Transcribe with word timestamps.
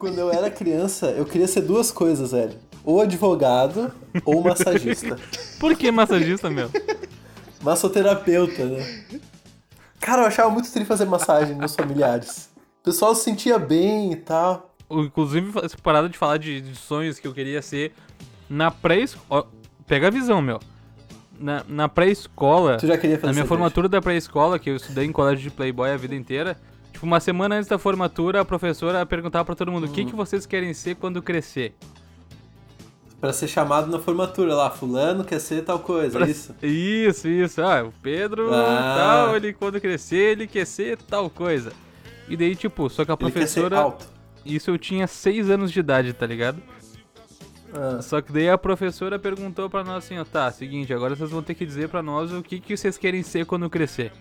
Quando 0.00 0.18
eu 0.18 0.32
era 0.32 0.50
criança, 0.50 1.10
eu 1.10 1.26
queria 1.26 1.46
ser 1.46 1.60
duas 1.60 1.92
coisas, 1.92 2.32
velho. 2.32 2.56
Ou 2.82 3.02
advogado 3.02 3.92
ou 4.24 4.42
massagista. 4.42 5.18
Por 5.60 5.76
que 5.76 5.90
massagista, 5.90 6.48
meu? 6.48 6.70
Massoterapeuta, 7.60 8.64
né? 8.64 9.04
Cara, 10.00 10.22
eu 10.22 10.26
achava 10.26 10.48
muito 10.48 10.72
triste 10.72 10.88
fazer 10.88 11.04
massagem 11.04 11.54
nos 11.54 11.74
familiares. 11.74 12.48
O 12.80 12.84
pessoal 12.84 13.14
se 13.14 13.24
sentia 13.24 13.58
bem 13.58 14.12
e 14.12 14.16
tal. 14.16 14.74
Inclusive, 14.90 15.52
essa 15.62 15.76
parada 15.76 16.08
de 16.08 16.16
falar 16.16 16.38
de, 16.38 16.62
de 16.62 16.74
sonhos 16.74 17.18
que 17.18 17.28
eu 17.28 17.34
queria 17.34 17.60
ser 17.60 17.92
na 18.48 18.70
pré-escola. 18.70 19.48
Pega 19.86 20.06
a 20.06 20.10
visão, 20.10 20.40
meu. 20.40 20.60
Na, 21.38 21.62
na 21.68 21.90
pré-escola. 21.90 22.78
Tu 22.78 22.86
já 22.86 22.96
queria 22.96 23.16
fazer 23.16 23.26
Na 23.26 23.32
minha 23.34 23.44
formatura 23.44 23.86
da 23.86 24.00
pré-escola, 24.00 24.58
que 24.58 24.70
eu 24.70 24.76
estudei 24.76 25.04
em 25.04 25.12
colégio 25.12 25.42
de 25.42 25.50
Playboy 25.50 25.90
a 25.90 25.96
vida 25.98 26.14
inteira. 26.14 26.56
Tipo, 27.00 27.06
uma 27.06 27.18
semana 27.18 27.54
antes 27.56 27.66
da 27.66 27.78
formatura, 27.78 28.42
a 28.42 28.44
professora 28.44 29.06
perguntava 29.06 29.42
pra 29.46 29.54
todo 29.54 29.72
mundo: 29.72 29.86
o 29.86 29.90
que, 29.90 30.04
que 30.04 30.14
vocês 30.14 30.44
querem 30.44 30.74
ser 30.74 30.96
quando 30.96 31.22
crescer? 31.22 31.74
Pra 33.18 33.32
ser 33.32 33.48
chamado 33.48 33.90
na 33.90 33.98
formatura 33.98 34.54
lá, 34.54 34.70
fulano 34.70 35.24
quer 35.24 35.38
ser 35.40 35.62
tal 35.64 35.78
coisa, 35.78 36.18
Pra- 36.18 36.28
isso? 36.28 36.54
Isso, 36.62 37.26
isso. 37.28 37.62
Ah, 37.62 37.84
o 37.84 37.92
Pedro, 38.02 38.52
Ah. 38.52 38.94
tal, 38.98 39.36
ele 39.36 39.52
quando 39.54 39.80
crescer, 39.80 40.32
ele 40.32 40.46
quer 40.46 40.66
ser 40.66 40.98
tal 40.98 41.28
coisa. 41.30 41.72
E 42.28 42.36
daí, 42.36 42.54
tipo, 42.54 42.88
só 42.90 43.04
que 43.04 43.10
a 43.10 43.16
professora. 43.16 43.94
Isso 44.44 44.70
eu 44.70 44.78
tinha 44.78 45.06
6 45.06 45.50
anos 45.50 45.70
de 45.72 45.80
idade, 45.80 46.12
tá 46.14 46.26
ligado? 46.26 46.62
Ah, 47.74 48.00
Só 48.02 48.20
que 48.20 48.32
daí 48.32 48.48
a 48.50 48.56
professora 48.58 49.18
perguntou 49.18 49.68
pra 49.70 49.84
nós 49.84 50.04
assim, 50.04 50.18
ó, 50.18 50.24
tá, 50.24 50.50
seguinte, 50.50 50.92
agora 50.92 51.14
vocês 51.14 51.30
vão 51.30 51.42
ter 51.42 51.54
que 51.54 51.64
dizer 51.66 51.88
pra 51.88 52.02
nós 52.02 52.32
o 52.32 52.42
que, 52.42 52.58
que 52.60 52.76
vocês 52.76 52.96
querem 52.98 53.22
ser 53.22 53.44
quando 53.46 53.68
crescer. 53.70 54.12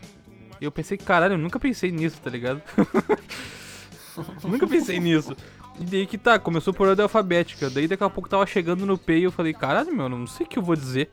E 0.62 0.66
eu 0.66 0.72
pensei, 0.72 0.98
caralho, 0.98 1.34
eu 1.34 1.38
nunca 1.38 1.60
pensei 1.60 1.92
nisso, 1.92 2.18
tá 2.22 2.30
ligado? 2.30 2.62
nunca 4.44 4.68
pensei 4.68 5.00
nisso. 5.00 5.36
E 5.80 5.84
daí 5.86 6.06
que 6.06 6.18
tá, 6.18 6.38
começou 6.38 6.74
por 6.74 6.88
ordem 6.88 7.04
alfabética. 7.04 7.70
Daí 7.70 7.88
daqui 7.88 8.04
a 8.04 8.10
pouco 8.10 8.28
tava 8.30 8.46
chegando 8.46 8.86
no 8.86 8.98
P 8.98 9.20
e 9.20 9.24
eu 9.24 9.32
falei, 9.32 9.54
caralho, 9.54 9.96
meu, 9.96 10.10
não 10.10 10.28
sei 10.28 10.46
o 10.46 10.50
que 10.50 10.60
eu 10.60 10.64
vou 10.64 10.76
dizer. 10.76 11.10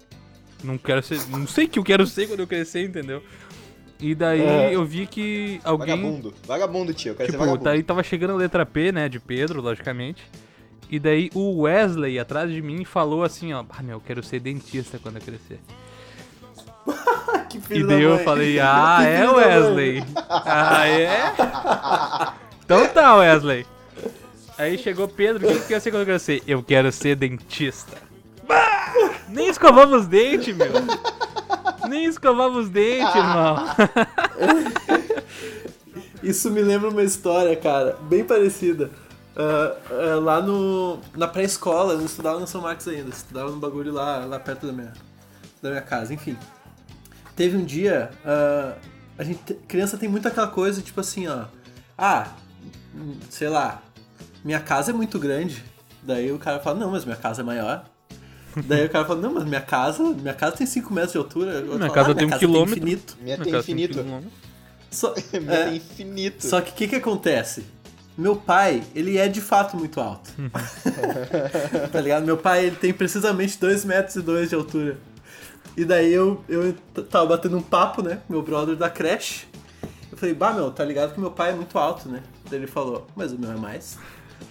Não 0.64 0.76
quero 0.76 1.02
ser. 1.02 1.20
Não 1.28 1.46
sei 1.46 1.66
o 1.66 1.68
que 1.68 1.78
eu 1.78 1.84
quero 1.84 2.06
ser 2.06 2.26
quando 2.26 2.40
eu 2.40 2.46
crescer, 2.46 2.84
entendeu? 2.84 3.22
E 4.00 4.14
daí 4.14 4.40
É. 4.40 4.74
eu 4.74 4.84
vi 4.84 5.06
que 5.06 5.60
alguém. 5.62 5.94
Vagabundo. 5.94 6.34
Vagabundo, 6.46 6.92
tio. 6.94 7.10
Eu 7.10 7.14
quero 7.14 7.26
ser 7.26 7.32
Tipo, 7.32 7.44
vagabundo. 7.44 7.64
daí 7.64 7.82
tava 7.82 8.02
chegando 8.02 8.32
a 8.32 8.36
letra 8.36 8.66
P, 8.66 8.90
né, 8.90 9.08
de 9.08 9.20
Pedro, 9.20 9.60
logicamente. 9.60 10.22
E 10.90 10.98
daí 10.98 11.30
o 11.34 11.62
Wesley, 11.62 12.18
atrás 12.18 12.50
de 12.50 12.60
mim, 12.62 12.84
falou 12.84 13.22
assim, 13.22 13.52
ó, 13.52 13.64
ah, 13.68 13.82
meu, 13.82 13.96
eu 13.96 14.00
quero 14.00 14.22
ser 14.22 14.40
dentista 14.40 14.98
quando 14.98 15.16
eu 15.16 15.22
crescer. 15.22 15.60
que 17.50 17.58
E 17.58 17.60
filho 17.60 17.86
daí 17.86 17.98
da 17.98 18.02
eu 18.02 18.14
mãe. 18.16 18.24
falei, 18.24 18.58
ah, 18.60 19.02
é. 19.02 19.28
Wesley? 19.28 20.04
Ah, 20.28 20.88
é? 20.88 21.32
Então 22.66 22.88
tá, 22.88 23.14
Wesley. 23.14 23.64
Aí 24.58 24.76
chegou 24.76 25.06
Pedro, 25.06 25.46
o 25.46 25.52
que 25.52 25.60
que 25.60 25.68
quer 25.68 25.80
ser 25.80 25.92
quando 25.92 26.00
eu 26.00 26.06
crescer? 26.06 26.42
Eu 26.48 26.62
quero 26.64 26.90
ser 26.90 27.14
dentista. 27.14 27.96
Bah! 28.48 28.92
Nem 29.28 29.48
escovava 29.48 29.96
os 29.96 30.06
dentes, 30.08 30.56
meu. 30.56 30.72
Nem 31.88 32.06
escovava 32.06 32.58
os 32.58 32.68
dentes, 32.68 33.14
irmão. 33.14 33.56
Isso 36.22 36.50
me 36.50 36.60
lembra 36.60 36.88
uma 36.88 37.02
história, 37.02 37.54
cara, 37.54 37.96
bem 38.02 38.24
parecida. 38.24 38.90
Ah, 39.36 39.74
ah, 39.90 40.14
lá 40.20 40.40
no, 40.40 40.98
na 41.14 41.28
pré-escola, 41.28 41.92
eu 41.92 41.98
não 41.98 42.06
estudava 42.06 42.40
no 42.40 42.46
São 42.46 42.62
Marcos 42.62 42.88
ainda, 42.88 43.08
eu 43.10 43.12
estudava 43.12 43.50
no 43.50 43.58
bagulho 43.58 43.92
lá, 43.92 44.24
lá 44.24 44.40
perto 44.40 44.66
da 44.66 44.72
minha, 44.72 44.92
da 45.62 45.68
minha 45.70 45.82
casa, 45.82 46.14
enfim. 46.14 46.36
Teve 47.36 47.56
um 47.56 47.64
dia, 47.64 48.10
ah, 48.24 48.74
a 49.18 49.22
gente, 49.22 49.54
criança 49.68 49.96
tem 49.98 50.08
muito 50.08 50.26
aquela 50.26 50.48
coisa, 50.48 50.80
tipo 50.82 51.00
assim, 51.00 51.26
ó, 51.28 51.44
ah, 51.96 52.28
sei 53.30 53.48
lá, 53.48 53.82
minha 54.44 54.58
casa 54.60 54.90
é 54.90 54.94
muito 54.94 55.18
grande. 55.18 55.62
Daí 56.02 56.32
o 56.32 56.38
cara 56.38 56.60
fala, 56.60 56.78
não, 56.78 56.90
mas 56.90 57.04
minha 57.04 57.16
casa 57.16 57.42
é 57.42 57.44
maior. 57.44 57.84
Daí 58.64 58.86
o 58.86 58.88
cara 58.88 59.04
fala, 59.04 59.20
não, 59.20 59.34
mas 59.34 59.44
minha 59.44 59.60
casa, 59.60 60.02
minha 60.02 60.32
casa 60.32 60.56
tem 60.56 60.66
5 60.66 60.92
metros 60.94 61.12
de 61.12 61.18
altura. 61.18 61.52
Eu 61.52 61.64
Minha 61.66 61.78
falo, 61.80 61.92
casa 61.92 62.10
"Ah, 62.12 62.14
tem 62.14 62.26
um 62.26 62.38
quilômetro." 62.38 62.78
infinito. 62.78 63.16
Minha 63.20 63.36
Na 63.36 63.44
tem 63.44 63.52
casa 63.52 63.66
tem 63.66 63.74
infinito. 63.74 64.02
quilômetro. 64.02 64.30
Só, 64.90 65.14
Minha 65.38 65.52
é, 65.52 65.64
tem 65.66 65.76
infinito. 65.76 66.46
só 66.46 66.60
que 66.62 66.70
o 66.70 66.74
que, 66.74 66.88
que 66.88 66.96
acontece? 66.96 67.66
Meu 68.16 68.34
pai, 68.34 68.82
ele 68.94 69.18
é 69.18 69.28
de 69.28 69.42
fato 69.42 69.76
muito 69.76 70.00
alto. 70.00 70.30
tá 71.92 72.00
ligado? 72.00 72.24
Meu 72.24 72.38
pai, 72.38 72.66
ele 72.66 72.76
tem 72.76 72.92
precisamente 72.94 73.58
2 73.58 73.84
metros 73.84 74.16
e 74.16 74.22
dois 74.22 74.48
de 74.48 74.54
altura. 74.54 74.96
E 75.76 75.84
daí 75.84 76.12
eu, 76.12 76.42
eu 76.48 76.74
tava 77.10 77.26
batendo 77.26 77.58
um 77.58 77.62
papo, 77.62 78.02
né? 78.02 78.20
Meu 78.28 78.42
brother 78.42 78.74
da 78.76 78.88
creche. 78.88 79.46
Eu 80.10 80.16
falei, 80.16 80.34
bah, 80.34 80.52
meu, 80.52 80.70
tá 80.70 80.82
ligado 80.82 81.12
que 81.12 81.20
meu 81.20 81.30
pai 81.30 81.50
é 81.50 81.54
muito 81.54 81.78
alto, 81.78 82.08
né? 82.08 82.22
Daí 82.48 82.60
ele 82.60 82.66
falou, 82.66 83.06
mas 83.14 83.32
o 83.32 83.38
meu 83.38 83.52
é 83.52 83.56
mais. 83.56 83.98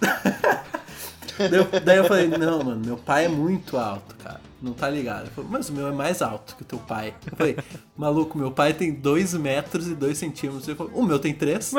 daí, 1.36 1.58
eu, 1.58 1.80
daí 1.80 1.96
eu 1.98 2.04
falei, 2.04 2.28
não, 2.28 2.62
mano, 2.62 2.80
meu 2.84 2.96
pai 2.96 3.24
é 3.24 3.28
muito 3.28 3.76
alto, 3.76 4.14
cara. 4.22 4.40
Não 4.62 4.72
tá 4.72 4.88
ligado. 4.88 5.22
Ele 5.22 5.30
falou, 5.30 5.50
mas 5.50 5.68
o 5.68 5.72
meu 5.72 5.88
é 5.88 5.92
mais 5.92 6.22
alto 6.22 6.54
que 6.54 6.62
o 6.62 6.64
teu 6.64 6.78
pai. 6.78 7.12
Eu 7.30 7.36
falei, 7.36 7.56
maluco, 7.96 8.38
meu 8.38 8.52
pai 8.52 8.72
tem 8.72 8.94
2 8.94 9.34
metros 9.34 9.88
e 9.88 9.94
2 9.94 10.16
centímetros. 10.16 10.68
Ele 10.68 10.76
falou, 10.76 10.92
o 10.94 11.02
meu 11.02 11.18
tem 11.18 11.34
3. 11.34 11.64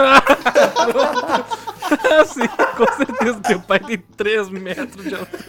Sim, 2.28 2.48
com 2.76 2.86
certeza. 2.98 3.40
Teu 3.40 3.62
pai 3.62 3.80
tem 3.80 3.98
3 3.98 4.50
metros 4.50 5.06
de 5.06 5.16
altura. 5.16 5.42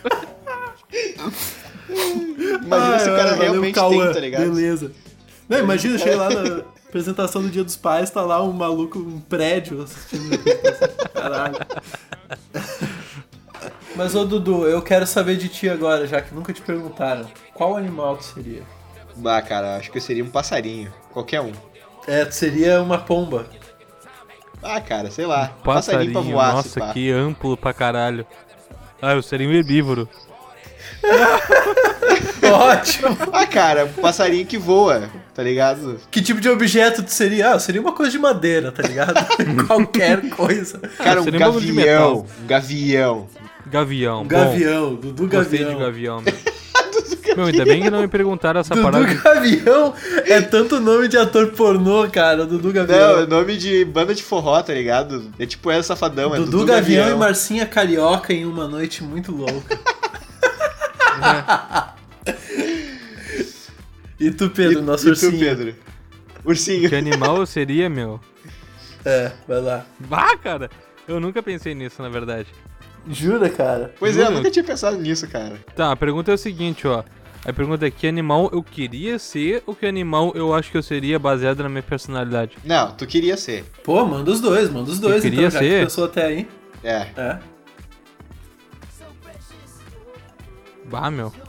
Imagina 1.89 2.99
se 2.99 3.11
o 3.11 3.17
cara 3.17 3.31
valeu, 3.31 3.53
realmente 3.53 3.75
Cauã, 3.75 4.05
tem, 4.05 4.15
tá 4.15 4.21
ligado? 4.21 4.43
Beleza. 4.43 4.93
Não, 5.49 5.59
imagina, 5.59 5.99
chega 5.99 6.17
lá 6.17 6.29
na 6.31 6.63
apresentação 6.87 7.43
do 7.43 7.49
Dia 7.49 7.65
dos 7.65 7.77
Pais, 7.77 8.11
tá 8.11 8.23
lá 8.23 8.43
um 8.43 8.53
maluco, 8.53 8.99
um 8.99 9.21
prédio 9.21 9.83
assistindo. 9.83 10.39
Caralho. 11.13 11.57
Mas, 13.97 14.15
ô 14.15 14.25
Dudu, 14.25 14.67
eu 14.69 14.81
quero 14.83 15.07
saber 15.07 15.37
de 15.37 15.49
ti 15.49 15.69
agora, 15.69 16.07
já 16.07 16.21
que 16.21 16.35
nunca 16.35 16.53
te 16.53 16.63
perguntaram. 16.63 17.27
Qual 17.55 17.77
animal 17.77 18.17
tu 18.17 18.25
seria? 18.25 18.63
Bah, 19.17 19.43
cara, 19.43 19.77
acho 19.77 19.91
que 19.91 19.99
eu 19.99 20.03
seria 20.03 20.23
um 20.23 20.31
passarinho. 20.31 20.93
Qualquer 21.13 21.41
um. 21.41 21.53
É, 22.07 22.25
tu 22.25 22.35
seria 22.35 22.81
uma 22.81 22.99
pomba. 22.99 23.47
Ah, 24.63 24.81
cara, 24.81 25.11
sei 25.11 25.27
lá. 25.27 25.49
Passarinho, 25.65 26.13
pra 26.13 26.21
voar, 26.21 26.51
se 26.51 26.55
nossa, 26.55 26.81
pá. 26.81 26.93
que 26.93 27.11
amplo 27.11 27.57
pra 27.57 27.73
caralho. 27.73 28.27
Ah, 29.01 29.15
eu 29.15 29.23
seria 29.23 29.49
um 29.49 29.53
herbívoro. 29.53 30.09
Ótimo! 32.53 33.17
Ah, 33.33 33.47
cara, 33.47 33.85
um 33.85 34.01
passarinho 34.01 34.47
que 34.47 34.59
voa, 34.59 35.09
tá 35.35 35.43
ligado? 35.43 35.99
Que 36.11 36.21
tipo 36.23 36.41
de 36.41 36.49
objeto 36.49 37.03
tu 37.03 37.11
seria? 37.13 37.53
Ah, 37.53 37.59
seria 37.59 37.81
uma 37.81 37.93
coisa 37.93 38.11
de 38.11 38.19
madeira, 38.19 38.73
tá 38.73 38.83
ligado? 38.83 39.15
Qualquer 39.67 40.29
coisa. 40.31 40.81
Cara, 40.99 41.21
um 41.21 41.25
seria 41.25 41.49
um 41.49 41.53
gavião. 41.53 42.27
Um 42.43 42.47
gavião. 42.47 43.27
Gavião. 43.67 44.23
Um 44.23 44.27
gavião, 44.29 44.95
Dudu 44.95 45.29
Gostei 45.29 45.59
Gavião. 45.61 45.79
de 45.79 45.85
gavião, 45.85 46.23
meu. 46.23 46.35
Meu, 47.37 47.47
ainda 47.47 47.65
bem 47.65 47.83
que 47.83 47.91
não 47.91 48.01
me 48.01 48.09
perguntaram 48.09 48.59
essa 48.61 48.75
Dudu 48.75 48.83
parada. 48.91 49.07
de- 49.07 49.15
Gavião 49.15 49.95
é 50.27 50.41
tanto 50.41 50.81
nome 50.81 51.07
de 51.07 51.17
ator 51.19 51.49
pornô, 51.49 52.09
cara. 52.11 52.45
Dudu 52.47 52.73
Gavião. 52.73 52.99
Não, 53.17 53.23
é 53.23 53.27
nome 53.27 53.57
de 53.57 53.85
banda 53.85 54.13
de 54.15 54.23
forró, 54.25 54.61
tá 54.63 54.73
ligado? 54.75 55.31
É 55.39 55.47
tipo 55.47 55.71
essa 55.71 55.89
safadão, 55.89 56.35
é 56.35 56.39
Dudu, 56.39 56.51
Dudu, 56.51 56.67
Gavião, 56.67 57.11
e 57.11 57.15
Marcinha 57.15 57.65
Carioca 57.67 58.33
em 58.33 58.45
uma 58.45 58.67
noite 58.67 59.05
muito 59.05 59.31
louca. 59.31 59.79
E 64.19 64.31
tu, 64.31 64.51
Pedro, 64.51 64.83
nosso 64.83 65.07
e 65.07 65.11
ursinho? 65.11 65.33
tu, 65.33 65.39
Pedro? 65.39 65.75
Ursinho. 66.45 66.89
Que 66.89 66.95
animal 66.97 67.37
eu 67.39 67.47
seria, 67.47 67.89
meu? 67.89 68.21
É, 69.05 69.33
vai 69.47 69.61
lá. 69.61 69.87
Bah, 70.01 70.37
cara, 70.37 70.71
eu 71.07 71.21
nunca 71.21 71.43
pensei 71.43 71.75
nisso, 71.75 72.03
na 72.03 72.09
verdade. 72.09 72.49
Jura, 73.09 73.49
cara? 73.49 73.95
Pois 73.99 74.17
é, 74.19 74.27
eu 74.27 74.31
nunca 74.31 74.51
tinha 74.51 74.65
pensado 74.65 74.97
nisso, 74.99 75.27
cara. 75.29 75.57
Tá, 75.75 75.93
a 75.93 75.97
pergunta 75.97 76.31
é 76.31 76.35
o 76.35 76.39
seguinte, 76.39 76.87
ó. 76.87 77.03
A 77.45 77.53
pergunta 77.53 77.87
é 77.87 77.91
que 77.91 78.07
animal 78.07 78.51
eu 78.53 78.63
queria 78.63 79.19
ser 79.19 79.63
ou 79.65 79.75
que 79.75 79.87
animal 79.87 80.33
eu 80.35 80.53
acho 80.53 80.71
que 80.71 80.77
eu 80.77 80.83
seria 80.83 81.19
baseado 81.19 81.63
na 81.63 81.69
minha 81.69 81.83
personalidade? 81.83 82.59
Não, 82.65 82.93
tu 82.93 83.07
queria 83.07 83.37
ser. 83.37 83.65
Pô, 83.85 84.05
manda 84.05 84.31
os 84.31 84.41
dois, 84.41 84.69
manda 84.69 84.91
os 84.91 84.99
dois, 84.99 85.17
Eu 85.17 85.23
queria 85.31 85.47
então, 85.47 85.51
já 85.53 85.59
que 85.61 85.65
ser. 85.69 85.85
pensou 85.85 86.05
até 86.05 86.27
aí. 86.27 86.49
É. 86.83 87.07
É. 87.17 87.39
Bah, 90.91 91.11
meu. 91.11 91.33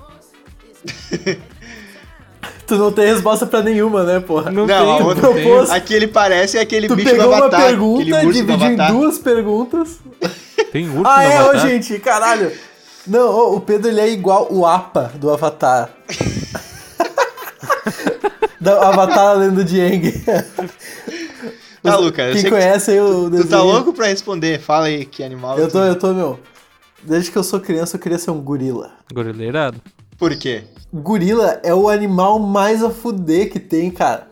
Tu 2.65 2.75
não 2.75 2.91
tem 2.91 3.05
resposta 3.07 3.45
pra 3.47 3.63
nenhuma, 3.63 4.03
né, 4.03 4.19
porra? 4.19 4.51
Não, 4.51 4.67
Não, 4.67 4.95
tenho, 4.97 5.07
outra 5.07 5.21
propôs- 5.29 5.71
Aquele 5.71 6.07
parece 6.07 6.57
aquele 6.59 6.87
Tu 6.87 6.95
bicho 6.95 7.09
pegou 7.09 7.23
do 7.25 7.29
uma 7.31 7.37
Avatar. 7.37 7.61
aquele 7.61 7.77
pergunta, 7.77 8.31
dividiu 8.31 8.67
em 8.67 8.75
duas 8.91 9.17
perguntas. 9.17 9.97
Tem 10.71 10.87
urso 10.87 11.01
Ah, 11.05 11.23
é, 11.23 11.41
ô, 11.49 11.57
gente, 11.57 11.97
caralho. 11.99 12.51
Não, 13.07 13.27
ô, 13.27 13.55
o 13.55 13.61
Pedro 13.61 13.89
ele 13.89 13.99
é 13.99 14.07
igual 14.09 14.47
o 14.51 14.67
Apa 14.67 15.11
do 15.15 15.31
Avatar. 15.33 15.89
do 18.61 18.69
Avatar 18.69 19.29
a 19.29 19.33
Lenda 19.33 19.63
de 19.63 19.81
Aang. 19.81 20.11
Tá, 21.81 21.95
Lucas, 21.97 22.33
Quem 22.33 22.41
sei 22.41 22.43
que 22.43 22.49
conhece 22.55 22.91
aí 22.91 22.99
o 23.01 23.25
tu 23.25 23.31
tá 23.31 23.37
desenho- 23.37 23.63
louco 23.63 23.93
pra 23.93 24.05
responder. 24.07 24.59
Fala 24.59 24.85
aí 24.85 25.05
que 25.05 25.23
animal. 25.23 25.57
Eu 25.57 25.67
tu- 25.67 25.71
tô, 25.73 25.79
eu 25.83 25.95
tô, 25.95 26.13
meu. 26.13 26.39
Desde 27.03 27.31
que 27.31 27.37
eu 27.37 27.43
sou 27.43 27.59
criança, 27.59 27.95
eu 27.95 27.99
queria 27.99 28.19
ser 28.19 28.31
um 28.31 28.41
gorila. 28.41 28.91
Gorileirado? 29.13 29.81
Por 30.17 30.35
quê? 30.35 30.63
Gorila 30.93 31.59
é 31.63 31.73
o 31.73 31.87
animal 31.89 32.39
mais 32.39 32.83
a 32.83 32.89
fuder 32.89 33.51
que 33.51 33.59
tem, 33.59 33.89
cara. 33.89 34.27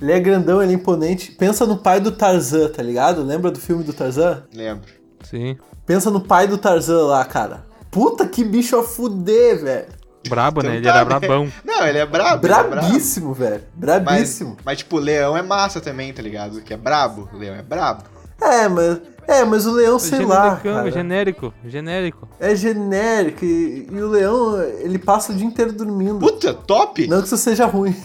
Ele 0.00 0.12
é 0.12 0.20
grandão, 0.20 0.62
ele 0.62 0.72
é 0.72 0.74
imponente. 0.74 1.32
Pensa 1.32 1.64
no 1.64 1.76
pai 1.78 2.00
do 2.00 2.10
Tarzan, 2.12 2.68
tá 2.68 2.82
ligado? 2.82 3.22
Lembra 3.22 3.50
do 3.50 3.60
filme 3.60 3.82
do 3.84 3.92
Tarzan? 3.92 4.42
Lembro. 4.52 4.90
Sim. 5.22 5.56
Pensa 5.86 6.10
no 6.10 6.20
pai 6.20 6.46
do 6.46 6.58
Tarzan 6.58 7.04
lá, 7.06 7.24
cara. 7.24 7.64
Puta 7.90 8.26
que 8.26 8.42
bicho 8.44 8.76
a 8.76 8.82
fuder, 8.82 9.62
velho. 9.62 9.86
Brabo, 10.28 10.62
né? 10.62 10.76
Então 10.78 10.78
Ele 10.78 10.84
tá, 10.84 10.90
era 10.96 11.04
né? 11.04 11.04
brabão. 11.04 11.52
Não, 11.64 11.86
ele 11.86 11.98
é 11.98 12.06
brabo. 12.06 12.36
é 12.36 12.48
brabo. 12.48 12.70
Brabíssimo, 12.70 13.32
velho. 13.34 13.62
Mas, 13.76 13.80
Brabíssimo. 13.80 14.56
mas, 14.64 14.78
tipo, 14.78 14.98
leão 14.98 15.36
é 15.36 15.42
massa 15.42 15.80
também, 15.80 16.12
tá 16.12 16.22
ligado? 16.22 16.60
Que 16.62 16.74
é 16.74 16.76
brabo. 16.76 17.28
O 17.32 17.36
leão 17.36 17.54
é 17.54 17.62
brabo. 17.62 18.04
É, 18.40 18.66
mas. 18.68 19.00
É, 19.26 19.44
mas 19.44 19.66
o 19.66 19.72
leão, 19.72 19.98
sei 19.98 20.24
lá. 20.24 20.50
Genericão, 20.50 20.74
Cara. 20.74 20.90
genérico, 20.90 21.54
genérico. 21.66 22.28
É 22.38 22.54
genérico. 22.54 23.44
E, 23.44 23.88
e 23.90 24.02
o 24.02 24.08
leão, 24.08 24.62
ele 24.62 24.98
passa 24.98 25.32
o 25.32 25.34
dia 25.34 25.46
inteiro 25.46 25.72
dormindo. 25.72 26.18
Puta, 26.18 26.52
top! 26.52 27.06
Não 27.06 27.20
que 27.20 27.26
isso 27.26 27.36
seja 27.36 27.66
ruim. 27.66 27.94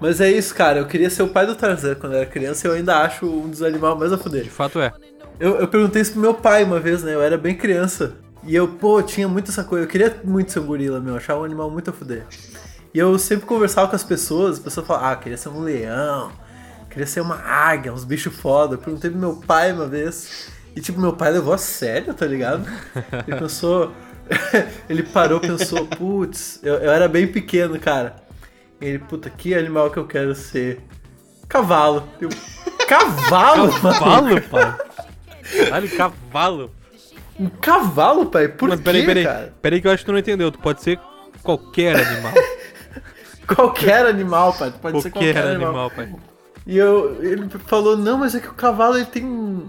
Mas 0.00 0.20
é 0.20 0.30
isso, 0.30 0.54
cara. 0.54 0.78
Eu 0.78 0.86
queria 0.86 1.10
ser 1.10 1.22
o 1.22 1.28
pai 1.28 1.46
do 1.46 1.54
Tarzan 1.54 1.94
quando 1.94 2.14
eu 2.14 2.20
era 2.20 2.26
criança 2.26 2.66
e 2.66 2.70
eu 2.70 2.74
ainda 2.74 2.98
acho 3.02 3.26
um 3.26 3.48
dos 3.48 3.62
animais 3.62 3.98
mais 3.98 4.12
a 4.12 4.18
fuder. 4.18 4.44
De 4.44 4.50
fato 4.50 4.80
é. 4.80 4.92
Eu, 5.38 5.56
eu 5.56 5.68
perguntei 5.68 6.00
isso 6.00 6.12
pro 6.12 6.20
meu 6.20 6.34
pai 6.34 6.64
uma 6.64 6.80
vez, 6.80 7.02
né? 7.02 7.14
Eu 7.14 7.22
era 7.22 7.36
bem 7.36 7.54
criança. 7.54 8.14
E 8.44 8.54
eu, 8.54 8.66
pô, 8.66 9.02
tinha 9.02 9.28
muito 9.28 9.50
essa 9.50 9.62
coisa. 9.62 9.84
Eu 9.84 9.88
queria 9.88 10.18
muito 10.24 10.52
ser 10.52 10.60
um 10.60 10.66
gorila, 10.66 11.00
meu. 11.00 11.14
Eu 11.14 11.18
achava 11.18 11.40
um 11.40 11.44
animal 11.44 11.70
muito 11.70 11.90
a 11.90 11.92
fuder. 11.92 12.24
E 12.94 12.98
eu 12.98 13.18
sempre 13.18 13.46
conversava 13.46 13.88
com 13.88 13.96
as 13.96 14.02
pessoas. 14.04 14.54
As 14.54 14.58
pessoas 14.58 14.86
falavam, 14.86 15.08
ah, 15.10 15.16
queria 15.16 15.36
ser 15.36 15.50
um 15.50 15.60
leão. 15.60 16.32
Queria 16.90 17.06
ser 17.06 17.20
uma 17.20 17.36
águia, 17.36 17.92
uns 17.92 18.04
bichos 18.04 18.34
foda. 18.34 18.74
Eu 18.74 18.78
perguntei 18.78 19.10
pro 19.10 19.18
meu 19.18 19.36
pai 19.36 19.72
uma 19.72 19.86
vez. 19.86 20.50
E, 20.74 20.80
tipo, 20.80 21.00
meu 21.00 21.12
pai 21.12 21.30
levou 21.30 21.54
a 21.54 21.58
sério, 21.58 22.12
tá 22.14 22.26
ligado? 22.26 22.66
Ele 23.26 23.38
pensou... 23.38 23.92
ele 24.88 25.02
parou 25.02 25.40
pensou, 25.40 25.86
putz... 25.86 26.60
Eu, 26.62 26.74
eu 26.74 26.90
era 26.90 27.08
bem 27.08 27.26
pequeno, 27.26 27.78
cara. 27.78 28.16
E 28.80 28.86
ele, 28.86 28.98
puta, 28.98 29.28
que 29.30 29.54
animal 29.54 29.90
que 29.90 29.98
eu 29.98 30.06
quero 30.06 30.34
ser? 30.34 30.80
Cavalo. 31.48 32.08
Eu, 32.20 32.28
cavalo? 32.86 33.70
Cavalo, 33.80 34.40
pai. 34.42 34.76
Caralho, 35.56 35.96
cavalo. 35.96 36.70
Um 37.38 37.48
cavalo, 37.48 38.26
pai? 38.26 38.48
Por 38.48 38.68
Mas 38.68 38.78
quê, 38.78 38.84
peraí, 38.84 39.06
peraí. 39.06 39.24
cara? 39.24 39.54
Peraí 39.60 39.80
que 39.80 39.86
eu 39.86 39.90
acho 39.92 40.02
que 40.02 40.06
tu 40.06 40.12
não 40.12 40.18
entendeu. 40.18 40.52
Tu 40.52 40.58
pode 40.58 40.82
ser 40.82 41.00
qualquer 41.42 41.96
animal. 41.96 42.32
Qualquer 43.52 44.06
animal, 44.06 44.52
pai. 44.52 44.72
Pode 44.80 45.02
ser 45.02 45.10
qualquer 45.10 45.34
qualquer 45.34 45.50
animal. 45.50 45.70
animal, 45.70 45.90
pai. 45.90 46.14
E 46.70 46.76
eu, 46.78 47.18
ele 47.20 47.48
falou, 47.66 47.96
não, 47.96 48.16
mas 48.16 48.32
é 48.32 48.38
que 48.38 48.46
o 48.46 48.54
cavalo 48.54 48.96
ele 48.96 49.04
tem 49.06 49.24
um, 49.24 49.66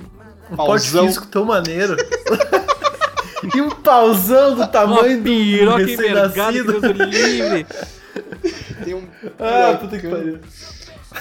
um 0.51 0.55
porte 0.55 0.83
Pauzão. 0.91 1.07
físico 1.07 1.25
tão 1.25 1.43
maneiro. 1.45 1.97
e 3.55 3.59
um 3.59 3.71
pauzão 3.71 4.51
do 4.51 4.57
Uma 4.57 4.67
tamanho 4.67 5.17
do 5.17 5.23
piroca 5.23 5.81
envergada, 5.81 6.29
que 6.29 6.61
recém-nascido. 6.61 7.65
Tem 8.85 8.93
um. 8.93 9.07
Ah, 9.39 9.77
puta 9.81 9.97
que 9.97 10.07
pariu. 10.07 10.37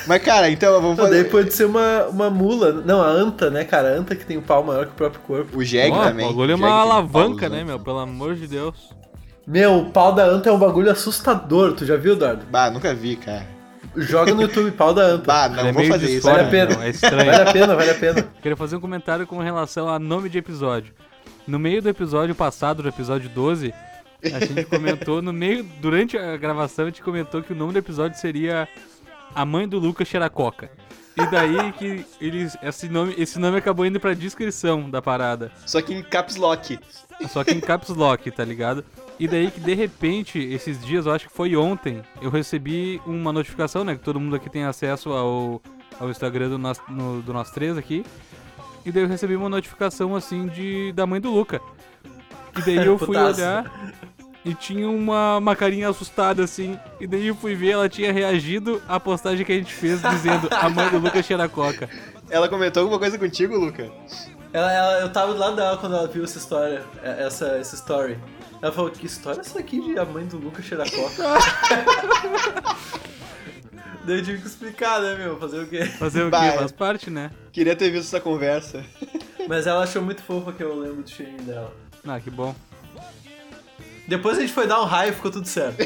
Mas, 0.06 0.22
cara, 0.22 0.50
então 0.50 0.82
vamos 0.82 0.98
Não, 0.98 1.04
daí 1.08 1.20
fazer. 1.20 1.30
pode 1.30 1.54
ser 1.54 1.64
uma, 1.64 2.08
uma 2.08 2.28
mula. 2.28 2.72
Não, 2.72 3.00
a 3.00 3.08
anta, 3.08 3.48
né, 3.48 3.64
cara? 3.64 3.94
A 3.94 3.98
anta 3.98 4.14
que 4.14 4.26
tem 4.26 4.36
o 4.36 4.42
pau 4.42 4.62
maior 4.62 4.84
que 4.84 4.92
o 4.92 4.96
próprio 4.96 5.22
corpo. 5.22 5.56
O 5.58 5.64
Jeg 5.64 5.90
Ó, 5.92 6.04
também. 6.04 6.26
O 6.26 6.28
bagulho 6.28 6.52
é 6.52 6.54
uma 6.56 6.68
um 6.68 6.72
alavanca, 6.72 7.48
pauzão. 7.48 7.56
né, 7.56 7.64
meu? 7.64 7.80
Pelo 7.80 8.00
amor 8.00 8.34
de 8.34 8.46
Deus. 8.46 8.76
Meu, 9.46 9.78
o 9.78 9.90
pau 9.90 10.12
da 10.14 10.26
anta 10.26 10.50
é 10.50 10.52
um 10.52 10.58
bagulho 10.58 10.90
assustador. 10.90 11.72
Tu 11.72 11.86
já 11.86 11.96
viu, 11.96 12.12
Eduardo? 12.12 12.44
Bah, 12.50 12.70
nunca 12.70 12.92
vi, 12.92 13.16
cara. 13.16 13.46
Joga 13.96 14.34
no 14.34 14.42
YouTube 14.42 14.70
pau 14.72 14.94
da 14.94 15.02
anta. 15.02 15.24
Bah, 15.26 15.48
não 15.48 15.66
é 15.66 15.72
vou 15.72 15.84
fazer 15.86 16.10
isso. 16.10 16.26
Vale 16.26 16.42
a 16.42 16.48
pena. 16.48 16.70
meu, 16.76 16.82
É 16.82 16.90
estranho. 16.90 17.30
Vale 17.30 17.48
a 17.48 17.52
pena, 17.52 17.76
vale 17.76 17.90
a 17.90 17.94
pena. 17.94 18.22
Queria 18.40 18.56
fazer 18.56 18.76
um 18.76 18.80
comentário 18.80 19.26
com 19.26 19.38
relação 19.38 19.88
a 19.88 19.98
nome 19.98 20.28
de 20.28 20.38
episódio. 20.38 20.92
No 21.46 21.58
meio 21.58 21.82
do 21.82 21.88
episódio 21.88 22.34
passado, 22.34 22.82
do 22.82 22.88
episódio 22.88 23.28
12, 23.28 23.74
a 24.24 24.38
gente 24.44 24.64
comentou, 24.64 25.20
no 25.20 25.32
meio, 25.32 25.64
durante 25.80 26.16
a 26.16 26.36
gravação, 26.36 26.84
a 26.84 26.88
gente 26.88 27.02
comentou 27.02 27.42
que 27.42 27.52
o 27.52 27.56
nome 27.56 27.72
do 27.72 27.78
episódio 27.78 28.18
seria 28.18 28.68
A 29.34 29.44
Mãe 29.44 29.66
do 29.66 29.78
Lucas 29.78 30.06
Xeracoca. 30.06 30.70
E 31.16 31.26
daí 31.26 31.72
que 31.72 32.06
eles, 32.20 32.56
esse, 32.62 32.88
nome, 32.88 33.14
esse 33.18 33.38
nome 33.38 33.58
acabou 33.58 33.84
indo 33.84 33.98
pra 33.98 34.14
descrição 34.14 34.88
da 34.88 35.02
parada. 35.02 35.50
Só 35.66 35.82
que 35.82 35.92
em 35.92 36.02
caps 36.02 36.36
lock. 36.36 36.78
Só 37.28 37.42
que 37.42 37.50
em 37.52 37.60
caps 37.60 37.88
lock, 37.88 38.30
tá 38.30 38.44
ligado? 38.44 38.84
E 39.20 39.28
daí 39.28 39.50
que 39.50 39.60
de 39.60 39.74
repente, 39.74 40.38
esses 40.38 40.82
dias, 40.82 41.04
eu 41.04 41.12
acho 41.12 41.28
que 41.28 41.34
foi 41.34 41.54
ontem, 41.54 42.00
eu 42.22 42.30
recebi 42.30 43.00
uma 43.06 43.30
notificação, 43.32 43.84
né? 43.84 43.94
Que 43.94 44.00
todo 44.00 44.18
mundo 44.18 44.34
aqui 44.34 44.48
tem 44.48 44.64
acesso 44.64 45.10
ao, 45.12 45.60
ao 46.00 46.08
Instagram 46.10 46.48
do 46.48 46.56
nós, 46.58 46.80
no- 46.88 47.20
do 47.20 47.30
nós 47.32 47.50
três 47.50 47.76
aqui. 47.76 48.02
E 48.84 48.90
daí 48.90 49.02
eu 49.02 49.08
recebi 49.08 49.36
uma 49.36 49.50
notificação 49.50 50.16
assim 50.16 50.46
de 50.46 50.90
da 50.92 51.06
mãe 51.06 51.20
do 51.20 51.30
Luca. 51.30 51.60
E 52.56 52.62
daí 52.62 52.78
eu 52.86 52.96
fui 52.98 53.14
olhar 53.18 53.70
e 54.42 54.54
tinha 54.54 54.88
uma, 54.88 55.36
uma 55.36 55.54
carinha 55.54 55.90
assustada 55.90 56.42
assim. 56.42 56.78
E 56.98 57.06
daí 57.06 57.26
eu 57.26 57.34
fui 57.34 57.54
ver, 57.54 57.72
ela 57.72 57.90
tinha 57.90 58.10
reagido 58.10 58.80
à 58.88 58.98
postagem 58.98 59.44
que 59.44 59.52
a 59.52 59.56
gente 59.56 59.74
fez 59.74 60.00
dizendo 60.00 60.48
a 60.50 60.70
mãe 60.70 60.88
do 60.88 60.98
Lucas 60.98 61.26
cheira 61.26 61.46
coca. 61.46 61.90
Ela 62.30 62.48
comentou 62.48 62.80
alguma 62.84 62.98
coisa 62.98 63.18
contigo, 63.18 63.54
Luca? 63.58 63.90
Ela, 64.50 64.72
ela- 64.72 65.00
eu 65.00 65.12
tava 65.12 65.34
do 65.34 65.38
lado 65.38 65.56
dela 65.56 65.76
quando 65.76 65.94
ela 65.94 66.08
viu 66.08 66.24
essa 66.24 66.38
história, 66.38 66.82
é- 67.02 67.26
essa, 67.26 67.48
essa 67.58 67.74
story. 67.76 68.16
Ela 68.62 68.72
falou, 68.72 68.90
que 68.90 69.06
história 69.06 69.38
é 69.38 69.40
essa 69.40 69.58
aqui 69.58 69.80
de 69.80 69.98
a 69.98 70.04
mãe 70.04 70.26
do 70.26 70.36
Lucas 70.36 70.64
cheirar 70.64 70.86
coca? 70.90 71.22
Daí 74.04 74.18
eu 74.18 74.24
tive 74.24 74.40
que 74.40 74.46
explicar, 74.46 75.00
né, 75.00 75.14
meu? 75.14 75.38
Fazer 75.38 75.60
o 75.60 75.66
quê? 75.66 75.84
Fazer 75.84 76.22
o 76.22 76.24
quê? 76.26 76.30
Bah, 76.30 76.52
Faz 76.52 76.72
parte, 76.72 77.10
né? 77.10 77.30
Queria 77.52 77.76
ter 77.76 77.90
visto 77.90 78.06
essa 78.08 78.20
conversa. 78.20 78.84
Mas 79.48 79.66
ela 79.66 79.82
achou 79.84 80.02
muito 80.02 80.22
fofa 80.22 80.52
que 80.52 80.62
eu 80.62 80.78
lembro 80.78 81.02
do 81.02 81.10
cheirinho 81.10 81.42
dela. 81.42 81.74
Ah, 82.06 82.20
que 82.20 82.30
bom. 82.30 82.54
Depois 84.06 84.38
a 84.38 84.40
gente 84.40 84.52
foi 84.52 84.66
dar 84.66 84.80
um 84.80 84.84
raio 84.84 85.12
e 85.12 85.14
ficou 85.14 85.30
tudo 85.30 85.46
certo. 85.46 85.78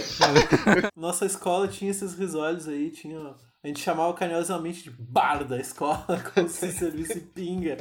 Nossa 0.96 1.26
escola 1.26 1.68
tinha 1.68 1.90
esses 1.90 2.14
risolhos 2.14 2.66
aí, 2.66 2.90
tinha. 2.90 3.34
A 3.62 3.66
gente 3.66 3.80
chamava 3.80 4.12
carinhosamente 4.14 4.82
de 4.84 4.90
bar 4.90 5.44
da 5.44 5.58
escola, 5.58 6.06
como 6.34 6.48
se 6.48 6.72
servisse 6.72 7.20
pinga. 7.20 7.76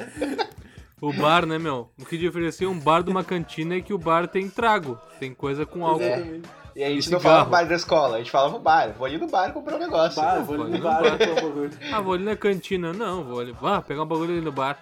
O 1.02 1.12
bar, 1.12 1.46
né, 1.46 1.58
meu? 1.60 1.90
O 2.00 2.06
que 2.06 2.18
diferencia 2.18 2.70
um 2.70 2.80
bar 2.80 3.04
de 3.04 3.10
uma 3.10 3.24
cantina 3.24 3.76
é 3.76 3.82
que 3.82 3.94
o 3.94 3.98
bar 3.98 4.28
tem 4.28 4.50
trago, 4.50 4.98
tem 5.20 5.34
coisa 5.34 5.66
com 5.66 5.86
álcool. 5.86 6.02
Exatamente. 6.04 6.50
E 6.76 6.84
a 6.84 6.90
gente 6.90 7.08
E 7.08 7.12
não 7.12 7.20
falava 7.20 7.50
bar 7.50 7.68
da 7.68 7.76
escola, 7.76 8.16
a 8.16 8.18
gente 8.20 8.32
falava 8.32 8.58
bar. 8.58 8.94
Vou 8.98 9.06
ali 9.06 9.18
no 9.18 9.28
bar 9.28 9.52
comprar 9.54 9.76
um 9.76 9.80
negócio. 9.80 10.22
Bar, 10.22 10.44
vou 10.44 10.64
ali 10.64 10.72
no 10.72 10.80
bar 10.80 11.04
comprar 11.04 11.32
um 11.32 11.36
bagulho. 11.36 11.72
Ah, 11.92 12.02
vou 12.02 12.14
ali 12.14 12.24
na 12.24 12.36
cantina. 12.36 12.94
Não, 12.94 13.24
vou 13.24 13.40
ali. 13.42 13.56
Ah, 13.62 13.82
pegar 13.82 14.04
um 14.04 14.08
bagulho 14.08 14.32
ali 14.32 14.42
no 14.42 14.52
bar. 14.52 14.80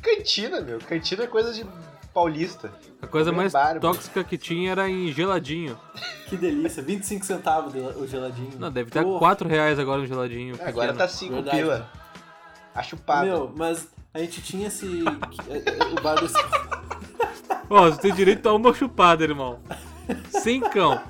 Cantina, 0.00 0.60
meu. 0.60 0.78
Cantina 0.78 1.24
é 1.24 1.26
coisa 1.26 1.52
de 1.52 1.66
paulista. 2.14 2.72
A 3.02 3.06
coisa 3.06 3.30
mais 3.32 3.52
bar, 3.52 3.78
tóxica 3.78 4.24
que 4.24 4.38
tinha 4.38 4.70
era 4.72 4.88
em 4.88 5.12
geladinho. 5.12 5.78
Que 6.26 6.36
delícia, 6.36 6.82
25 6.82 7.26
centavos 7.26 7.74
o 7.96 8.06
geladinho. 8.06 8.52
Não, 8.58 8.70
deve 8.70 8.88
estar 8.88 9.02
Porra. 9.02 9.18
4 9.18 9.48
reais 9.48 9.78
agora 9.78 10.00
no 10.00 10.06
geladinho. 10.06 10.56
É, 10.58 10.68
Agora 10.68 10.94
tá 10.94 11.06
5 11.06 11.34
Verdade. 11.34 11.56
pila. 11.58 11.90
A 12.74 12.82
chupada. 12.82 13.26
Meu, 13.26 13.52
mas 13.54 13.88
a 14.16 14.18
gente 14.20 14.40
tinha 14.40 14.68
esse. 14.68 15.04
é, 15.48 15.56
é, 15.56 15.84
o 15.92 16.02
bar 16.02 16.22
escola. 16.24 16.86
Ó, 17.68 17.90
você 17.90 18.00
tem 18.00 18.14
direito 18.14 18.48
a 18.48 18.54
uma 18.54 18.72
chupada, 18.72 19.22
irmão. 19.22 19.60
Sem 20.30 20.60
cão. 20.60 21.00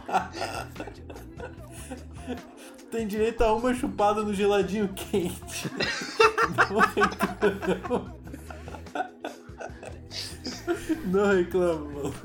Tem 2.90 3.06
direito 3.06 3.44
a 3.44 3.54
uma 3.54 3.72
chupada 3.74 4.22
no 4.22 4.34
geladinho 4.34 4.88
quente. 4.88 5.70
Não 6.70 6.80
reclama. 6.80 8.16
Não 11.04 11.36
reclama, 11.36 11.90
maluco. 11.90 12.16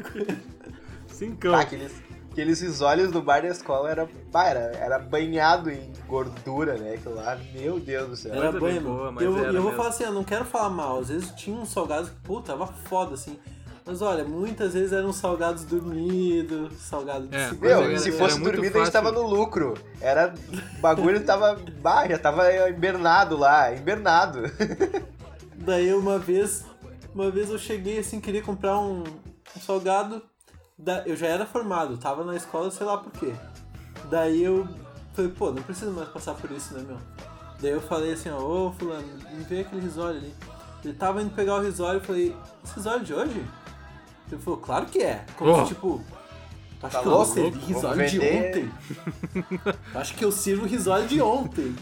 Sem 1.07 1.35
cão. 1.35 1.53
Ah, 1.53 1.61
aqueles, 1.61 1.91
aqueles 2.31 2.61
risolhos 2.61 3.11
do 3.11 3.21
bar 3.21 3.41
da 3.41 3.49
escola 3.49 3.89
era, 3.89 4.09
bah, 4.31 4.47
era, 4.47 4.59
era 4.77 4.99
banhado 4.99 5.69
em 5.69 5.91
gordura, 6.07 6.77
né? 6.77 6.93
Aquilo 6.93 7.15
lá, 7.15 7.37
meu 7.53 7.79
Deus 7.79 8.09
do 8.09 8.15
céu. 8.15 8.33
Era 8.33 8.51
banho, 8.51 8.81
boa, 8.81 9.11
mas 9.11 9.23
eu, 9.23 9.37
era 9.37 9.47
eu 9.47 9.53
vou 9.53 9.63
mesmo. 9.63 9.77
falar 9.77 9.89
assim, 9.89 10.03
eu 10.05 10.13
não 10.13 10.23
quero 10.23 10.45
falar 10.45 10.69
mal. 10.69 10.99
Às 10.99 11.09
vezes 11.09 11.31
tinha 11.31 11.55
uns 11.55 11.69
salgados 11.69 12.09
que, 12.09 12.15
pô, 12.23 12.41
tava 12.41 12.65
foda, 12.65 13.13
assim. 13.13 13.37
Mas 13.85 14.01
olha, 14.01 14.23
muitas 14.23 14.73
vezes 14.73 14.93
eram 14.93 15.11
salgados 15.11 15.65
dormidos, 15.65 16.73
salgados 16.77 17.29
de 17.29 17.35
É, 17.35 17.49
segunda. 17.49 17.87
Meu, 17.87 17.99
se 17.99 18.11
fosse 18.11 18.39
dormido, 18.39 18.77
a 18.77 18.83
gente 18.83 18.93
tava 18.93 19.11
no 19.11 19.23
lucro. 19.23 19.73
Era. 19.99 20.33
O 20.77 20.81
bagulho 20.81 21.23
tava. 21.25 21.59
Bah, 21.81 22.07
já 22.07 22.17
tava 22.17 22.69
invernado 22.69 23.35
lá, 23.35 23.73
invernado. 23.73 24.43
Daí 25.57 25.93
uma 25.93 26.17
vez, 26.17 26.63
uma 27.13 27.29
vez 27.29 27.49
eu 27.49 27.57
cheguei 27.57 27.99
assim, 27.99 28.19
queria 28.19 28.41
comprar 28.41 28.79
um, 28.79 29.03
um 29.03 29.59
salgado. 29.59 30.21
Da, 30.81 31.03
eu 31.05 31.15
já 31.15 31.27
era 31.27 31.45
formado, 31.45 31.95
tava 31.97 32.23
na 32.23 32.35
escola, 32.35 32.71
sei 32.71 32.85
lá 32.85 32.97
por 32.97 33.11
quê. 33.11 33.33
Daí 34.09 34.43
eu 34.43 34.67
falei, 35.13 35.31
pô, 35.31 35.51
não 35.51 35.61
preciso 35.61 35.91
mais 35.91 36.09
passar 36.09 36.33
por 36.33 36.49
isso, 36.51 36.73
né, 36.73 36.83
meu? 36.87 36.97
Daí 37.61 37.71
eu 37.71 37.81
falei 37.81 38.13
assim, 38.13 38.29
ó, 38.29 38.39
ô 38.39 38.71
fulano, 38.71 39.07
me 39.31 39.43
vê 39.43 39.59
aquele 39.61 39.81
risole 39.81 40.17
ali. 40.17 40.33
Ele 40.83 40.93
tava 40.95 41.21
indo 41.21 41.35
pegar 41.35 41.57
o 41.57 41.61
risole, 41.61 41.99
eu 41.99 42.03
falei, 42.03 42.35
esse 42.63 42.75
risole 42.75 43.05
de 43.05 43.13
hoje? 43.13 43.45
Ele 44.31 44.41
falou, 44.41 44.59
claro 44.59 44.85
que 44.87 44.99
é. 45.03 45.23
Como 45.37 45.51
Oh. 45.51 45.61
se, 45.61 45.73
tipo, 45.75 46.03
tu 46.79 46.85
acha 46.87 46.97
Tá 46.97 47.01
que 47.03 47.07
eu 47.07 47.11
louco? 47.11 47.35
Vamos 47.35 47.65
risole 47.65 48.05
de 48.07 48.19
ontem? 48.19 48.71
Tu 49.91 49.97
acha 49.97 50.13
que 50.15 50.25
eu 50.25 50.31
sirvo 50.31 50.65
risole 50.65 51.05
de 51.05 51.21
ontem? 51.21 51.75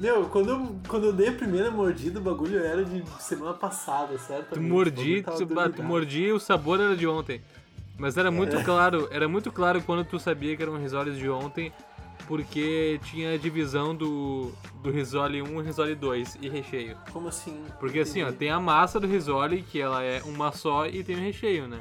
Meu, 0.00 0.24
quando 0.28 0.50
eu, 0.50 0.76
quando 0.88 1.04
eu 1.06 1.12
dei 1.12 1.28
a 1.28 1.32
primeira 1.32 1.70
mordida, 1.70 2.18
o 2.18 2.22
bagulho 2.22 2.58
era 2.58 2.84
de 2.84 3.02
semana 3.20 3.54
passada, 3.54 4.18
certo? 4.18 4.54
Tu 4.54 4.60
mordi, 4.60 5.22
tu, 5.22 5.46
tu 5.72 5.82
mordi 5.82 6.24
e 6.24 6.32
o 6.32 6.40
sabor 6.40 6.80
era 6.80 6.96
de 6.96 7.06
ontem. 7.06 7.40
Mas 7.98 8.16
era 8.16 8.30
muito 8.30 8.62
claro, 8.62 9.08
era 9.10 9.26
muito 9.28 9.50
claro 9.50 9.82
quando 9.82 10.04
tu 10.04 10.18
sabia 10.18 10.56
que 10.56 10.62
eram 10.62 10.76
risoles 10.78 11.16
de 11.18 11.28
ontem, 11.30 11.72
porque 12.26 13.00
tinha 13.04 13.32
a 13.34 13.38
divisão 13.38 13.94
do, 13.94 14.52
do 14.82 14.90
risole 14.90 15.40
1 15.40 15.60
e 15.60 15.64
risole 15.64 15.94
2 15.94 16.38
e 16.42 16.48
recheio. 16.48 16.96
Como 17.12 17.28
assim? 17.28 17.64
Porque 17.80 18.00
assim, 18.00 18.22
ó, 18.22 18.32
tem 18.32 18.50
a 18.50 18.60
massa 18.60 19.00
do 19.00 19.06
risole, 19.06 19.62
que 19.62 19.80
ela 19.80 20.02
é 20.02 20.22
uma 20.24 20.52
só, 20.52 20.86
e 20.86 21.02
tem 21.02 21.16
o 21.16 21.20
recheio, 21.20 21.66
né? 21.66 21.80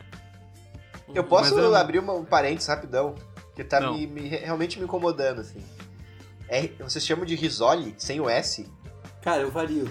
Eu 1.14 1.24
posso 1.24 1.56
Mas 1.56 1.74
abrir 1.74 2.00
uma, 2.00 2.14
um 2.14 2.26
parênteses 2.26 2.68
rapidão, 2.68 3.16
que 3.56 3.64
tá 3.64 3.92
me, 3.92 4.08
me- 4.08 4.28
realmente 4.28 4.80
me 4.80 4.86
incomodando, 4.86 5.42
assim. 5.42 5.60
É, 6.48 6.68
vocês 6.80 7.06
chamam 7.06 7.26
de 7.26 7.36
risole, 7.36 7.94
sem 7.98 8.20
o 8.20 8.30
S? 8.30 8.70
Cara, 9.22 9.42
eu 9.42 9.52
vario. 9.52 9.90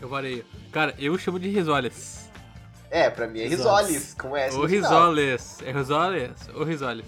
Eu 0.00 0.08
vareio. 0.08 0.44
Cara, 0.72 0.94
eu 0.98 1.16
chamo 1.18 1.38
de 1.38 1.48
risoles. 1.48 2.19
É, 2.90 3.08
pra 3.08 3.26
mim 3.28 3.40
é 3.40 3.46
Risoles. 3.48 4.14
com 4.14 4.36
S 4.36 4.50
final. 4.50 4.66
risoles. 4.66 5.62
É 5.62 5.70
risoles 5.72 6.30
ou 6.54 6.64
risoles. 6.64 7.06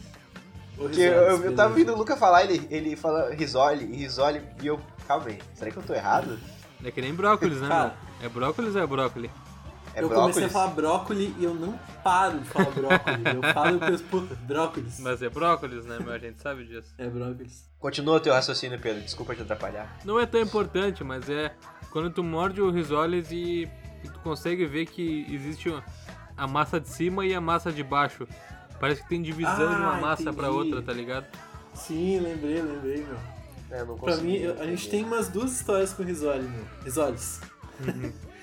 Porque 0.76 1.00
eu, 1.00 1.12
eu, 1.12 1.44
eu 1.44 1.54
tava 1.54 1.70
ouvindo 1.70 1.92
o 1.92 1.96
Luca 1.96 2.16
falar, 2.16 2.44
ele, 2.44 2.66
ele 2.70 2.96
fala 2.96 3.34
risole 3.34 3.84
e 3.84 3.96
risole, 3.96 4.42
e 4.62 4.66
eu, 4.66 4.80
calma 5.06 5.26
aí, 5.28 5.38
será 5.54 5.70
que 5.70 5.76
eu 5.76 5.82
tô 5.82 5.92
errado? 5.92 6.38
É 6.84 6.90
que 6.90 7.00
nem 7.00 7.14
brócolis, 7.14 7.60
né, 7.60 7.68
Cara. 7.68 7.94
meu? 8.20 8.26
É 8.26 8.28
brócolis 8.28 8.74
ou 8.74 8.82
é 8.82 8.86
brócolis? 8.86 9.30
É 9.94 10.02
eu 10.02 10.08
brócolis? 10.08 10.34
comecei 10.36 10.44
a 10.44 10.48
falar 10.48 10.68
brócoli 10.68 11.34
e 11.38 11.44
eu 11.44 11.54
não 11.54 11.78
paro 12.02 12.38
de 12.40 12.48
falar 12.48 12.70
brócoli. 12.70 13.22
eu 13.36 13.52
falo 13.52 13.76
e 13.76 13.80
penso, 13.80 14.04
puta, 14.04 14.34
brócolis. 14.34 14.98
Mas 15.00 15.22
é 15.22 15.28
brócolis, 15.28 15.84
né, 15.84 15.98
meu? 16.00 16.12
A 16.14 16.18
gente 16.18 16.40
sabe 16.40 16.64
disso. 16.64 16.94
É 16.96 17.06
brócolis. 17.08 17.68
Continua 17.78 18.16
o 18.16 18.20
teu 18.20 18.32
raciocínio, 18.32 18.80
Pedro, 18.80 19.02
desculpa 19.02 19.34
te 19.34 19.42
atrapalhar. 19.42 19.98
Não 20.04 20.18
é 20.18 20.24
tão 20.26 20.40
importante, 20.40 21.04
mas 21.04 21.28
é 21.28 21.52
quando 21.90 22.10
tu 22.10 22.24
morde 22.24 22.60
o 22.62 22.70
risoles 22.70 23.30
e, 23.30 23.68
e 24.04 24.08
tu 24.08 24.18
consegue 24.20 24.66
ver 24.66 24.86
que 24.86 25.26
existe 25.30 25.68
uma- 25.68 25.84
a 26.36 26.46
massa 26.46 26.80
de 26.80 26.88
cima 26.88 27.24
e 27.26 27.34
a 27.34 27.40
massa 27.40 27.70
de 27.72 27.82
baixo. 27.82 28.26
Parece 28.80 29.02
que 29.02 29.08
tem 29.08 29.22
divisão 29.22 29.56
de 29.74 29.76
uma 29.80 29.96
Ah, 29.96 30.00
massa 30.00 30.32
pra 30.32 30.48
entendi. 30.48 30.56
outra, 30.74 30.82
tá 30.82 30.92
ligado? 30.92 31.26
Sim, 31.74 32.18
lembrei, 32.20 32.60
lembrei, 32.60 33.04
meu. 33.06 33.16
É, 33.70 33.84
não 33.84 33.96
Pra 33.96 34.16
mim, 34.16 34.34
eu- 34.36 34.60
a 34.60 34.66
gente 34.66 34.88
tem 34.90 35.04
umas 35.04 35.28
duas 35.28 35.52
histórias 35.52 35.92
com 35.94 36.02
risole, 36.02 36.42
meu. 36.42 36.64
Risoles. 36.84 37.40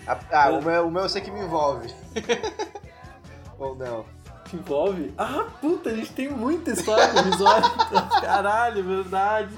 Ah, 0.07 0.17
ah, 0.31 0.49
o, 0.57 0.61
meu, 0.63 0.87
o 0.87 0.91
meu 0.91 1.03
eu 1.03 1.09
sei 1.09 1.21
que 1.21 1.29
me 1.29 1.41
envolve. 1.41 1.93
Ou 3.59 3.75
não. 3.75 4.05
Te 4.45 4.55
envolve? 4.55 5.13
Ah, 5.17 5.45
puta, 5.61 5.89
a 5.91 5.95
gente 5.95 6.11
tem 6.13 6.29
muita 6.29 6.71
história 6.71 7.07
com 7.09 7.21
risole. 7.21 7.61
Caralho, 8.21 8.83
verdade. 8.83 9.53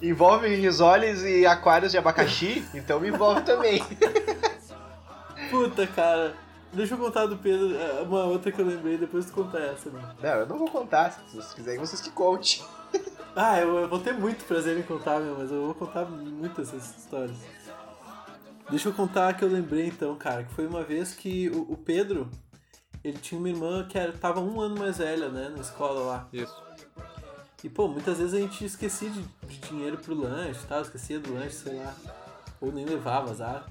Envolve 0.00 0.46
risoles 0.54 1.22
e 1.22 1.44
aquários 1.46 1.90
de 1.90 1.98
abacaxi, 1.98 2.64
então 2.74 3.00
me 3.00 3.08
envolve 3.08 3.40
também. 3.42 3.82
Puta, 5.54 5.86
cara. 5.86 6.34
Deixa 6.72 6.94
eu 6.94 6.98
contar 6.98 7.26
do 7.26 7.36
Pedro, 7.36 7.76
é, 7.76 8.00
uma 8.02 8.24
outra 8.24 8.50
que 8.50 8.60
eu 8.60 8.66
lembrei, 8.66 8.98
depois 8.98 9.26
tu 9.26 9.32
conta 9.32 9.58
essa, 9.58 9.88
meu. 9.88 10.02
Não, 10.02 10.40
eu 10.40 10.46
não 10.46 10.58
vou 10.58 10.68
contar, 10.68 11.12
se 11.12 11.20
vocês 11.30 11.54
quiserem, 11.54 11.78
vocês 11.78 12.00
que 12.00 12.10
contem. 12.10 12.62
Ah, 13.36 13.58
eu, 13.58 13.80
eu 13.80 13.88
vou 13.88 13.98
ter 13.98 14.12
muito 14.12 14.44
prazer 14.44 14.78
em 14.78 14.82
contar, 14.84 15.18
meu, 15.18 15.36
mas 15.36 15.50
eu 15.50 15.66
vou 15.66 15.74
contar 15.74 16.04
muitas 16.04 16.68
essas 16.68 16.98
histórias. 16.98 17.36
Deixa 18.70 18.88
eu 18.88 18.92
contar 18.92 19.28
a 19.28 19.34
que 19.34 19.42
eu 19.42 19.48
lembrei 19.48 19.88
então, 19.88 20.14
cara, 20.14 20.44
que 20.44 20.54
foi 20.54 20.68
uma 20.68 20.84
vez 20.84 21.14
que 21.14 21.48
o, 21.48 21.72
o 21.72 21.76
Pedro, 21.76 22.30
ele 23.02 23.18
tinha 23.18 23.36
uma 23.36 23.48
irmã 23.48 23.84
que 23.88 23.98
era, 23.98 24.12
tava 24.12 24.38
um 24.38 24.60
ano 24.60 24.78
mais 24.78 24.98
velha, 24.98 25.30
né, 25.30 25.48
na 25.48 25.60
escola 25.60 26.00
lá. 26.00 26.28
Isso. 26.32 26.62
E, 27.64 27.68
pô, 27.68 27.88
muitas 27.88 28.18
vezes 28.18 28.34
a 28.34 28.38
gente 28.38 28.64
esquecia 28.64 29.10
de, 29.10 29.20
de 29.48 29.58
dinheiro 29.58 29.98
pro 29.98 30.14
lanche 30.14 30.60
e 30.62 30.66
tal, 30.68 30.82
esquecia 30.82 31.18
do 31.18 31.34
lanche, 31.34 31.56
sei 31.56 31.74
lá. 31.74 31.92
Ou 32.60 32.70
nem 32.70 32.84
levava, 32.84 33.32
azar. 33.32 33.66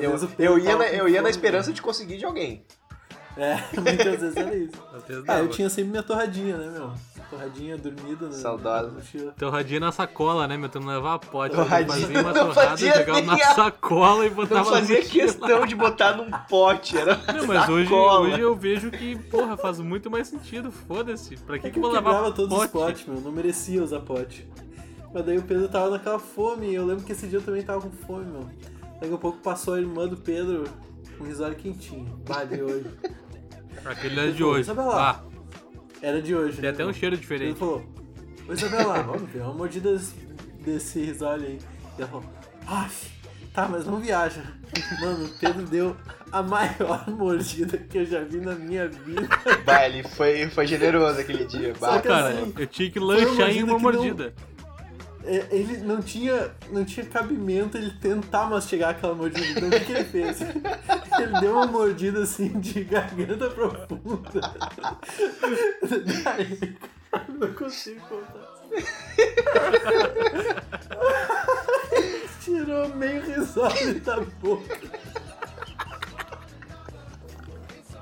Eu, 0.00 0.18
eu 0.38 0.58
ia, 0.58 0.76
na, 0.76 0.86
eu 0.88 1.08
ia 1.08 1.22
na 1.22 1.30
esperança 1.30 1.72
de 1.72 1.80
conseguir 1.82 2.16
de 2.18 2.24
alguém. 2.24 2.64
É, 3.36 3.54
muitas 3.80 4.20
vezes 4.20 4.36
era 4.36 4.54
isso. 4.54 4.72
Ah, 5.26 5.38
eu 5.38 5.48
tinha 5.48 5.68
sempre 5.70 5.90
minha 5.90 6.02
torradinha, 6.02 6.56
né, 6.56 6.70
meu? 6.70 6.92
Torradinha 7.30 7.78
dormida 7.78 8.26
na, 8.26 8.32
Saudosa. 8.32 8.92
Torradinha 9.38 9.80
na 9.80 9.90
sacola, 9.90 10.46
né, 10.46 10.58
meu? 10.58 10.68
Tu 10.68 10.78
não 10.78 10.88
levava 10.88 11.18
pote. 11.18 11.54
Torradinha. 11.56 11.98
Fazia 12.06 12.20
uma 12.20 12.34
torrada, 12.34 12.54
fazia 12.68 12.94
jogava 12.94 13.20
na 13.22 13.32
a- 13.34 13.54
sacola 13.54 14.26
e 14.26 14.30
botava 14.30 14.60
Não 14.64 14.70
na 14.70 14.76
fazia 14.80 14.96
mochila. 14.98 15.24
questão 15.24 15.66
de 15.66 15.74
botar 15.74 16.14
num 16.18 16.30
pote, 16.46 16.98
era 16.98 17.16
Não, 17.32 17.46
mas 17.46 17.66
hoje, 17.70 17.84
sacola. 17.88 18.20
hoje 18.28 18.40
eu 18.40 18.54
vejo 18.54 18.90
que, 18.90 19.16
porra, 19.30 19.56
faz 19.56 19.80
muito 19.80 20.10
mais 20.10 20.28
sentido. 20.28 20.70
Foda-se. 20.70 21.36
Pra 21.38 21.58
que, 21.58 21.68
É 21.68 21.70
que 21.70 21.74
que 21.74 21.78
eu 21.78 21.82
eu 21.84 21.88
vou 21.88 21.96
levar 21.98 22.10
quebrava 22.10 22.34
todos 22.34 22.50
pote? 22.54 22.66
os 22.66 22.70
potes, 22.70 23.06
meu. 23.06 23.18
Não 23.22 23.32
merecia 23.32 23.82
usar 23.82 24.00
pote. 24.00 24.46
Mas 25.14 25.24
daí 25.24 25.38
o 25.38 25.42
Pedro 25.42 25.68
tava 25.68 25.88
naquela 25.88 26.18
fome. 26.18 26.68
E 26.68 26.74
eu 26.74 26.84
lembro 26.84 27.02
que 27.02 27.12
esse 27.12 27.26
dia 27.26 27.38
eu 27.38 27.42
também 27.42 27.62
tava 27.62 27.80
com 27.80 27.90
fome, 27.90 28.26
meu. 28.26 28.46
Daqui 29.02 29.14
a 29.14 29.18
pouco 29.18 29.38
passou 29.38 29.74
a 29.74 29.80
irmã 29.80 30.06
do 30.06 30.16
Pedro 30.16 30.62
com 31.18 31.24
risório 31.24 31.56
quentinho. 31.56 32.06
Bah, 32.24 32.44
de 32.46 32.62
hoje. 32.62 32.86
Aquele 33.84 34.20
é 34.20 34.30
de 34.30 34.44
hoje. 34.44 34.60
Isabela. 34.60 34.94
Ah, 35.10 35.20
Era 36.00 36.22
de 36.22 36.34
hoje. 36.36 36.54
tem 36.54 36.62
né, 36.62 36.68
até 36.70 36.86
um 36.86 36.92
cheiro 36.92 37.16
Ele 37.16 37.20
diferente. 37.20 37.58
falou, 37.58 37.84
Ô 38.48 38.52
Isabela, 38.52 39.02
vamos 39.02 39.28
ver 39.28 39.40
uma 39.42 39.54
mordida 39.54 39.92
desse, 39.92 40.14
desse 40.64 41.00
risório 41.00 41.44
aí. 41.46 41.58
E 41.98 42.02
ela 42.02 42.10
falou, 42.10 42.24
ah, 42.68 42.88
tá, 43.52 43.68
mas 43.68 43.84
não 43.86 43.98
viaja. 43.98 44.42
Mano, 45.00 45.24
o 45.26 45.28
Pedro 45.38 45.62
deu 45.66 45.96
a 46.30 46.40
maior 46.42 47.04
mordida 47.10 47.76
que 47.78 47.98
eu 47.98 48.06
já 48.06 48.20
vi 48.20 48.36
na 48.38 48.54
minha 48.54 48.86
vida. 48.88 49.28
Bah, 49.66 49.84
ele 49.86 50.04
foi, 50.04 50.48
foi 50.48 50.66
generoso 50.66 51.18
aquele 51.20 51.44
dia. 51.44 51.74
Só 51.74 51.86
Bah. 51.90 52.00
que 52.00 52.06
Cara, 52.08 52.28
assim, 52.28 52.54
eu 52.56 52.66
tinha 52.68 52.88
que 52.90 52.98
uma 53.00 53.14
lanchar 53.16 53.50
em 53.50 53.64
uma 53.64 53.72
não- 53.72 53.80
mordida. 53.80 54.32
É, 54.38 54.51
ele 55.50 55.78
não 55.78 56.02
tinha, 56.02 56.54
não 56.70 56.84
tinha 56.84 57.06
cabimento 57.06 57.78
ele 57.78 57.92
tentar 57.92 58.48
mastigar 58.48 58.90
aquela 58.90 59.14
mordida. 59.14 59.46
Então 59.46 59.68
o 59.68 59.84
que, 59.84 59.92
ele 59.92 60.04
fez? 60.04 60.40
Ele 61.20 61.40
deu 61.40 61.52
uma 61.52 61.66
mordida 61.66 62.22
assim 62.22 62.58
de 62.58 62.84
garganta 62.84 63.50
profunda. 63.50 64.40
Daí, 66.24 66.76
eu 67.12 67.34
não 67.34 67.52
consigo 67.54 68.00
contar. 68.08 68.50
Tirou 72.40 72.88
meio 72.96 73.20
risório 73.22 74.00
da 74.00 74.20
boca. 74.20 74.78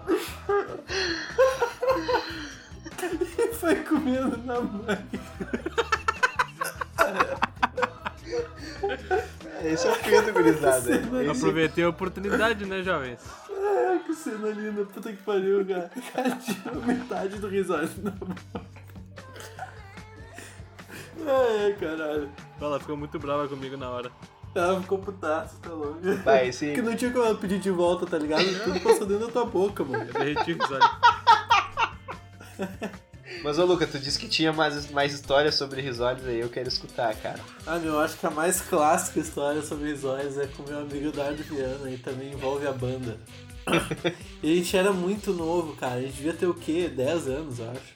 E 3.38 3.54
foi 3.54 3.76
comendo 3.76 4.36
na 4.38 4.60
mãe. 4.60 4.98
Esse 9.64 9.86
é 9.86 9.92
o 9.92 9.96
Pedro, 9.96 10.32
gurizada. 10.32 10.90
Esse- 10.96 11.30
Aproveitei 11.30 11.84
a 11.84 11.88
oportunidade, 11.88 12.64
né, 12.64 12.82
jovens? 12.82 13.20
Ah, 13.50 13.98
que 14.06 14.14
cena 14.14 14.48
linda, 14.48 14.84
puta 14.86 15.10
que 15.12 15.22
pariu, 15.22 15.64
cara. 15.66 15.90
Cara 16.12 16.30
tirou 16.36 16.82
metade 16.82 17.36
do 17.38 17.48
risório 17.48 17.88
na 18.02 18.10
boca. 18.12 18.34
Ai, 21.26 21.72
caralho. 21.78 22.30
Ela 22.60 22.80
ficou 22.80 22.96
muito 22.96 23.18
brava 23.18 23.46
comigo 23.48 23.76
na 23.76 23.90
hora. 23.90 24.10
Ela 24.54 24.80
ficou 24.80 24.98
putaço, 24.98 25.58
tá 25.60 25.70
louco. 25.70 26.00
Vai, 26.24 26.48
esse- 26.48 26.72
Que 26.72 26.82
não 26.82 26.96
tinha 26.96 27.12
como 27.12 27.24
ela 27.24 27.34
pedir 27.36 27.58
de 27.60 27.70
volta, 27.70 28.06
tá 28.06 28.18
ligado? 28.18 28.44
Tudo 28.64 28.80
passou 28.80 29.06
dentro 29.06 29.26
da 29.26 29.32
tua 29.32 29.44
boca, 29.44 29.84
mano. 29.84 30.04
Eu 30.04 30.12
derreti 30.12 30.52
o 30.54 30.58
risole. 30.58 30.84
Mas, 33.42 33.58
ô 33.58 33.64
Luca, 33.64 33.87
tu 33.87 33.99
disse 33.99 34.18
que 34.18 34.28
tinha 34.28 34.52
mais, 34.52 34.90
mais 34.90 35.12
histórias 35.14 35.54
sobre 35.54 35.80
risoles 35.80 36.26
aí, 36.26 36.40
eu 36.40 36.49
quero 36.50 36.68
escutar, 36.68 37.14
cara. 37.16 37.40
Ah, 37.66 37.78
meu, 37.78 37.94
eu 37.94 38.00
acho 38.00 38.16
que 38.18 38.26
a 38.26 38.30
mais 38.30 38.60
clássica 38.60 39.20
história 39.20 39.62
sobre 39.62 39.90
risórios 39.90 40.37
é 40.37 40.46
com 40.46 40.62
meu 40.62 40.80
amigo 40.80 41.10
Dardo 41.12 41.42
Viana 41.44 41.90
e 41.90 41.96
também 41.96 42.32
envolve 42.32 42.66
a 42.66 42.72
banda. 42.72 43.18
E 44.42 44.52
a 44.52 44.56
gente 44.56 44.75
era 44.76 44.90
muito 44.92 45.32
novo, 45.34 45.76
cara. 45.76 45.96
A 45.96 46.00
gente 46.02 46.14
devia 46.14 46.32
ter 46.32 46.46
o 46.46 46.54
quê? 46.54 46.88
10 46.88 47.28
anos, 47.28 47.58
eu 47.58 47.70
acho. 47.70 47.94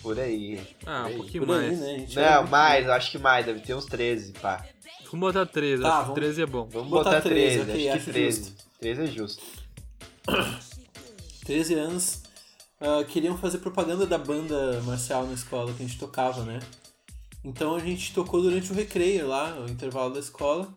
Por 0.00 0.18
aí. 0.18 0.60
Ah, 0.86 1.02
por 1.06 1.12
um 1.12 1.16
pouquinho 1.16 1.46
Por 1.46 1.58
aí, 1.60 1.66
mais. 1.76 1.80
né? 1.80 2.06
Não, 2.14 2.46
mais, 2.46 2.86
eu 2.86 2.92
acho 2.92 3.10
que 3.10 3.18
mais, 3.18 3.44
deve 3.44 3.60
ter 3.60 3.74
uns 3.74 3.84
13, 3.86 4.32
pá. 4.32 4.64
Vamos 5.10 5.32
botar 5.32 5.46
13, 5.46 5.82
Tá, 5.82 5.88
acho 5.88 5.96
que 5.98 6.02
vamos- 6.04 6.14
13 6.20 6.42
é 6.42 6.46
bom. 6.46 6.68
Vamos 6.70 6.88
Botar 6.90 7.10
botar, 7.10 7.20
13, 7.22 7.64
13, 7.64 7.70
ok, 7.70 7.88
acho 7.88 7.96
acho 7.96 8.04
que 8.06 8.12
13. 8.12 8.40
justo. 8.42 8.64
13 8.80 9.02
é 9.02 9.06
justo. 9.06 9.42
13 11.44 11.74
anos, 11.74 12.22
ah, 12.84 13.04
queriam 13.04 13.36
fazer 13.38 13.58
propaganda 13.58 14.06
da 14.06 14.18
banda 14.18 14.80
marcial 14.82 15.26
na 15.26 15.32
escola 15.32 15.72
que 15.72 15.82
a 15.82 15.86
gente 15.86 15.98
tocava, 15.98 16.42
né? 16.44 16.60
Então 17.44 17.74
a 17.74 17.78
gente 17.80 18.12
tocou 18.14 18.40
durante 18.42 18.70
o 18.72 18.74
recreio 18.74 19.26
lá, 19.28 19.50
no 19.50 19.68
intervalo 19.68 20.12
da 20.12 20.20
escola. 20.20 20.68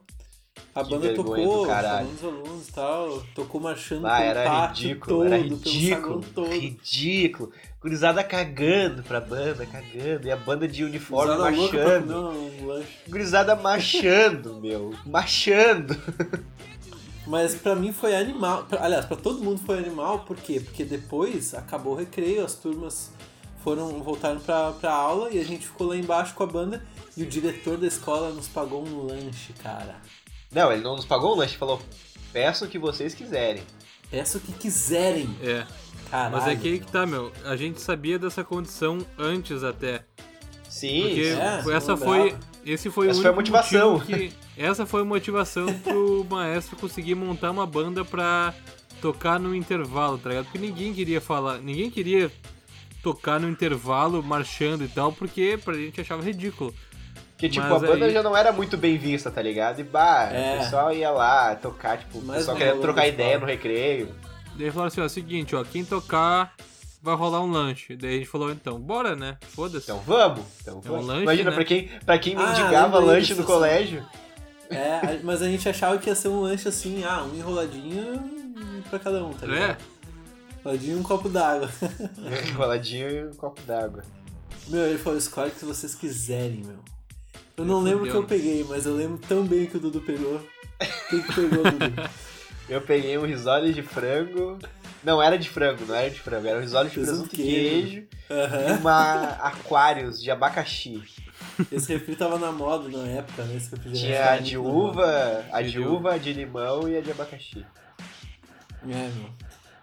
A 0.73 0.83
Que 0.83 0.89
banda 0.89 1.13
tocou, 1.13 1.65
chamando 1.67 2.13
os 2.15 2.23
alunos 2.23 2.67
e 2.67 2.71
tal, 2.71 3.23
tocou 3.35 3.61
marchando 3.61 4.05
Ah, 4.07 4.17
pelo 4.17 4.29
era 4.29 4.43
pátio 4.43 4.87
ridículo, 4.87 5.15
todo, 5.17 5.25
era 5.25 5.43
pelo 5.43 5.55
ridículo, 5.55 6.03
salão 6.07 6.21
todo. 6.33 6.51
ridículo. 6.51 7.51
Gurizada 7.81 8.23
cagando 8.23 9.03
pra 9.03 9.21
banda, 9.21 9.65
cagando. 9.65 10.27
E 10.27 10.31
a 10.31 10.35
banda 10.35 10.67
de 10.67 10.83
uniforme 10.83 11.35
pra 11.35 11.51
marchando. 11.51 12.29
um 12.29 12.65
lanche. 12.65 12.89
Gurizada 13.07 13.55
marchando, 13.55 14.55
meu. 14.61 14.93
Marchando. 15.05 15.95
Mas 17.27 17.55
pra 17.55 17.75
mim 17.75 17.91
foi 17.91 18.15
animal. 18.15 18.63
pra- 18.63 18.83
aliás, 18.83 19.05
pra 19.05 19.17
todo 19.17 19.43
mundo 19.43 19.59
foi 19.65 19.77
animal, 19.79 20.19
por 20.19 20.37
quê? 20.37 20.59
Porque 20.59 20.83
depois 20.85 21.53
acabou 21.53 21.93
o 21.93 21.95
recreio, 21.97 22.43
as 22.45 22.53
turmas 22.55 23.11
foram 23.63 24.01
voltaram 24.01 24.39
pra, 24.39 24.71
pra 24.71 24.93
aula 24.93 25.29
e 25.31 25.39
a 25.39 25.43
gente 25.43 25.65
ficou 25.67 25.87
lá 25.87 25.95
embaixo 25.97 26.33
com 26.33 26.43
a 26.43 26.47
banda 26.47 26.81
e 27.17 27.23
o 27.23 27.25
diretor 27.25 27.77
da 27.77 27.85
escola 27.87 28.29
nos 28.31 28.47
pagou 28.47 28.85
um 28.87 29.05
lanche, 29.05 29.51
cara. 29.61 29.95
Não, 30.51 30.71
ele 30.71 30.81
não 30.81 30.95
nos 30.95 31.05
pagou 31.05 31.33
o 31.33 31.35
lanche, 31.35 31.57
falou: 31.57 31.81
peça 32.31 32.63
o 32.65 32.67
que 32.69 32.79
vocês 32.79 33.13
quiserem. 33.13 33.61
Peça 34.09 34.37
o 34.37 34.41
que 34.41 34.53
quiserem, 34.53 35.29
É. 35.43 35.65
caralho. 36.09 36.35
Mas 36.37 36.47
é 36.47 36.55
que 36.55 36.67
aí 36.69 36.79
que 36.79 36.89
tá, 36.89 37.05
meu. 37.05 37.29
A 37.43 37.57
gente 37.57 37.81
sabia 37.81 38.17
dessa 38.17 38.41
condição 38.41 38.99
antes 39.19 39.63
até. 39.65 40.05
Sim, 40.69 41.01
Porque 41.03 41.21
é, 41.21 41.75
essa 41.75 41.97
foi. 41.97 42.35
Esse 42.67 42.89
foi 42.91 43.07
Essa 43.09 43.19
o 43.19 43.21
foi 43.21 43.31
a 43.31 43.33
motivação. 43.35 43.99
que. 43.99 44.33
Essa 44.57 44.85
foi 44.85 45.01
a 45.01 45.05
motivação 45.05 45.67
pro 45.79 46.25
maestro 46.29 46.75
conseguir 46.75 47.15
montar 47.15 47.51
uma 47.51 47.65
banda 47.65 48.03
pra 48.03 48.53
tocar 49.01 49.39
no 49.39 49.55
intervalo, 49.55 50.17
tá 50.17 50.29
ligado? 50.29 50.45
Porque 50.45 50.59
ninguém 50.59 50.93
queria 50.93 51.21
falar. 51.21 51.59
Ninguém 51.59 51.89
queria 51.89 52.29
tocar 53.01 53.39
no 53.39 53.47
intervalo, 53.49 54.21
marchando 54.21 54.83
e 54.83 54.87
tal, 54.87 55.13
porque 55.13 55.57
pra 55.63 55.75
gente 55.75 56.01
achava 56.01 56.21
ridículo. 56.21 56.73
Que, 57.37 57.47
tipo, 57.47 57.65
Mas 57.67 57.83
a 57.83 57.87
banda 57.87 58.05
aí- 58.05 58.11
já 58.13 58.23
não 58.23 58.35
era 58.35 58.51
muito 58.51 58.75
bem 58.75 58.97
vista, 58.97 59.29
tá 59.29 59.41
ligado? 59.41 59.79
E, 59.79 59.83
bah, 59.83 60.27
É. 60.33 60.55
o 60.55 60.63
pessoal 60.63 60.91
ia 60.91 61.11
lá 61.11 61.55
tocar, 61.55 61.99
tipo, 61.99 62.17
o 62.17 62.25
Mas 62.25 62.37
pessoal 62.37 62.57
querendo 62.57 62.81
trocar 62.81 63.07
ideia 63.07 63.37
no 63.39 63.45
recreio. 63.45 64.09
Daí 64.55 64.71
falaram 64.71 64.87
assim, 64.87 65.01
ó, 65.01 65.07
seguinte, 65.07 65.55
ó, 65.55 65.63
quem 65.63 65.85
tocar 65.85 66.53
vai 67.01 67.15
rolar 67.15 67.41
um 67.41 67.51
lanche. 67.51 67.95
Daí 67.95 68.15
a 68.15 68.17
gente 68.19 68.27
falou, 68.29 68.51
então, 68.51 68.79
bora, 68.79 69.15
né? 69.15 69.37
Foda-se. 69.49 69.85
Então 69.85 69.99
vamos, 70.05 70.45
então 70.61 70.75
É 70.75 70.77
um 70.77 70.81
vamos. 70.91 71.05
lanche, 71.07 71.21
Imagina, 71.23 71.49
né? 71.49 71.55
pra 71.55 71.65
quem, 71.65 71.87
pra 72.05 72.19
quem 72.19 72.35
Ah, 72.35 72.47
mendigava 72.47 72.99
lembrei 72.99 73.15
lanche 73.15 73.33
no 73.35 73.43
colégio. 73.43 74.05
É, 74.69 75.19
mas 75.23 75.41
a 75.41 75.45
gente 75.45 75.67
achava 75.69 75.97
que 75.97 76.09
ia 76.09 76.15
ser 76.15 76.27
um 76.27 76.41
lanche 76.41 76.67
assim, 76.67 77.03
ah, 77.03 77.23
um 77.23 77.35
enroladinho 77.35 78.21
pra 78.89 78.99
cada 78.99 79.23
um, 79.23 79.33
tá 79.33 79.45
é, 79.45 79.49
ligado? 79.49 79.77
Enroladinho 80.59 80.97
e 80.97 80.99
um 80.99 81.03
copo 81.03 81.29
d'água. 81.29 81.69
Enroladinho 82.49 83.09
e 83.09 83.25
um 83.27 83.33
copo 83.33 83.61
d'água. 83.61 84.03
Meu, 84.67 84.85
ele 84.85 84.97
falou, 84.97 85.17
escolhe 85.17 85.49
o 85.49 85.53
que 85.53 85.63
vocês 85.63 85.95
quiserem, 85.95 86.63
meu. 86.65 86.79
Eu 87.55 87.63
não 87.65 87.81
lembro 87.81 88.05
o 88.05 88.11
que 88.11 88.15
eu 88.15 88.25
peguei, 88.25 88.65
mas 88.67 88.85
eu 88.85 88.93
lembro 88.95 89.17
tão 89.17 89.43
bem 89.45 89.65
que 89.65 89.77
o 89.77 89.79
Dudu 89.79 90.01
pegou. 90.01 90.41
Quem 91.09 91.21
que 91.21 91.33
pegou, 91.33 91.63
Dudu? 91.63 92.09
Eu 92.69 92.81
peguei 92.81 93.17
um 93.17 93.25
risole 93.25 93.73
de 93.73 93.81
frango. 93.81 94.59
Não 95.03 95.21
era 95.21 95.37
de 95.37 95.49
frango, 95.49 95.85
não 95.85 95.95
era 95.95 96.09
de 96.09 96.19
frango, 96.19 96.47
era 96.47 96.57
um 96.57 96.61
risole 96.61 96.89
de 96.89 96.95
Presunto 96.95 97.29
presunto 97.29 97.35
e 97.35 97.45
queijo. 97.45 98.07
E 98.29 98.31
Aham. 98.33 98.79
uma 98.79 99.23
Aquarius 99.41 100.21
de 100.21 100.29
abacaxi. 100.31 101.03
Esse 101.71 101.93
refri 101.93 102.15
tava 102.15 102.37
na 102.39 102.51
moda 102.51 102.89
na 102.89 103.07
época, 103.07 103.43
né? 103.43 103.55
Esse 103.55 103.71
refrigerante 103.71 103.99
Tinha 103.99 104.31
a 104.31 104.37
de 104.39 104.57
uva, 104.57 105.45
a 105.51 105.61
De 105.61 105.79
uva, 105.79 106.13
a 106.13 106.17
de 106.17 106.33
limão 106.33 106.89
e 106.89 106.97
a 106.97 107.01
de 107.01 107.11
abacaxi. 107.11 107.65
É, 108.83 109.09
meu. 109.09 109.29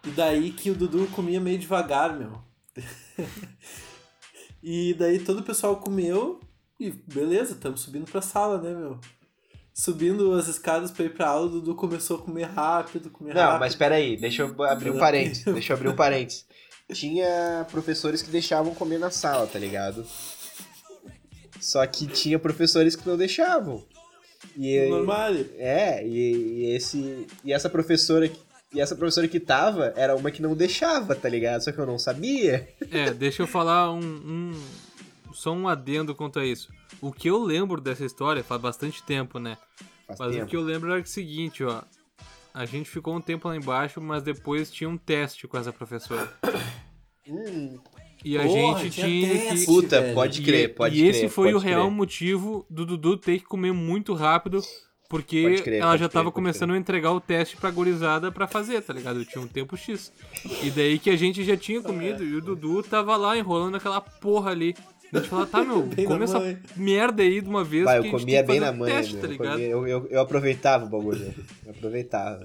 E 0.05 0.11
daí 0.11 0.51
que 0.53 0.71
o 0.71 0.75
Dudu 0.75 1.07
comia 1.09 1.41
meio 1.41 1.59
devagar, 1.59 2.13
meu. 2.17 2.43
e 4.63 4.95
daí 4.95 5.19
todo 5.21 5.41
o 5.41 5.45
pessoal 5.45 5.77
comeu 5.77 6.41
e 6.79 6.91
beleza, 6.91 7.53
estamos 7.53 7.81
subindo 7.81 8.11
pra 8.11 8.21
sala, 8.21 8.61
né, 8.61 8.75
meu? 8.75 8.99
Subindo 9.77 10.33
as 10.35 10.47
escadas 10.47 10.93
pra 10.93 11.05
ir 11.05 11.11
pra 11.15 11.27
aula, 11.29 11.47
o 11.47 11.51
Dudu 11.51 11.75
começou 11.75 12.19
a 12.19 12.23
comer 12.23 12.45
rápido, 12.45 13.11
comer 13.11 13.35
Não, 13.35 13.43
rápido. 13.43 13.61
mas 13.61 13.75
peraí, 13.75 14.17
deixa 14.17 14.43
eu 14.43 14.63
abrir 14.65 14.91
um 14.91 14.99
parênteses. 14.99 15.45
Deixa 15.45 15.73
eu 15.73 15.77
abrir 15.77 15.89
um 15.89 15.97
parênteses. 15.97 16.47
Tinha 16.93 17.67
professores 17.71 18.23
que 18.23 18.31
deixavam 18.31 18.73
comer 18.75 18.99
na 18.99 19.11
sala, 19.11 19.47
tá 19.49 19.59
ligado? 19.59 20.07
Só 21.61 21.85
que 21.87 22.07
tinha 22.07 22.39
professores 22.39 22.95
que 22.95 23.09
não 23.09 23.17
deixavam. 23.17 23.85
E, 24.57 24.89
Normal. 24.91 25.33
é, 25.57 26.07
e, 26.07 26.37
e 26.69 26.77
esse 26.77 27.27
e 27.43 27.53
essa 27.53 27.69
professora 27.69 28.29
que- 28.29 28.39
e 28.73 28.81
essa 28.81 28.95
professora 28.95 29.27
que 29.27 29.41
tava 29.41 29.93
era 29.97 30.15
uma 30.15 30.31
que 30.31 30.43
não 30.43 30.55
deixava, 30.55 31.15
tá 31.15 31.29
ligado? 31.29 31.63
Só 31.63 31.73
que 31.73 31.79
eu 31.79 31.87
não 31.87 31.99
sabia. 31.99 32.69
É, 32.93 33.11
deixa 33.13 33.43
eu 33.43 33.47
falar 33.47 33.91
um, 33.93 34.01
um- 34.01 34.63
Só 35.33 35.53
um 35.53 35.67
adendo 35.67 36.15
quanto 36.15 36.39
a 36.39 36.47
isso. 36.47 36.69
O 37.07 37.13
que 37.13 37.29
eu 37.29 37.43
lembro 37.43 37.81
dessa 37.81 38.05
história 38.05 38.43
faz 38.43 38.61
bastante 38.61 39.03
tempo, 39.03 39.39
né? 39.39 39.59
Faz 40.07 40.19
Mas 40.19 40.29
o 40.31 40.33
tempo. 40.39 40.47
que 40.47 40.57
eu 40.57 40.63
lembro 40.63 40.91
era 40.93 41.03
o 41.03 41.07
seguinte, 41.07 41.63
ó. 41.65 41.83
A 42.53 42.65
gente 42.65 42.89
ficou 42.89 43.15
um 43.17 43.21
tempo 43.21 43.49
lá 43.49 43.57
embaixo, 43.57 44.01
mas 44.01 44.23
depois 44.23 44.71
tinha 44.71 44.89
um 44.89 44.97
teste 44.97 45.47
com 45.49 45.57
essa 45.59 45.73
professora. 45.73 46.33
Hum, 47.27 47.79
E 48.23 48.37
a 48.39 48.43
Porra, 48.43 48.81
gente 48.81 48.91
tinha 48.95 49.07
tinha 49.07 49.29
teste, 49.31 49.59
que. 49.61 49.65
puta, 49.67 50.01
velho. 50.01 50.15
pode 50.15 50.43
E- 50.43 50.45
crer, 50.45 50.75
pode 50.75 50.95
e 50.97 50.99
crer. 51.01 51.11
esse 51.11 51.29
foi 51.31 51.55
o 51.55 51.59
real 51.59 51.87
crer. 51.87 51.93
motivo 51.97 52.67
do 52.69 52.85
Dudu 52.85 53.17
ter 53.17 53.39
que 53.39 53.45
comer 53.47 53.73
muito 53.73 54.13
rápido, 54.13 54.61
porque 55.09 55.57
crer, 55.63 55.81
ela 55.81 55.93
já 55.97 56.07
crer, 56.07 56.11
tava 56.13 56.25
pode 56.25 56.35
começando 56.35 56.73
a 56.73 56.77
entregar 56.77 57.13
o 57.13 57.21
teste 57.21 57.57
pra 57.57 57.71
gurizada 57.71 58.31
pra 58.31 58.47
fazer, 58.47 58.83
tá 58.83 58.93
ligado? 58.93 59.21
Eu 59.21 59.25
tinha 59.25 59.43
um 59.43 59.47
tempo 59.49 59.75
X. 59.75 60.13
E 60.63 60.71
daí 60.71 60.99
que 60.99 61.09
a 61.09 61.17
gente 61.17 61.43
já 61.45 61.57
tinha 61.57 61.81
comido 61.83 62.23
e 62.23 62.35
o 62.37 62.43
Dudu 62.43 62.83
tava 62.83 63.17
lá 63.17 63.37
enrolando 63.39 63.77
aquela 63.77 64.01
porra 64.03 64.51
ali. 64.51 64.75
A 65.13 65.19
gente 65.19 65.29
falou, 65.29 65.47
tá, 65.47 65.63
meu, 65.65 65.83
Bem 65.87 66.07
come 66.07 66.25
essa 66.25 66.39
mãe. 66.41 66.59
merda 66.77 67.23
aí 67.23 67.41
de 67.41 67.49
uma 67.49 67.63
vez. 67.63 67.85
Vai, 67.85 68.01
que 68.01 68.07
eu 68.09 68.09
a 68.09 68.11
gente 68.13 68.21
comia 68.21 68.43
bem 68.43 68.61
na 68.61 68.71
o 68.71 68.77
manhã, 68.77 68.97
teste, 68.97 69.15
meu. 69.15 69.23
tá 69.23 69.27
Eu, 69.29 69.33
ligado? 69.33 69.61
eu, 69.61 69.87
eu, 69.87 70.07
eu 70.11 70.21
aproveitava 70.21 70.85
o 70.85 70.89
bagulho. 70.89 71.35
Eu 71.65 71.71
aproveitava. 71.71 72.43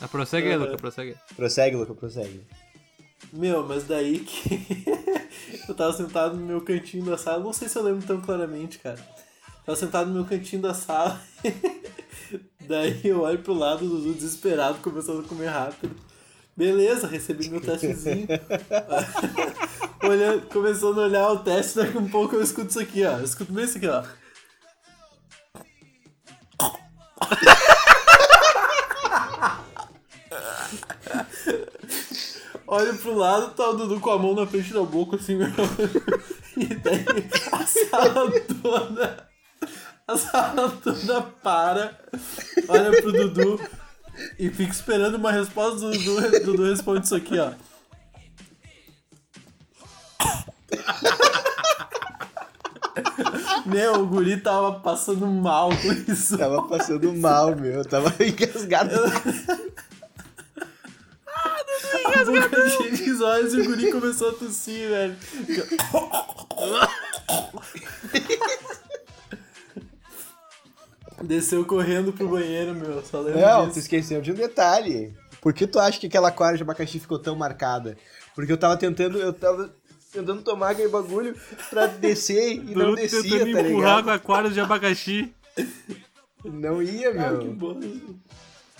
Ah, 0.00 0.08
prossegue 0.08 0.48
aí, 0.48 0.56
Uhum. 0.56 0.64
Luca, 0.64 0.76
prossegue 0.76 1.10
aí. 1.10 1.16
Prossegue, 1.36 1.76
Luca, 1.76 1.94
prossegue. 1.94 2.40
Meu, 3.32 3.66
mas 3.66 3.84
daí 3.84 4.20
que 4.20 4.84
eu 5.68 5.74
tava 5.74 5.92
sentado 5.92 6.36
no 6.36 6.44
meu 6.46 6.60
cantinho 6.60 7.04
da 7.04 7.16
sala, 7.18 7.42
não 7.42 7.52
sei 7.52 7.68
se 7.68 7.76
eu 7.76 7.82
lembro 7.82 8.06
tão 8.06 8.20
claramente, 8.20 8.78
cara. 8.78 8.98
Tava 9.64 9.76
sentado 9.76 10.08
no 10.08 10.14
meu 10.14 10.24
cantinho 10.24 10.62
da 10.62 10.72
sala, 10.74 11.20
daí 12.68 13.00
eu 13.04 13.22
olho 13.22 13.38
pro 13.40 13.52
lado 13.54 13.88
do 13.88 13.96
Dudu 13.98 14.14
desesperado, 14.14 14.78
começando 14.80 15.20
a 15.24 15.28
comer 15.28 15.46
rápido. 15.48 15.96
Beleza, 16.56 17.06
recebi 17.06 17.50
meu 17.50 17.60
testezinho. 17.60 18.26
Olhando, 20.02 20.46
começando 20.48 21.00
a 21.00 21.04
olhar 21.04 21.30
o 21.30 21.40
teste, 21.40 21.76
daqui 21.76 21.98
um 21.98 22.08
pouco 22.08 22.34
eu 22.34 22.42
escuto 22.42 22.70
isso 22.70 22.80
aqui, 22.80 23.04
ó. 23.04 23.18
Eu 23.18 23.24
escuto 23.24 23.52
bem 23.52 23.64
isso 23.64 23.76
aqui, 23.76 23.88
ó. 23.88 24.02
Olho 32.66 32.96
pro 32.98 33.14
lado, 33.14 33.54
tá 33.54 33.68
o 33.68 33.74
Dudu 33.74 34.00
com 34.00 34.10
a 34.10 34.18
mão 34.18 34.34
na 34.34 34.46
frente 34.46 34.72
da 34.72 34.82
boca, 34.82 35.16
assim, 35.16 35.36
meu. 35.36 35.48
E 36.56 36.74
daí 36.74 37.04
a 37.52 37.66
sala 37.66 38.30
toda. 38.62 39.28
A 40.08 40.16
sala 40.16 40.70
toda 40.82 41.20
para, 41.20 42.00
olha 42.66 43.02
pro 43.02 43.12
Dudu 43.12 43.60
e 44.38 44.50
fica 44.50 44.72
esperando 44.72 45.16
uma 45.16 45.32
resposta 45.32 45.80
do 45.80 45.92
Dudu. 45.92 46.44
Dudu 46.44 46.64
responde 46.64 47.06
isso 47.06 47.14
aqui, 47.14 47.38
ó. 47.38 47.52
Meu, 53.66 54.02
o 54.02 54.06
guri 54.06 54.40
tava 54.40 54.80
passando 54.80 55.26
mal 55.26 55.70
com 55.70 56.12
isso. 56.12 56.38
Tava 56.38 56.62
passando 56.68 57.12
mal, 57.14 57.56
meu. 57.56 57.84
Tava 57.84 58.14
engasgado. 58.24 58.94
A 62.04 62.24
boca 62.24 62.70
cheia 62.70 62.92
de 62.92 63.22
olhos 63.22 63.54
e 63.54 63.60
o 63.60 63.64
guri 63.64 63.90
começou 63.90 64.30
a 64.30 64.34
tossir, 64.34 64.88
velho. 64.88 65.16
Desceu 71.22 71.64
correndo 71.64 72.12
pro 72.12 72.28
banheiro, 72.28 72.74
meu. 72.74 73.02
Só 73.04 73.20
lembro 73.20 73.40
Não, 73.40 73.62
tu 73.62 73.68
disso. 73.68 73.78
esqueceu 73.80 74.20
de 74.20 74.32
um 74.32 74.34
detalhe. 74.34 75.14
Por 75.40 75.52
que 75.52 75.66
tu 75.66 75.78
acha 75.78 75.98
que 75.98 76.06
aquela 76.06 76.28
aquário 76.28 76.56
de 76.56 76.62
abacaxi 76.62 76.98
ficou 76.98 77.18
tão 77.18 77.34
marcada? 77.36 77.96
Porque 78.34 78.52
eu 78.52 78.58
tava 78.58 78.76
tentando, 78.76 79.18
eu 79.18 79.32
tava 79.32 79.74
tentando 80.12 80.42
tomar 80.42 80.70
aquele 80.70 80.88
bagulho 80.88 81.34
pra 81.70 81.86
descer 81.86 82.54
e 82.54 82.74
não 82.74 82.94
descia, 82.94 83.22
tentando 83.22 83.52
tá 83.52 83.60
empurrar 83.60 83.96
ligado? 83.98 84.04
com 84.04 84.10
aquários 84.10 84.54
de 84.54 84.60
abacaxi. 84.60 85.32
Não 86.44 86.82
ia, 86.82 87.10
Ah, 87.10 87.36
que 87.38 87.44
meu. 87.44 87.54
bosta. 87.54 87.86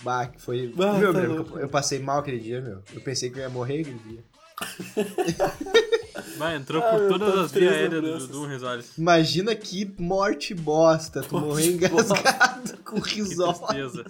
Bah, 0.03 0.27
que 0.27 0.39
foi. 0.41 0.73
Ah, 0.79 0.93
meu, 0.93 1.13
tá 1.13 1.19
meu, 1.21 1.59
eu 1.59 1.67
passei 1.69 1.97
mal 1.99 2.19
aquele 2.19 2.39
dia, 2.39 2.61
meu. 2.61 2.83
Eu 2.93 3.01
pensei 3.01 3.29
que 3.31 3.37
eu 3.39 3.41
ia 3.43 3.49
morrer 3.49 3.81
aquele 3.81 3.99
dia. 4.07 4.23
Vai, 6.37 6.55
entrou 6.55 6.81
Ah, 6.83 6.91
por 6.91 7.07
todas 7.19 7.37
as 7.45 7.51
vias 7.51 7.73
aéreas 7.73 8.01
do. 8.01 8.27
Dudu 8.27 8.45
Risoles. 8.47 8.97
Imagina 8.97 9.55
que 9.55 9.91
morte 9.99 10.53
bosta, 10.53 11.21
tu 11.21 11.39
morrer 11.39 11.67
engasgado 11.73 12.77
com 12.83 12.99
Que 13.01 13.23
tristeza. 13.23 14.05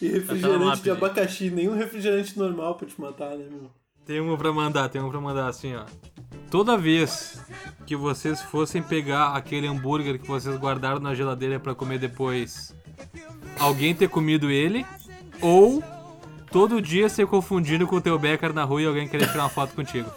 E 0.00 0.08
Tá 0.10 0.14
refrigerante 0.14 0.64
lápide. 0.64 0.82
de 0.84 0.90
abacaxi. 0.90 1.50
Nenhum 1.50 1.74
refrigerante 1.76 2.38
normal 2.38 2.76
pra 2.76 2.86
te 2.86 3.00
matar, 3.00 3.30
né, 3.36 3.46
meu? 3.50 3.70
Tem 4.06 4.20
uma 4.20 4.36
pra 4.38 4.52
mandar, 4.52 4.88
tem 4.88 5.00
uma 5.00 5.10
pra 5.10 5.20
mandar 5.20 5.48
assim, 5.48 5.74
ó. 5.74 5.84
Toda 6.50 6.78
vez 6.78 7.40
que 7.84 7.94
vocês 7.96 8.40
fossem 8.40 8.82
pegar 8.82 9.34
aquele 9.34 9.66
hambúrguer 9.66 10.18
que 10.18 10.26
vocês 10.26 10.56
guardaram 10.56 10.98
na 11.00 11.14
geladeira 11.14 11.60
pra 11.60 11.74
comer 11.74 11.98
depois, 11.98 12.74
alguém 13.58 13.94
ter 13.94 14.08
comido 14.08 14.50
ele, 14.50 14.86
ou 15.42 15.82
todo 16.50 16.80
dia 16.80 17.08
ser 17.10 17.26
confundido 17.26 17.86
com 17.86 17.96
o 17.96 18.00
teu 18.00 18.18
Becker 18.18 18.54
na 18.54 18.64
rua 18.64 18.80
e 18.80 18.86
alguém 18.86 19.06
querer 19.08 19.28
tirar 19.30 19.42
uma 19.42 19.50
foto 19.50 19.74
contigo. 19.74 20.10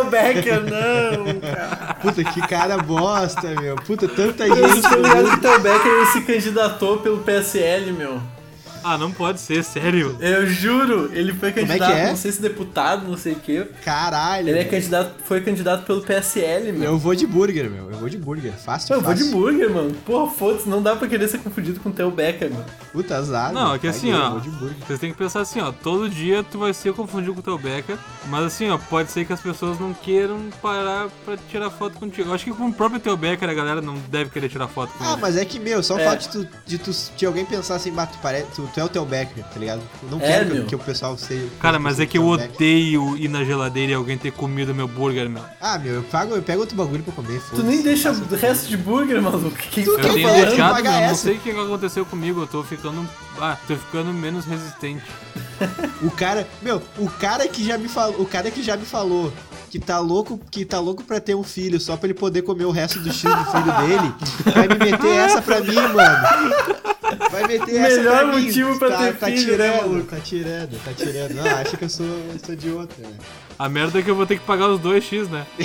O 0.00 0.04
Becker, 0.04 0.60
não, 0.62 1.40
cara. 1.40 1.94
Puta, 1.94 2.24
que 2.24 2.40
cara 2.46 2.78
bosta, 2.78 3.48
meu. 3.60 3.76
Puta, 3.76 4.08
tanta 4.08 4.46
Eu 4.46 4.54
gente. 4.68 4.82
tô 4.82 4.94
ligado 4.96 5.40
que 5.40 5.46
o 5.46 5.58
Becker 5.60 5.92
ele 5.92 6.06
se 6.06 6.20
candidatou 6.22 6.98
pelo 6.98 7.18
PSL, 7.18 7.92
meu. 7.92 8.20
Ah, 8.88 8.96
não 8.96 9.10
pode 9.10 9.40
ser, 9.40 9.64
sério. 9.64 10.16
Eu 10.20 10.46
juro, 10.46 11.10
ele 11.12 11.32
foi 11.32 11.50
Como 11.52 11.64
é 11.64 11.66
candidato, 11.66 11.90
que 11.92 11.98
é? 11.98 12.08
não 12.08 12.16
sei 12.16 12.30
se 12.30 12.40
deputado, 12.40 13.08
não 13.08 13.16
sei 13.16 13.32
o 13.32 13.36
quê. 13.36 13.66
Caralho. 13.84 14.48
Ele 14.48 14.60
é 14.60 14.64
candidato, 14.64 15.12
foi 15.24 15.40
candidato 15.40 15.84
pelo 15.84 16.02
PSL, 16.02 16.70
meu. 16.72 16.92
Eu 16.92 16.98
vou 16.98 17.12
de 17.14 17.26
burger, 17.26 17.68
meu. 17.68 17.90
Eu 17.90 17.98
vou 17.98 18.08
de 18.08 18.16
burger. 18.16 18.52
Fácil, 18.52 18.94
Eu 18.94 19.00
vou 19.00 19.12
de 19.12 19.20
fácil. 19.24 19.36
burger, 19.36 19.70
mano. 19.74 19.92
Porra, 20.06 20.30
foda-se, 20.32 20.68
não 20.68 20.80
dá 20.80 20.94
pra 20.94 21.08
querer 21.08 21.26
ser 21.26 21.38
confundido 21.38 21.80
com 21.80 21.88
o 21.88 21.92
Theo 21.92 22.10
Becker, 22.12 22.50
mano. 22.52 22.64
Puta 22.92 23.16
azar. 23.16 23.52
Não, 23.52 23.74
é 23.74 23.78
que 23.80 23.88
assim, 23.88 24.12
ó. 24.12 24.26
Eu 24.26 24.30
vou 24.30 24.40
de 24.40 24.50
burger. 24.50 24.76
Vocês 24.86 25.00
têm 25.00 25.10
que 25.10 25.18
pensar 25.18 25.40
assim, 25.40 25.60
ó. 25.60 25.72
Todo 25.72 26.08
dia 26.08 26.44
tu 26.44 26.58
vai 26.60 26.72
ser 26.72 26.92
confundido 26.92 27.34
com 27.34 27.40
o 27.40 27.42
teu 27.42 27.58
Becker. 27.58 27.96
Mas 28.28 28.44
assim, 28.44 28.70
ó, 28.70 28.78
pode 28.78 29.10
ser 29.10 29.24
que 29.24 29.32
as 29.32 29.40
pessoas 29.40 29.80
não 29.80 29.92
queiram 29.92 30.38
parar 30.62 31.08
pra 31.24 31.36
tirar 31.50 31.70
foto 31.70 31.98
contigo. 31.98 32.30
Eu 32.30 32.34
acho 32.34 32.44
que 32.44 32.52
com 32.52 32.68
o 32.68 32.72
próprio 32.72 33.00
teu 33.00 33.16
Becker 33.16 33.48
a 33.50 33.54
galera 33.54 33.80
não 33.82 33.94
deve 34.08 34.30
querer 34.30 34.48
tirar 34.48 34.68
foto 34.68 34.92
com 34.96 35.02
Ah, 35.04 35.12
ele. 35.14 35.20
mas 35.20 35.36
é 35.36 35.44
que, 35.44 35.58
meu, 35.58 35.82
só 35.82 35.96
o 35.96 35.98
É. 35.98 36.04
fato 36.04 36.20
de, 36.20 36.28
tu, 36.28 36.48
de, 36.66 36.78
tu, 36.78 36.90
de 37.16 37.26
alguém 37.26 37.44
pensar 37.44 37.74
assim, 37.74 37.90
bah, 37.90 38.06
tu, 38.06 38.16
pare... 38.18 38.44
tu, 38.54 38.68
tu 38.76 38.80
é 38.80 38.84
o 38.84 38.88
teu 38.90 39.06
Becker, 39.06 39.42
tá 39.42 39.58
ligado? 39.58 39.80
Eu 40.02 40.10
não 40.10 40.20
É, 40.20 40.26
quero 40.26 40.46
que, 40.50 40.54
meu. 40.54 40.66
que 40.66 40.74
o 40.74 40.78
pessoal 40.78 41.16
seja. 41.16 41.48
Cara, 41.58 41.78
mas 41.78 41.98
é 41.98 42.04
que 42.04 42.18
eu 42.18 42.30
Becker. 42.36 42.54
odeio 42.54 43.16
ir 43.16 43.28
na 43.28 43.42
geladeira 43.42 43.92
e 43.92 43.94
alguém 43.94 44.18
ter 44.18 44.30
comido 44.32 44.74
meu 44.74 44.86
burger, 44.86 45.30
meu. 45.30 45.42
Ah, 45.58 45.78
meu, 45.78 45.94
eu, 45.94 46.02
pago, 46.02 46.34
eu 46.34 46.42
pego 46.42 46.60
outro 46.60 46.76
bagulho 46.76 47.02
pra 47.02 47.14
comer. 47.14 47.40
Tu 47.54 47.62
nem 47.62 47.80
deixa 47.82 48.12
o 48.12 48.34
resto 48.36 48.68
de 48.68 48.76
burger, 48.76 49.22
maluco. 49.22 49.56
Que 49.56 49.68
que 49.70 49.82
Tu 49.82 49.90
tu 49.92 49.96
quer 49.96 50.02
Eu 50.02 50.08
tá 50.08 50.12
tenho 50.14 50.46
deixado, 50.46 50.74
pagar 50.74 50.90
meu, 50.92 51.00
não 51.00 51.06
essa? 51.08 51.22
sei 51.22 51.36
o 51.36 51.40
que 51.40 51.50
aconteceu 51.50 52.04
comigo. 52.04 52.42
Eu 52.42 52.46
tô 52.46 52.62
ficando. 52.62 53.08
Ah, 53.40 53.56
tô 53.66 53.76
ficando 53.76 54.12
menos 54.12 54.44
resistente. 54.44 55.02
O 56.02 56.10
cara, 56.10 56.46
meu, 56.60 56.82
o 56.98 57.08
cara 57.08 57.48
que 57.48 57.64
já 57.64 57.78
me 57.78 57.88
falou, 57.88 58.20
o 58.20 58.26
cara 58.26 58.50
que 58.50 58.62
já 58.62 58.76
me 58.76 58.84
falou 58.84 59.32
que 59.70 59.78
tá 59.78 59.98
louco, 59.98 60.40
que 60.50 60.64
tá 60.64 60.78
louco 60.80 61.02
pra 61.04 61.20
ter 61.20 61.34
um 61.34 61.42
filho 61.42 61.78
só 61.80 61.96
pra 61.96 62.06
ele 62.08 62.18
poder 62.18 62.42
comer 62.42 62.64
o 62.64 62.70
resto 62.70 62.98
do 63.00 63.12
X 63.12 63.22
do 63.22 63.44
filho 63.44 63.88
dele, 63.88 64.14
vai 64.54 64.68
me 64.68 64.78
meter 64.78 65.14
essa 65.16 65.42
pra 65.42 65.60
mim, 65.60 65.74
mano. 65.74 66.54
Vai 67.30 67.46
meter 67.46 67.76
essa 67.76 67.96
Melhor 67.98 68.24
pra 68.26 68.36
mim. 68.36 68.46
motivo 68.46 68.78
pra 68.78 68.90
tá, 68.90 68.98
ter 68.98 69.16
tá 69.16 69.26
filho, 69.26 69.38
tirando, 69.38 69.58
né, 69.58 69.76
maluco? 69.80 70.06
Tá 70.06 70.20
tirando, 70.20 70.84
tá 70.84 70.92
tirando. 70.92 71.34
Não, 71.34 71.44
acha 71.56 71.76
que 71.76 71.84
eu 71.84 71.88
sou, 71.88 72.06
eu 72.06 72.38
sou 72.44 72.56
de 72.56 72.70
outra, 72.70 72.96
né? 73.06 73.14
A 73.58 73.68
merda 73.68 73.98
é 73.98 74.02
que 74.02 74.10
eu 74.10 74.16
vou 74.16 74.26
ter 74.26 74.38
que 74.38 74.44
pagar 74.44 74.68
os 74.68 74.80
dois 74.80 75.04
X, 75.04 75.28
né? 75.28 75.46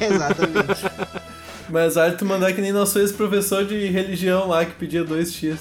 Exatamente. 0.00 0.82
Mas 1.68 1.96
olha 1.96 2.16
tu 2.16 2.24
mandar 2.24 2.52
que 2.52 2.60
nem 2.60 2.72
nosso 2.72 2.98
ex-professor 2.98 3.64
de 3.64 3.86
religião 3.86 4.48
lá 4.48 4.64
que 4.64 4.72
pedia 4.72 5.04
2x. 5.04 5.58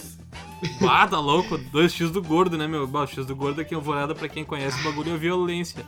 Ah, 0.81 1.07
tá 1.07 1.19
louco? 1.19 1.57
Dois 1.71 1.93
X 1.93 2.09
do 2.11 2.21
gordo, 2.21 2.57
né, 2.57 2.67
meu? 2.67 2.85
Bah, 2.87 3.03
o 3.03 3.07
X 3.07 3.25
do 3.25 3.35
gordo 3.35 3.61
aqui 3.61 3.73
em 3.73 3.77
Alvorada, 3.77 4.13
pra 4.15 4.27
quem 4.27 4.43
conhece, 4.43 4.79
o 4.81 4.83
bagulho 4.83 5.13
é 5.13 5.17
violência. 5.17 5.85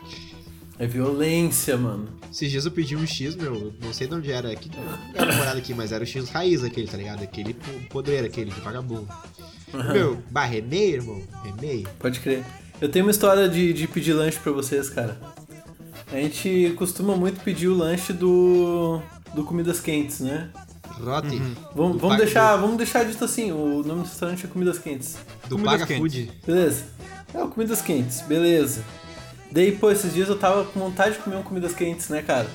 É 0.80 0.88
violência, 0.88 1.78
mano. 1.78 2.08
Esses 2.32 2.50
dias 2.50 2.66
eu 2.66 2.72
pedi 2.72 2.96
um 2.96 3.06
X, 3.06 3.36
meu, 3.36 3.74
não 3.84 3.94
sei 3.94 4.08
de 4.08 4.16
onde 4.16 4.32
era, 4.32 4.52
aqui, 4.52 4.70
não 4.76 5.22
era 5.22 5.36
morado 5.36 5.58
aqui, 5.60 5.74
mas 5.74 5.92
era 5.92 6.04
o 6.04 6.08
X 6.08 6.30
raiz 6.30 6.64
aquele, 6.64 6.88
tá 6.88 6.98
ligado? 6.98 7.22
Aquele 7.24 7.54
po- 7.54 7.88
podreiro, 7.90 8.26
aquele 8.26 8.50
de 8.52 8.62
vagabundo. 8.62 9.08
Meu, 9.94 10.18
bah, 10.32 10.46
remei, 10.46 10.96
irmão, 10.96 11.22
remei. 11.44 11.86
Pode 12.00 12.20
crer. 12.20 12.44
Eu 12.80 12.90
tenho 12.90 13.06
uma 13.06 13.12
história 13.12 13.48
de, 13.48 13.74
de 13.74 13.88
pedir 13.88 14.14
lanche 14.14 14.40
pra 14.40 14.52
vocês, 14.52 14.90
cara. 14.90 15.20
A 16.12 16.16
gente 16.16 16.74
costuma 16.78 17.16
muito 17.16 17.40
pedir 17.42 17.68
o 17.68 17.76
lanche 17.78 18.12
do. 18.12 19.00
do 19.36 19.44
Comidas 19.46 19.80
Quentes, 19.80 20.20
né? 20.22 20.50
Rote, 21.00 21.38
Vamos, 21.38 21.58
Do 21.68 21.76
vamos, 21.76 22.02
Paga- 22.02 22.18
deixar, 22.26 22.56
vamos 22.58 22.78
deixar 22.78 23.06
dito 23.06 23.24
assim: 23.24 23.52
o 23.52 23.82
nome 23.84 24.02
do 24.02 24.08
restaurante 24.10 24.46
é 24.46 24.50
Comidas 24.50 24.78
Quentes. 24.80 25.18
do 25.48 25.56
Comidas 25.58 25.72
Paga 25.74 25.86
quentes. 25.86 26.00
Food. 26.00 26.32
Beleza? 26.46 26.84
É 27.34 27.42
o 27.44 27.48
Comidas 27.48 27.82
Quentes, 27.82 28.22
beleza. 28.22 28.84
Daí, 29.52 29.72
pô, 29.74 29.92
esses 29.92 30.14
dias 30.14 30.30
eu 30.30 30.38
tava 30.38 30.64
com 30.66 30.80
vontade 30.80 31.14
de 31.16 31.20
comer 31.20 31.36
um 31.38 31.44
Comidas 31.44 31.74
Quentes, 31.74 32.10
né, 32.10 32.22
cara? 32.22 32.48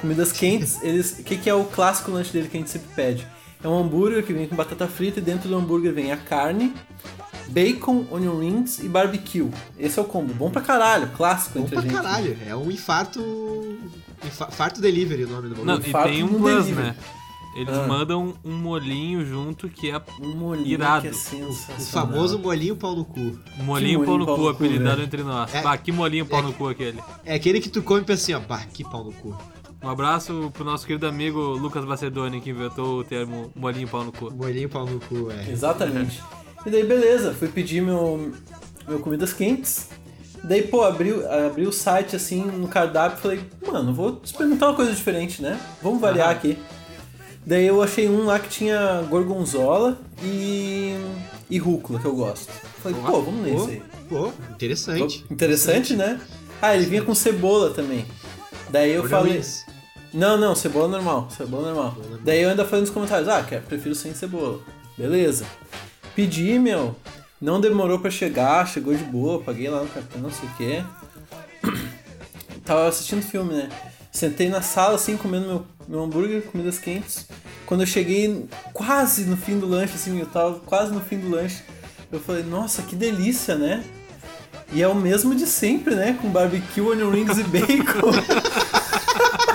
Comidas 0.00 0.32
Quentes, 0.32 0.82
eles. 0.82 1.18
O 1.18 1.22
que, 1.22 1.36
que 1.36 1.48
é 1.48 1.54
o 1.54 1.64
clássico 1.64 2.10
lanche 2.10 2.32
dele 2.32 2.48
que 2.48 2.56
a 2.56 2.60
gente 2.60 2.70
sempre 2.70 2.88
pede? 2.94 3.26
É 3.62 3.68
um 3.68 3.78
hambúrguer 3.78 4.24
que 4.24 4.32
vem 4.32 4.46
com 4.48 4.56
batata 4.56 4.88
frita 4.88 5.20
e 5.20 5.22
dentro 5.22 5.48
do 5.48 5.56
hambúrguer 5.56 5.92
vem 5.92 6.10
a 6.10 6.16
carne, 6.16 6.74
bacon, 7.48 8.04
onion 8.10 8.38
rings 8.40 8.80
e 8.80 8.88
barbecue. 8.88 9.48
Esse 9.78 9.98
é 9.98 10.02
o 10.02 10.04
combo. 10.04 10.34
Bom 10.34 10.50
pra 10.50 10.60
caralho, 10.60 11.08
clássico 11.16 11.58
Bom 11.58 11.64
entre 11.64 11.76
pra 11.76 11.80
a 11.80 11.82
gente. 11.88 11.94
caralho, 11.94 12.36
é 12.46 12.56
um 12.56 12.70
infarto. 12.70 13.20
infa- 14.24 14.50
Farto 14.50 14.80
delivery 14.80 15.24
o 15.24 15.28
nome 15.28 15.48
do 15.48 15.54
Não, 15.56 15.64
bagulho. 15.76 15.86
e 15.88 15.90
fato, 15.92 16.08
tem 16.08 16.22
um 16.24 16.28
plus, 16.28 16.64
delivery. 16.64 16.88
né? 16.88 16.96
Eles 17.54 17.76
Ah. 17.76 17.86
mandam 17.86 18.34
um 18.44 18.52
molinho 18.56 19.24
junto 19.26 19.68
que 19.68 19.90
é 19.90 20.00
Um 20.20 20.34
molhinho 20.34 20.66
Irado. 20.68 21.02
que 21.02 21.08
é 21.08 21.12
sensacional. 21.12 21.78
O 21.80 21.84
famoso 21.84 22.38
molinho 22.38 22.74
pau 22.76 22.96
no 22.96 23.04
cu. 23.04 23.20
molinho 23.58 24.00
Que 24.00 24.06
pau 24.06 24.14
molinho 24.14 24.18
no 24.18 24.26
pau 24.26 24.36
cu, 24.36 24.48
apelidado 24.48 24.96
velho. 24.96 25.02
entre 25.06 25.22
nós. 25.22 25.54
É. 25.54 25.60
Bah, 25.62 25.76
que 25.76 25.92
molinho 25.92 26.24
pau 26.24 26.40
É. 26.40 26.42
no 26.42 26.52
cu 26.54 26.68
aquele. 26.68 26.98
É 27.24 27.34
aquele 27.34 27.60
que 27.60 27.68
tu 27.68 27.82
come 27.82 28.00
e 28.00 28.04
pensa 28.04 28.22
assim, 28.22 28.34
ó, 28.34 28.40
bah, 28.48 28.64
que 28.72 28.82
pau 28.84 29.04
no 29.04 29.12
cu. 29.12 29.36
Um 29.82 29.88
abraço 29.88 30.50
pro 30.54 30.64
nosso 30.64 30.86
querido 30.86 31.06
amigo 31.06 31.40
Lucas 31.40 31.84
Macedoni, 31.84 32.40
que 32.40 32.50
inventou 32.50 33.00
o 33.00 33.04
termo 33.04 33.50
molinho 33.54 33.88
pau 33.88 34.04
no 34.04 34.12
cu. 34.12 34.32
Molinho 34.32 34.68
pau 34.68 34.86
no 34.86 34.98
cu, 35.00 35.30
é. 35.30 35.50
Exatamente. 35.50 36.22
E 36.64 36.70
daí, 36.70 36.84
beleza, 36.84 37.34
fui 37.34 37.48
pedir 37.48 37.82
meu, 37.82 38.32
meu 38.88 38.98
comidas 39.00 39.32
quentes. 39.32 39.90
Daí, 40.44 40.62
pô, 40.62 40.82
abri, 40.84 41.12
abri 41.46 41.66
o 41.66 41.72
site 41.72 42.16
assim 42.16 42.44
no 42.44 42.66
cardápio 42.66 43.18
e 43.18 43.20
falei, 43.20 43.40
mano, 43.70 43.92
vou 43.92 44.20
experimentar 44.24 44.70
uma 44.70 44.74
coisa 44.76 44.92
diferente, 44.92 45.42
né? 45.42 45.60
Vamos 45.82 46.00
variar 46.00 46.28
Aham. 46.28 46.36
aqui. 46.36 46.58
Daí 47.44 47.66
eu 47.66 47.82
achei 47.82 48.08
um 48.08 48.24
lá 48.24 48.38
que 48.38 48.48
tinha 48.48 49.02
gorgonzola 49.08 49.98
e, 50.22 50.94
e 51.50 51.58
rúcula, 51.58 51.98
que 51.98 52.06
eu 52.06 52.14
gosto. 52.14 52.52
Falei, 52.82 53.00
pô, 53.04 53.22
vamos 53.22 53.42
nesse 53.42 53.70
aí. 53.70 53.82
Pô, 54.08 54.32
interessante. 54.52 55.24
Interessante, 55.30 55.96
né? 55.96 56.20
Ah, 56.60 56.76
ele 56.76 56.86
vinha 56.86 57.02
com 57.02 57.14
cebola 57.14 57.70
também. 57.70 58.06
Daí 58.70 58.92
eu 58.92 59.02
Onion 59.02 59.10
falei. 59.10 59.42
Não, 60.14 60.36
não, 60.36 60.54
cebola 60.54 60.88
normal, 60.88 61.28
cebola 61.30 61.72
normal. 61.72 61.96
Daí 62.22 62.42
eu 62.42 62.50
ainda 62.50 62.64
falei 62.64 62.82
nos 62.82 62.90
comentários, 62.90 63.28
ah, 63.28 63.42
quero, 63.42 63.62
prefiro 63.62 63.94
sem 63.94 64.14
cebola. 64.14 64.60
Beleza. 64.96 65.44
Pedi, 66.14 66.58
meu. 66.58 66.94
Não 67.40 67.60
demorou 67.60 67.98
pra 67.98 68.10
chegar, 68.10 68.68
chegou 68.68 68.94
de 68.94 69.02
boa, 69.02 69.42
paguei 69.42 69.68
lá 69.68 69.82
no 69.82 69.88
cartão, 69.88 70.20
não 70.20 70.30
sei 70.30 70.48
o 70.48 70.56
quê. 70.56 70.84
Tava 72.64 72.86
assistindo 72.86 73.22
filme, 73.22 73.54
né? 73.54 73.68
Sentei 74.12 74.50
na 74.50 74.60
sala 74.60 74.96
assim, 74.96 75.16
comendo 75.16 75.46
meu, 75.46 75.66
meu 75.88 76.04
hambúrguer, 76.04 76.42
comidas 76.42 76.78
quentes. 76.78 77.26
Quando 77.64 77.80
eu 77.80 77.86
cheguei 77.86 78.46
quase 78.74 79.24
no 79.24 79.38
fim 79.38 79.58
do 79.58 79.66
lanche, 79.66 79.94
assim, 79.94 80.20
eu 80.20 80.26
tava 80.26 80.60
quase 80.60 80.92
no 80.92 81.00
fim 81.00 81.18
do 81.18 81.30
lanche, 81.30 81.62
eu 82.12 82.20
falei, 82.20 82.42
nossa, 82.42 82.82
que 82.82 82.94
delícia, 82.94 83.56
né? 83.56 83.82
E 84.70 84.82
é 84.82 84.88
o 84.88 84.94
mesmo 84.94 85.34
de 85.34 85.46
sempre, 85.46 85.94
né? 85.94 86.18
Com 86.20 86.28
barbecue, 86.28 86.82
onion 86.82 87.10
rings 87.10 87.38
e 87.38 87.42
bacon. 87.42 88.12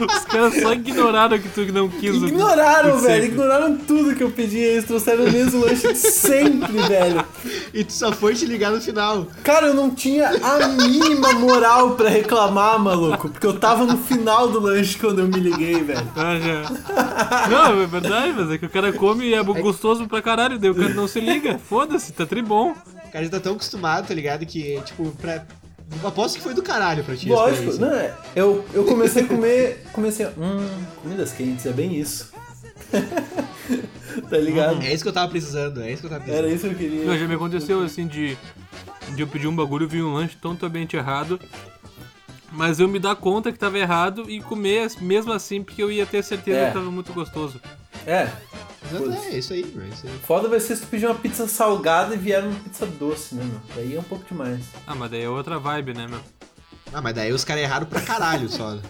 Os 0.00 0.24
caras 0.24 0.54
só 0.60 0.72
ignoraram 0.72 1.38
que 1.38 1.48
tu 1.48 1.60
não 1.72 1.88
quis 1.88 2.14
Ignoraram, 2.14 2.96
o 2.96 2.98
velho. 2.98 3.22
sempre. 3.22 3.26
Ignoraram 3.28 3.76
tudo 3.78 4.14
que 4.14 4.22
eu 4.22 4.30
pedi. 4.30 4.58
Eles 4.58 4.84
trouxeram 4.84 5.24
o 5.24 5.30
mesmo 5.32 5.60
lanche 5.64 5.88
de 5.92 5.98
sempre, 5.98 6.72
velho. 6.88 7.24
E 7.72 7.84
tu 7.84 7.92
só 7.92 8.12
foi 8.12 8.34
te 8.34 8.46
ligar 8.46 8.70
no 8.70 8.80
final. 8.80 9.26
Cara, 9.42 9.68
eu 9.68 9.74
não 9.74 9.90
tinha 9.94 10.28
a 10.28 10.68
mínima 10.68 11.32
moral 11.34 11.92
pra 11.96 12.08
reclamar, 12.08 12.78
maluco. 12.78 13.28
Porque 13.28 13.46
eu 13.46 13.58
tava 13.58 13.84
no 13.84 13.96
final 13.98 14.48
do 14.48 14.60
lanche 14.60 14.98
quando 14.98 15.20
eu 15.20 15.26
me 15.28 15.38
liguei, 15.40 15.82
velho. 15.82 16.06
Ah, 16.16 16.38
já. 16.38 17.48
Não, 17.48 17.82
é 17.82 17.86
verdade, 17.86 18.34
mas 18.36 18.50
é 18.50 18.58
que 18.58 18.66
o 18.66 18.70
cara 18.70 18.92
come 18.92 19.26
e 19.26 19.34
é 19.34 19.42
gostoso 19.42 20.06
pra 20.06 20.22
caralho, 20.22 20.58
daí 20.58 20.70
o 20.70 20.74
cara 20.74 20.94
não 20.94 21.08
se 21.08 21.20
liga. 21.20 21.58
Foda-se, 21.58 22.12
tá 22.12 22.24
tribom. 22.26 22.70
O 23.06 23.10
cara 23.10 23.24
já 23.24 23.30
tá 23.30 23.40
tão 23.40 23.54
acostumado, 23.54 24.06
tá 24.08 24.14
ligado? 24.14 24.44
Que, 24.46 24.80
tipo, 24.84 25.10
pra. 25.20 25.44
Aposto 26.04 26.36
que 26.36 26.42
foi 26.42 26.54
do 26.54 26.62
caralho 26.62 27.02
pra 27.02 27.16
ti. 27.16 27.28
Lógico, 27.28 27.72
não 27.80 27.92
é. 27.92 28.14
Eu, 28.36 28.64
eu 28.72 28.84
comecei 28.84 29.22
a 29.24 29.26
comer. 29.26 29.84
Comecei 29.92 30.26
a. 30.26 30.30
Hum, 30.30 30.84
comidas 31.02 31.32
quentes, 31.32 31.64
é 31.66 31.72
bem 31.72 31.94
isso. 31.94 32.30
tá 34.30 34.38
ligado? 34.38 34.82
É 34.82 34.92
isso 34.92 35.02
que 35.02 35.08
eu 35.08 35.12
tava 35.12 35.28
precisando, 35.30 35.82
é 35.82 35.90
isso 35.90 36.00
que 36.00 36.06
eu 36.06 36.10
tava 36.10 36.22
precisando. 36.22 36.44
Era 36.46 36.54
isso 36.54 36.66
que 36.68 36.74
eu 36.74 36.78
queria. 36.78 37.04
Não, 37.04 37.18
já 37.18 37.26
me 37.26 37.34
aconteceu 37.34 37.82
assim 37.82 38.06
de, 38.06 38.36
de 39.14 39.22
eu 39.22 39.26
pedir 39.26 39.46
um 39.48 39.56
bagulho 39.56 39.84
e 39.84 39.88
vir 39.88 40.02
um 40.02 40.14
lanche 40.14 40.36
totalmente 40.36 40.96
errado. 40.96 41.40
Mas 42.50 42.80
eu 42.80 42.88
me 42.88 42.98
dar 42.98 43.14
conta 43.14 43.52
que 43.52 43.58
tava 43.58 43.78
errado 43.78 44.28
e 44.28 44.40
comer 44.40 44.90
mesmo 45.00 45.32
assim, 45.32 45.62
porque 45.62 45.82
eu 45.82 45.92
ia 45.92 46.06
ter 46.06 46.24
certeza 46.24 46.58
É. 46.58 46.66
que 46.68 46.72
tava 46.72 46.90
muito 46.90 47.12
gostoso. 47.12 47.60
É. 48.06 48.28
Exato, 48.90 49.10
É, 49.26 49.38
isso 49.38 49.52
aí, 49.52 49.60
é 49.62 49.88
isso 49.94 50.06
aí. 50.06 50.18
Foda 50.24 50.48
vai 50.48 50.60
ser 50.60 50.76
se 50.76 50.82
tu 50.82 50.88
pedir 50.88 51.06
uma 51.06 51.14
pizza 51.14 51.46
salgada 51.46 52.14
e 52.14 52.18
vier 52.18 52.42
uma 52.44 52.58
pizza 52.60 52.86
doce, 52.86 53.34
né, 53.34 53.44
meu? 53.44 53.60
Daí 53.74 53.96
é 53.96 54.00
um 54.00 54.02
pouco 54.04 54.24
demais. 54.24 54.64
Ah, 54.86 54.94
mas 54.94 55.10
daí 55.10 55.22
é 55.22 55.28
outra 55.28 55.58
vibe, 55.58 55.94
né, 55.94 56.06
meu? 56.06 56.20
Ah, 56.92 57.00
mas 57.02 57.14
daí 57.14 57.32
os 57.32 57.44
caras 57.44 57.62
erraram 57.62 57.86
pra 57.86 58.00
caralho 58.00 58.48
só. 58.48 58.78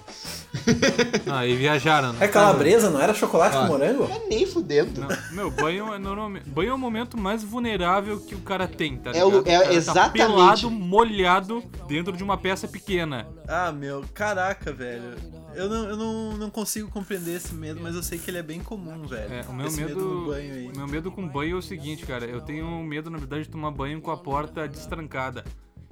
Ah, 1.30 1.46
e 1.46 1.54
viajaram, 1.56 2.14
né? 2.14 2.24
É 2.24 2.28
calabresa, 2.28 2.88
não 2.88 2.98
era 3.00 3.12
chocolate 3.12 3.54
Ó. 3.54 3.60
com 3.60 3.66
morango? 3.66 4.04
É 4.10 4.28
nem 4.28 4.46
fudendo. 4.46 4.98
Não, 5.00 5.08
meu, 5.32 5.50
banho 5.50 5.92
é 5.92 5.98
normalmente. 5.98 6.48
Banho 6.48 6.70
é 6.70 6.74
o 6.74 6.78
momento 6.78 7.18
mais 7.18 7.44
vulnerável 7.44 8.18
que 8.20 8.34
o 8.34 8.40
cara 8.40 8.66
tem, 8.66 8.96
tá 8.96 9.10
É 9.12 9.22
o- 9.24 9.28
ligado? 9.28 9.46
é 9.48 9.58
cara 9.60 9.74
exatamente. 9.74 10.18
Tá 10.18 10.26
pelado, 10.26 10.70
molhado, 10.70 11.62
dentro 11.86 12.16
de 12.16 12.24
uma 12.24 12.38
peça 12.38 12.66
pequena. 12.66 13.26
Ah, 13.46 13.70
meu, 13.70 14.02
caraca, 14.14 14.72
velho. 14.72 15.16
Eu 15.54 15.68
não, 15.68 15.84
eu 15.90 15.96
não, 15.96 16.32
não 16.38 16.50
consigo 16.50 16.90
compreender 16.90 17.36
esse 17.36 17.54
medo, 17.54 17.78
mas 17.82 17.94
eu 17.94 18.02
sei 18.02 18.18
que 18.18 18.30
ele 18.30 18.38
é 18.38 18.42
bem 18.42 18.60
comum, 18.60 19.02
velho. 19.06 19.32
É, 19.32 19.44
o 19.48 19.52
meu 19.52 19.66
esse 19.66 19.80
medo. 19.82 20.00
no 20.00 20.26
banho 20.28 20.54
aí. 20.54 20.68
o 20.74 20.76
meu 20.78 20.88
medo 20.88 21.10
com 21.12 21.28
banho 21.28 21.56
é 21.56 21.58
o 21.58 21.62
seguinte, 21.62 22.06
cara. 22.06 22.24
Eu 22.24 22.40
tenho 22.40 22.66
medo, 22.82 23.10
na 23.10 23.18
verdade, 23.18 23.42
de 23.42 23.50
tomar 23.50 23.70
banho 23.70 24.00
com 24.00 24.10
a 24.10 24.16
porta 24.16 24.66
destrancada. 24.66 25.44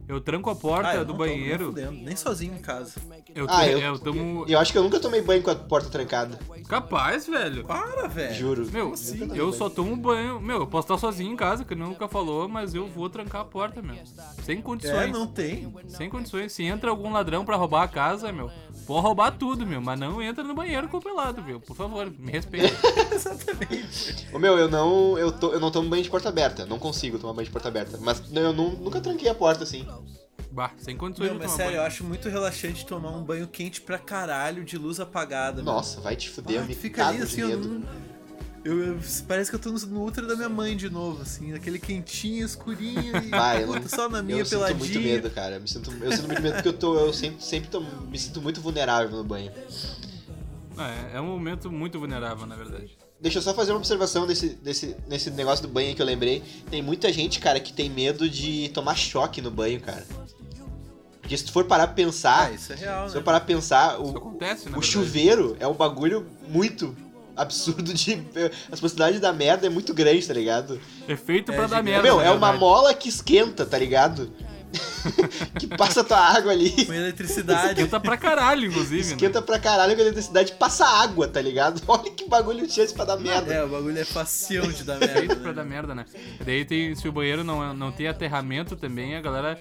Eu 0.08 0.20
tranco 0.20 0.48
a 0.50 0.54
porta 0.54 0.90
Ah, 0.90 0.94
eu 0.96 1.04
do 1.04 1.12
não 1.12 1.18
banheiro. 1.18 1.66
fudendo, 1.66 1.90
nem 1.92 2.14
sozinho 2.14 2.54
em 2.54 2.58
casa. 2.58 2.92
Eu, 3.34 3.46
Ah, 3.48 3.66
eu- 3.66 3.78
eu 3.80 3.98
tomo. 3.98 4.44
Eu 4.46 4.58
acho 4.58 4.70
que 4.70 4.78
eu 4.78 4.82
nunca 4.84 5.00
tomei 5.00 5.20
banho 5.20 5.42
com 5.42 5.50
a 5.50 5.54
porta 5.56 5.88
trancada. 5.90 6.38
Capaz, 6.68 7.26
velho. 7.26 7.64
Para, 7.64 8.06
velho. 8.06 8.34
Juro. 8.34 8.66
Meu, 8.70 8.92
tomei 8.94 9.40
eu 9.40 9.52
só 9.52 9.68
tomo 9.68 9.96
banho. 9.96 10.40
Meu, 10.40 10.58
eu 10.58 10.66
posso 10.66 10.84
estar 10.86 10.98
sozinho 10.98 11.32
em 11.32 11.36
casa, 11.36 11.64
que 11.64 11.74
nunca 11.74 12.06
falou, 12.06 12.48
mas 12.48 12.72
eu 12.74 12.86
vou 12.86 13.10
trancar 13.10 13.40
a 13.40 13.44
porta, 13.44 13.82
meu. 13.82 13.96
Sem 14.44 14.58
É, 14.58 14.62
condições. 14.62 15.10
não 15.12 15.26
tem. 15.26 15.72
Sem 15.88 16.08
condições. 16.08 16.52
Se 16.52 16.62
entra 16.62 16.88
algum 16.90 17.10
ladrão 17.12 17.44
pra 17.44 17.56
roubar 17.56 17.82
a 17.82 17.88
casa, 17.88 18.30
meu, 18.32 18.48
pode 18.86 19.00
roubar 19.02 19.32
tudo, 19.32 19.66
meu. 19.66 19.80
Mas 19.80 19.98
não 19.98 20.22
entra 20.22 20.44
no 20.44 20.54
banheiro 20.54 20.88
com 20.88 20.98
o 20.98 21.02
pelado, 21.02 21.42
meu. 21.42 21.58
Por 21.60 21.74
favor, 21.76 22.08
me 22.16 22.30
respeita. 22.30 22.68
Exatamente. 23.12 24.28
Ô 24.32 24.38
meu, 24.38 24.56
eu 24.56 24.68
não, 24.70 25.18
eu, 25.18 25.32
to, 25.32 25.52
eu 25.52 25.60
não 25.60 25.70
tomo 25.70 25.88
banho 25.88 26.02
de 26.02 26.10
porta 26.10 26.28
aberta. 26.28 26.64
Não 26.64 26.78
consigo 26.78 27.18
tomar 27.18 27.32
banho 27.32 27.46
de 27.46 27.50
porta 27.52 27.68
aberta. 27.68 27.98
Mas 28.00 28.22
eu 28.32 28.52
nu- 28.52 28.76
nunca 28.78 29.00
tranquei 29.00 29.28
a 29.28 29.34
porta 29.34 29.64
assim. 29.64 29.86
Bah, 30.56 30.72
sem 30.78 30.96
condições 30.96 31.28
Meu, 31.30 31.38
mas 31.38 31.50
sério, 31.50 31.72
eu 31.72 31.76
banho. 31.76 31.86
acho 31.86 32.02
muito 32.02 32.28
relaxante 32.30 32.86
tomar 32.86 33.10
um 33.10 33.22
banho 33.22 33.46
quente 33.46 33.80
pra 33.82 33.98
caralho 33.98 34.64
de 34.64 34.78
luz 34.78 34.98
apagada. 34.98 35.56
meu. 35.62 35.64
Nossa, 35.72 36.00
vai 36.00 36.16
te 36.16 36.30
fuder, 36.30 36.58
Ah, 36.60 36.62
eu 36.62 36.66
me 36.66 36.74
fica 36.74 37.06
ali 37.06 37.20
assim, 37.22 37.42
eu, 37.42 37.58
não- 37.60 37.82
eu, 38.64 38.82
eu- 38.94 38.98
Parece 39.28 39.50
que 39.50 39.56
eu 39.56 39.60
tô 39.60 39.70
no, 39.70 39.78
no 39.78 40.02
útero 40.04 40.26
da 40.26 40.34
minha 40.34 40.48
mãe 40.48 40.74
de 40.74 40.88
novo, 40.88 41.20
assim, 41.22 41.52
aquele 41.52 41.78
quentinho, 41.78 42.44
escurinho 42.46 43.12
e 43.22 43.28
Ah, 43.32 43.60
eu 43.60 43.66
não- 43.66 43.86
só 43.88 44.08
na 44.08 44.22
minha 44.22 44.38
eu 44.38 44.46
sinto 44.46 44.58
muito 44.60 44.78
peladinha. 44.78 45.00
medo, 45.00 45.30
cara. 45.30 45.56
Eu, 45.56 45.60
me 45.60 45.68
sinto, 45.68 45.92
eu 46.02 46.10
sinto 46.12 46.26
muito 46.26 46.40
medo 46.42 46.54
porque 46.54 46.68
eu, 46.68 46.72
tô, 46.78 46.98
eu 46.98 47.12
sempre, 47.12 47.44
sempre 47.44 47.68
tô- 47.68 47.80
me 47.80 48.18
sinto 48.18 48.40
muito 48.40 48.58
vulnerável 48.62 49.10
no 49.14 49.22
banho. 49.22 49.52
É, 50.78 51.16
é 51.16 51.20
um 51.20 51.26
momento 51.26 51.70
muito 51.70 51.98
vulnerável, 51.98 52.46
na 52.46 52.56
verdade. 52.56 52.96
Deixa 53.20 53.38
eu 53.38 53.42
só 53.42 53.54
fazer 53.54 53.72
uma 53.72 53.78
observação 53.78 54.26
nesse, 54.26 54.58
nesse, 54.62 54.94
nesse 55.08 55.30
negócio 55.30 55.66
do 55.66 55.72
banho 55.72 55.94
que 55.96 56.02
eu 56.02 56.06
lembrei. 56.06 56.42
Tem 56.70 56.82
muita 56.82 57.10
gente, 57.10 57.40
cara, 57.40 57.58
que 57.58 57.72
tem 57.72 57.88
medo 57.88 58.28
de 58.28 58.68
tomar 58.74 58.94
choque 58.94 59.40
no 59.40 59.50
banho, 59.50 59.80
cara. 59.80 60.04
Porque 61.26 61.36
se 61.36 61.44
tu 61.44 61.52
for 61.52 61.64
parar 61.64 61.88
pra 61.88 61.94
pensar, 61.96 62.48
Ah, 62.48 62.52
isso 62.52 62.72
é 62.72 62.76
real, 62.76 63.08
se 63.08 63.14
né? 63.14 63.20
eu 63.20 63.24
parar 63.24 63.40
pra 63.40 63.46
pensar, 63.46 63.94
Isso 63.94 64.12
o, 64.12 64.16
acontece, 64.16 64.68
o 64.68 64.80
chuveiro 64.80 65.56
é 65.58 65.66
um 65.66 65.74
bagulho 65.74 66.24
muito 66.48 66.96
absurdo 67.36 67.92
de. 67.92 68.22
As 68.70 68.80
possibilidades 68.80 69.20
da 69.20 69.32
merda 69.32 69.66
é 69.66 69.68
muito 69.68 69.92
grande, 69.92 70.26
tá 70.26 70.32
ligado? 70.32 70.80
É 71.08 71.16
feito 71.16 71.52
pra 71.52 71.64
É 71.64 71.68
dar 71.68 71.82
merda. 71.82 72.02
Meu, 72.02 72.20
é 72.20 72.30
uma 72.30 72.52
mola 72.52 72.94
que 72.94 73.08
esquenta, 73.08 73.66
tá 73.66 73.76
ligado? 73.76 74.32
que 75.58 75.66
passa 75.66 76.02
tua 76.04 76.18
água 76.18 76.52
ali. 76.52 76.84
Com 76.86 76.92
eletricidade. 76.92 77.70
Esquenta 77.80 78.00
pra 78.00 78.16
caralho, 78.16 78.66
inclusive. 78.66 79.02
né? 79.04 79.12
Esquenta 79.12 79.42
pra 79.42 79.58
caralho 79.58 79.94
com 79.94 80.00
a 80.00 80.04
eletricidade 80.04 80.52
passa 80.52 80.86
água, 80.86 81.28
tá 81.28 81.40
ligado? 81.40 81.80
Olha 81.88 82.10
que 82.10 82.28
bagulho 82.28 82.70
chance 82.70 82.92
pra 82.94 83.04
dar 83.04 83.16
merda. 83.18 83.52
É, 83.54 83.64
o 83.64 83.68
bagulho 83.68 83.98
é 83.98 84.04
facião 84.04 84.70
de 84.70 84.84
dar 84.84 84.98
Feito 84.98 85.14
merda. 85.14 85.36
pra 85.36 85.48
Né? 85.48 85.52
dar 85.54 85.64
merda, 85.64 85.94
né? 85.94 86.04
Daí 86.44 86.64
tem, 86.64 86.94
se 86.94 87.08
o 87.08 87.12
banheiro 87.12 87.42
não, 87.44 87.74
não 87.74 87.92
tem 87.92 88.08
aterramento 88.08 88.76
também, 88.76 89.16
a 89.16 89.20
galera. 89.20 89.58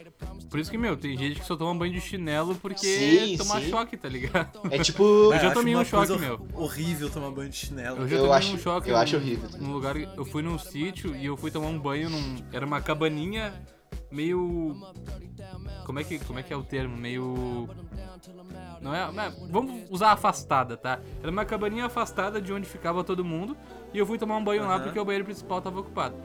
Por 0.49 0.60
isso 0.60 0.69
que, 0.71 0.78
meu, 0.78 0.95
tem 0.95 1.17
gente 1.17 1.39
que 1.39 1.45
só 1.45 1.56
toma 1.56 1.73
banho 1.78 1.93
de 1.93 2.01
chinelo 2.01 2.56
porque 2.56 2.86
Sim, 2.88 3.38
tomar 3.38 3.62
sim. 3.62 3.69
choque, 3.69 3.97
tá 3.97 4.08
ligado? 4.10 4.60
É 4.71 4.80
tipo. 4.80 5.04
Eu 5.04 5.32
Ah, 5.34 5.38
já 5.38 5.45
acho 5.47 5.54
tomei 5.56 5.75
um 5.75 5.80
uma 5.80 5.86
choque, 5.86 6.08
coisa 6.08 6.17
meu. 6.21 6.47
Horrível 6.54 7.10
tomar 7.10 7.32
banho 7.32 7.49
de 7.49 7.56
chinelo. 7.58 8.01
Eu 8.01 8.08
já 8.08 8.15
Eu 8.15 8.21
tomei 8.23 8.38
acho- 8.38 8.54
um 8.54 8.58
choque. 8.60 8.89
eu 8.89 8.95
num- 8.95 9.01
acho 9.01 9.15
horrível. 9.15 9.49
Num 9.60 9.71
lugar. 9.73 9.95
Eu 9.97 10.25
fui 10.25 10.41
num 10.41 10.58
sítio 10.58 11.15
e 11.15 11.25
eu 11.25 11.36
fui 11.36 11.51
tomar 11.51 11.67
um 11.67 11.80
banho 11.80 12.10
num. 12.10 12.38
Era 12.54 12.65
uma 12.65 12.80
cabaninha 12.82 13.54
meio. 14.11 14.75
Como 15.85 15.99
é 15.99 16.03
que, 16.03 16.19
como 16.19 16.39
é, 16.39 16.43
que 16.43 16.53
é 16.53 16.57
o 16.57 16.63
termo? 16.63 16.97
Meio. 16.97 17.69
Não 18.81 18.93
é, 18.93 19.11
não 19.11 19.23
é- 19.23 19.29
Vamos 19.49 19.83
usar 19.89 20.11
afastada, 20.11 20.75
tá? 20.77 20.99
Era 21.21 21.31
uma 21.31 21.45
cabaninha 21.45 21.85
afastada 21.85 22.41
de 22.41 22.51
onde 22.51 22.67
ficava 22.67 23.03
todo 23.03 23.23
mundo. 23.23 23.55
E 23.93 23.97
eu 23.97 24.05
fui 24.05 24.17
tomar 24.17 24.37
um 24.37 24.43
banho 24.43 24.63
lá 24.63 24.75
Aham. 24.75 24.83
porque 24.83 24.99
o 24.99 25.05
banheiro 25.05 25.25
principal 25.25 25.61
tava 25.61 25.79
ocupado. 25.79 26.15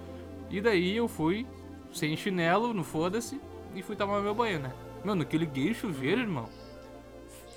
E 0.50 0.60
daí 0.60 0.96
eu 0.96 1.06
fui, 1.06 1.46
sem 1.92 2.16
chinelo, 2.16 2.72
no 2.74 2.82
foda-se, 2.82 3.40
e 3.74 3.82
fui 3.82 3.94
tomar 3.96 4.20
meu 4.20 4.34
banho, 4.34 4.58
né? 4.58 4.72
Mano, 5.04 5.24
que 5.24 5.36
eu 5.36 5.40
liguei 5.40 5.70
o 5.70 5.74
chuveiro, 5.74 6.20
irmão. 6.20 6.48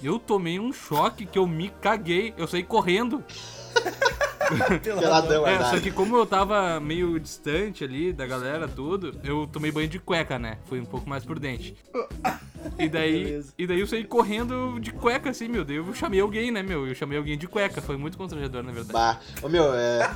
Eu 0.02 0.20
tomei 0.20 0.60
um 0.60 0.72
choque 0.74 1.26
que 1.26 1.38
eu 1.38 1.48
me 1.48 1.70
caguei. 1.70 2.34
Eu 2.38 2.48
saí 2.48 2.64
correndo. 2.64 3.24
Peladão, 4.84 5.48
É, 5.48 5.64
só 5.66 5.80
que 5.80 5.92
como 5.92 6.16
eu 6.18 6.26
tava 6.26 6.80
meio 6.80 7.20
distante 7.20 7.84
ali 7.84 8.12
da 8.14 8.26
galera, 8.26 8.68
tudo, 8.68 9.20
eu 9.24 9.48
tomei 9.52 9.72
banho 9.72 9.88
de 9.88 10.00
cueca, 10.00 10.38
né? 10.40 10.58
Fui 10.66 10.80
um 10.80 10.86
pouco 10.86 11.10
mais 11.10 11.24
prudente. 11.26 11.76
E 12.80 12.88
daí, 12.88 13.24
Beleza. 13.26 13.54
e 13.58 13.68
daí 13.68 13.80
eu 13.80 13.88
saí 13.88 14.04
correndo 14.06 14.80
de 14.80 14.92
cueca, 14.92 15.30
assim, 15.30 15.48
meu. 15.48 15.66
Daí 15.66 15.76
eu 15.78 15.94
chamei 15.94 16.20
alguém, 16.22 16.50
né, 16.52 16.64
meu? 16.64 16.88
Eu 16.88 16.96
chamei 16.96 17.18
alguém 17.18 17.38
de 17.38 17.48
cueca. 17.48 17.82
Foi 17.82 17.98
muito 17.98 18.18
constrangedor, 18.18 18.64
na 18.64 18.72
verdade. 18.72 18.94
Bah. 18.94 19.20
Ô 19.42 19.50
meu, 19.50 19.74
é. 19.74 20.10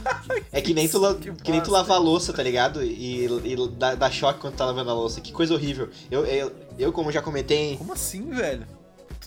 É 0.51 0.61
que 0.61 0.73
nem 0.73 0.87
tu, 0.87 0.97
la- 0.99 1.15
Que 1.15 1.31
que 1.31 1.51
nem 1.51 1.61
tu 1.61 1.71
lavar 1.71 1.97
a 1.97 1.99
louça, 1.99 2.31
tá 2.31 2.41
ligado? 2.41 2.83
E, 2.83 3.25
e 3.25 3.67
dá, 3.77 3.95
dá 3.95 4.09
choque 4.09 4.39
quando 4.39 4.55
tá 4.55 4.65
lavando 4.65 4.89
a 4.89 4.93
louça. 4.93 5.19
Que 5.19 5.31
coisa 5.31 5.53
horrível. 5.53 5.89
Eu, 6.09 6.25
eu, 6.25 6.51
eu 6.79 6.91
como 6.93 7.11
já 7.11 7.21
comentei, 7.21 7.75
Como 7.77 7.91
assim, 7.93 8.29
velho? 8.29 8.65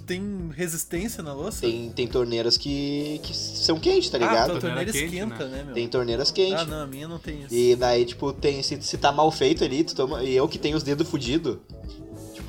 Tu 0.00 0.06
tem 0.06 0.50
resistência 0.56 1.22
na 1.22 1.32
louça? 1.34 1.60
tem, 1.60 1.90
tem 1.90 2.06
torneiras 2.08 2.56
que, 2.56 3.20
que 3.22 3.36
são 3.36 3.78
quentes, 3.78 4.08
tá 4.10 4.16
Ah, 4.16 4.20
ligado? 4.20 4.50
tua 4.52 4.60
torneira 4.60 4.84
Torneira 4.92 4.92
quente, 4.92 5.14
esquenta, 5.22 5.48
né, 5.48 5.62
meu? 5.64 5.74
Tem 5.74 5.88
torneiras 5.88 6.30
quentes. 6.30 6.60
Ah, 6.60 6.64
não, 6.64 6.80
a 6.82 6.86
minha 6.86 7.06
não 7.06 7.18
tem 7.18 7.42
isso. 7.42 7.54
E 7.54 7.76
daí, 7.76 8.04
tipo, 8.04 8.32
tem, 8.32 8.62
se, 8.62 8.80
se 8.80 8.96
tá 8.98 9.12
mal 9.12 9.30
feito 9.30 9.62
ali, 9.62 9.84
tu 9.84 9.94
toma. 9.94 10.22
E 10.24 10.34
eu 10.34 10.48
que 10.48 10.58
tenho 10.58 10.76
os 10.76 10.82
dedos 10.82 11.08
fudidos. 11.08 11.58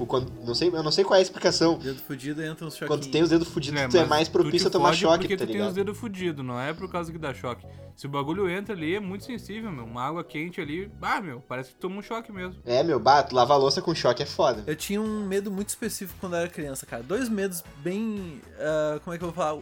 Tipo, 0.01 0.05
quando. 0.05 0.31
Não 0.43 0.55
sei, 0.55 0.69
eu 0.69 0.83
não 0.83 0.91
sei 0.91 1.03
qual 1.03 1.15
é 1.15 1.19
a 1.19 1.21
explicação. 1.21 1.77
Dedo 1.77 1.99
fudido 2.01 2.43
entra 2.43 2.65
uns 2.65 2.73
choquinhos. 2.73 2.87
Quando 3.01 3.11
tem 3.11 3.21
os 3.21 3.29
dedos 3.29 3.47
fudidos, 3.47 3.81
tu 3.89 3.97
é 3.97 4.05
mais 4.05 4.27
tu 4.27 4.31
propício 4.31 4.61
te 4.61 4.67
a 4.67 4.71
tomar 4.71 4.89
fode 4.89 4.99
choque, 4.99 5.19
porque 5.19 5.37
tá 5.37 5.45
tu 5.45 5.47
tem 5.47 5.57
os 5.57 5.67
ligado? 5.67 5.75
dedos 5.75 5.97
fudidos, 5.97 6.45
não 6.45 6.59
é 6.59 6.73
por 6.73 6.89
causa 6.91 7.11
que 7.11 7.17
dá 7.17 7.33
choque. 7.33 7.65
Se 7.95 8.07
o 8.07 8.09
bagulho 8.09 8.49
entra 8.49 8.73
ali, 8.73 8.95
é 8.95 8.99
muito 8.99 9.25
sensível, 9.25 9.71
meu. 9.71 9.85
Uma 9.85 10.03
água 10.03 10.23
quente 10.23 10.59
ali, 10.59 10.91
ah, 11.01 11.21
meu, 11.21 11.41
parece 11.41 11.69
que 11.71 11.75
toma 11.75 11.97
um 11.97 12.01
choque 12.01 12.31
mesmo. 12.31 12.61
É, 12.65 12.81
meu, 12.83 12.99
bah, 12.99 13.23
tu 13.23 13.35
lavar 13.35 13.57
a 13.57 13.59
louça 13.59 13.81
com 13.81 13.93
choque 13.93 14.23
é 14.23 14.25
foda. 14.25 14.63
Eu 14.65 14.75
tinha 14.75 14.99
um 15.01 15.27
medo 15.27 15.51
muito 15.51 15.69
específico 15.69 16.17
quando 16.19 16.33
eu 16.33 16.39
era 16.39 16.49
criança, 16.49 16.85
cara. 16.85 17.03
Dois 17.03 17.29
medos 17.29 17.63
bem. 17.77 18.41
ah, 18.59 18.99
como 19.03 19.13
é 19.13 19.17
que 19.17 19.23
eu 19.23 19.31
vou 19.31 19.35
falar? 19.35 19.61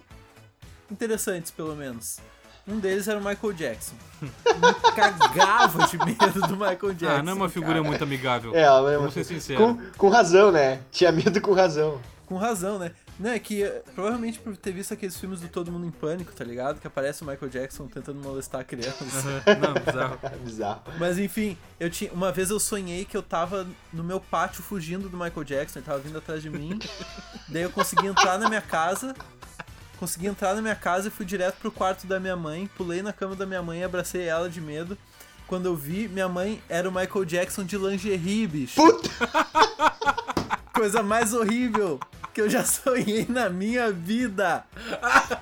Interessantes, 0.89 1.52
pelo 1.52 1.75
menos. 1.75 2.17
Um 2.69 2.79
deles 2.79 3.08
era 3.08 3.17
o 3.19 3.23
Michael 3.23 3.53
Jackson. 3.53 3.95
Me 4.21 4.29
cagava 4.95 5.88
de 5.88 5.97
medo 5.97 6.41
do 6.47 6.55
Michael 6.55 6.93
Jackson. 6.93 7.17
ah, 7.19 7.23
não 7.23 7.32
é 7.32 7.36
uma 7.36 7.49
figura 7.49 7.73
cara. 7.73 7.84
muito 7.84 8.03
amigável. 8.03 8.55
É, 8.55 8.65
Vamos 8.67 9.01
mas- 9.05 9.13
ser 9.13 9.23
sinceros. 9.23 9.63
com, 9.65 9.77
com 9.97 10.10
razão, 10.10 10.51
né? 10.51 10.79
Tinha 10.91 11.12
medo 11.12 11.39
com 11.41 11.53
razão. 11.53 11.99
Com 12.25 12.38
razão, 12.38 12.77
né? 12.77 12.91
Não, 13.19 13.32
é 13.32 13.39
que 13.39 13.63
eh, 13.63 13.82
provavelmente 13.95 14.39
por 14.39 14.55
ter 14.55 14.71
visto 14.71 14.93
aqueles 14.93 15.17
filmes 15.17 15.41
do 15.41 15.47
Todo 15.49 15.71
Mundo 15.71 15.86
em 15.88 15.91
Pânico, 15.91 16.32
tá 16.32 16.43
ligado? 16.45 16.79
Que 16.79 16.88
aparece 16.88 17.21
o 17.23 17.25
Michael 17.25 17.49
Jackson 17.49 17.88
tentando 17.88 18.21
molestar 18.21 18.62
a 18.62 18.63
criança. 18.63 19.03
não, 19.60 19.73
bizarro. 19.73 20.19
Bizarro. 20.45 20.82
Mas 20.99 21.17
enfim, 21.17 21.58
eu 21.79 21.89
tinha. 21.89 22.12
Uma 22.13 22.32
vez 22.32 22.49
eu 22.49 22.60
sonhei 22.60 23.03
que 23.03 23.17
eu 23.17 23.23
tava 23.23 23.67
no 23.91 24.03
meu 24.05 24.21
pátio 24.21 24.62
fugindo 24.63 25.10
do 25.10 25.17
Michael 25.17 25.43
Jackson, 25.43 25.79
ele 25.79 25.86
tava 25.86 25.99
vindo 25.99 26.17
atrás 26.17 26.41
de 26.41 26.49
mim. 26.49 26.79
daí 27.49 27.63
eu 27.63 27.71
consegui 27.71 28.05
entrar 28.08 28.38
na 28.38 28.47
minha 28.47 28.62
casa. 28.62 29.13
Consegui 30.00 30.28
entrar 30.28 30.56
na 30.56 30.62
minha 30.62 30.76
casa 30.76 31.10
e 31.10 31.12
fui 31.12 31.26
direto 31.26 31.58
pro 31.60 31.70
quarto 31.70 32.08
da 32.08 32.20
minha 32.22 32.36
mãe. 32.36 32.70
Pulei 32.78 33.02
na 33.02 33.12
cama 33.12 33.36
da 33.36 33.46
minha 33.46 33.62
mãe 33.62 33.82
e 33.82 33.84
abracei 33.84 34.24
ela 34.24 34.50
de 34.50 34.62
medo. 34.62 34.98
Quando 35.46 35.66
eu 35.66 35.76
vi, 35.76 36.08
minha 36.08 36.30
mãe 36.30 36.62
era 36.70 36.88
o 36.88 36.92
Michael 36.92 37.26
Jackson 37.26 37.64
de 37.66 37.78
lingerie, 37.78 38.48
bicho. 38.48 38.76
Puta! 38.76 39.10
Coisa 40.74 41.04
mais 41.04 41.34
horrível 41.34 42.00
que 42.34 42.40
eu 42.40 42.50
já 42.50 42.64
sonhei 42.64 43.26
na 43.28 43.50
minha 43.50 43.92
vida. 43.92 44.64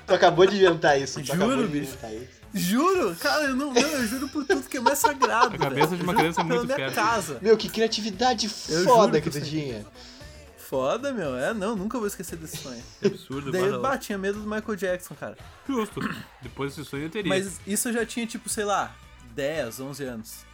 Tu 0.06 0.14
acabou 0.14 0.44
de 0.46 0.56
inventar 0.56 1.00
isso. 1.00 1.20
Tu 1.20 1.26
Juro, 1.36 1.68
bicho. 1.68 1.94
isso. 1.94 2.28
Juro, 2.52 3.14
cara, 3.16 3.44
eu 3.44 3.54
não, 3.54 3.72
não, 3.72 3.80
eu 3.80 4.06
juro 4.06 4.28
por 4.30 4.44
tudo 4.44 4.62
que 4.62 4.78
é 4.78 4.80
mais 4.80 4.98
sagrado. 4.98 5.54
A 5.54 5.58
cabeça 5.58 5.88
velho. 5.88 5.98
de 5.98 6.02
uma 6.02 6.14
criança 6.14 6.40
é 6.40 6.44
muito 6.44 6.64
minha 6.64 6.76
fértil. 6.76 6.96
casa. 7.02 7.38
Meu, 7.42 7.56
que 7.56 7.68
criatividade 7.68 8.50
Eu 8.68 8.84
foda 8.84 9.20
que 9.20 9.30
tu 9.30 9.40
tinha. 9.40 9.84
Foda, 10.68 11.14
meu. 11.14 11.34
É, 11.34 11.54
não, 11.54 11.74
nunca 11.74 11.96
vou 11.96 12.06
esquecer 12.06 12.36
desse 12.36 12.58
sonho. 12.58 12.82
Absurdo, 13.02 13.50
Daí 13.50 13.62
eu 13.62 13.80
bah, 13.80 13.96
tinha 13.96 14.18
medo 14.18 14.38
do 14.38 14.46
Michael 14.46 14.76
Jackson, 14.76 15.14
cara. 15.14 15.34
Justo. 15.66 15.98
Depois 16.42 16.76
desse 16.76 16.86
sonho 16.86 17.04
eu 17.04 17.10
teria. 17.10 17.26
Mas 17.26 17.58
isso 17.66 17.88
eu 17.88 17.92
já 17.94 18.04
tinha, 18.04 18.26
tipo, 18.26 18.50
sei 18.50 18.66
lá, 18.66 18.94
10, 19.34 19.80
11 19.80 20.04
anos. 20.04 20.44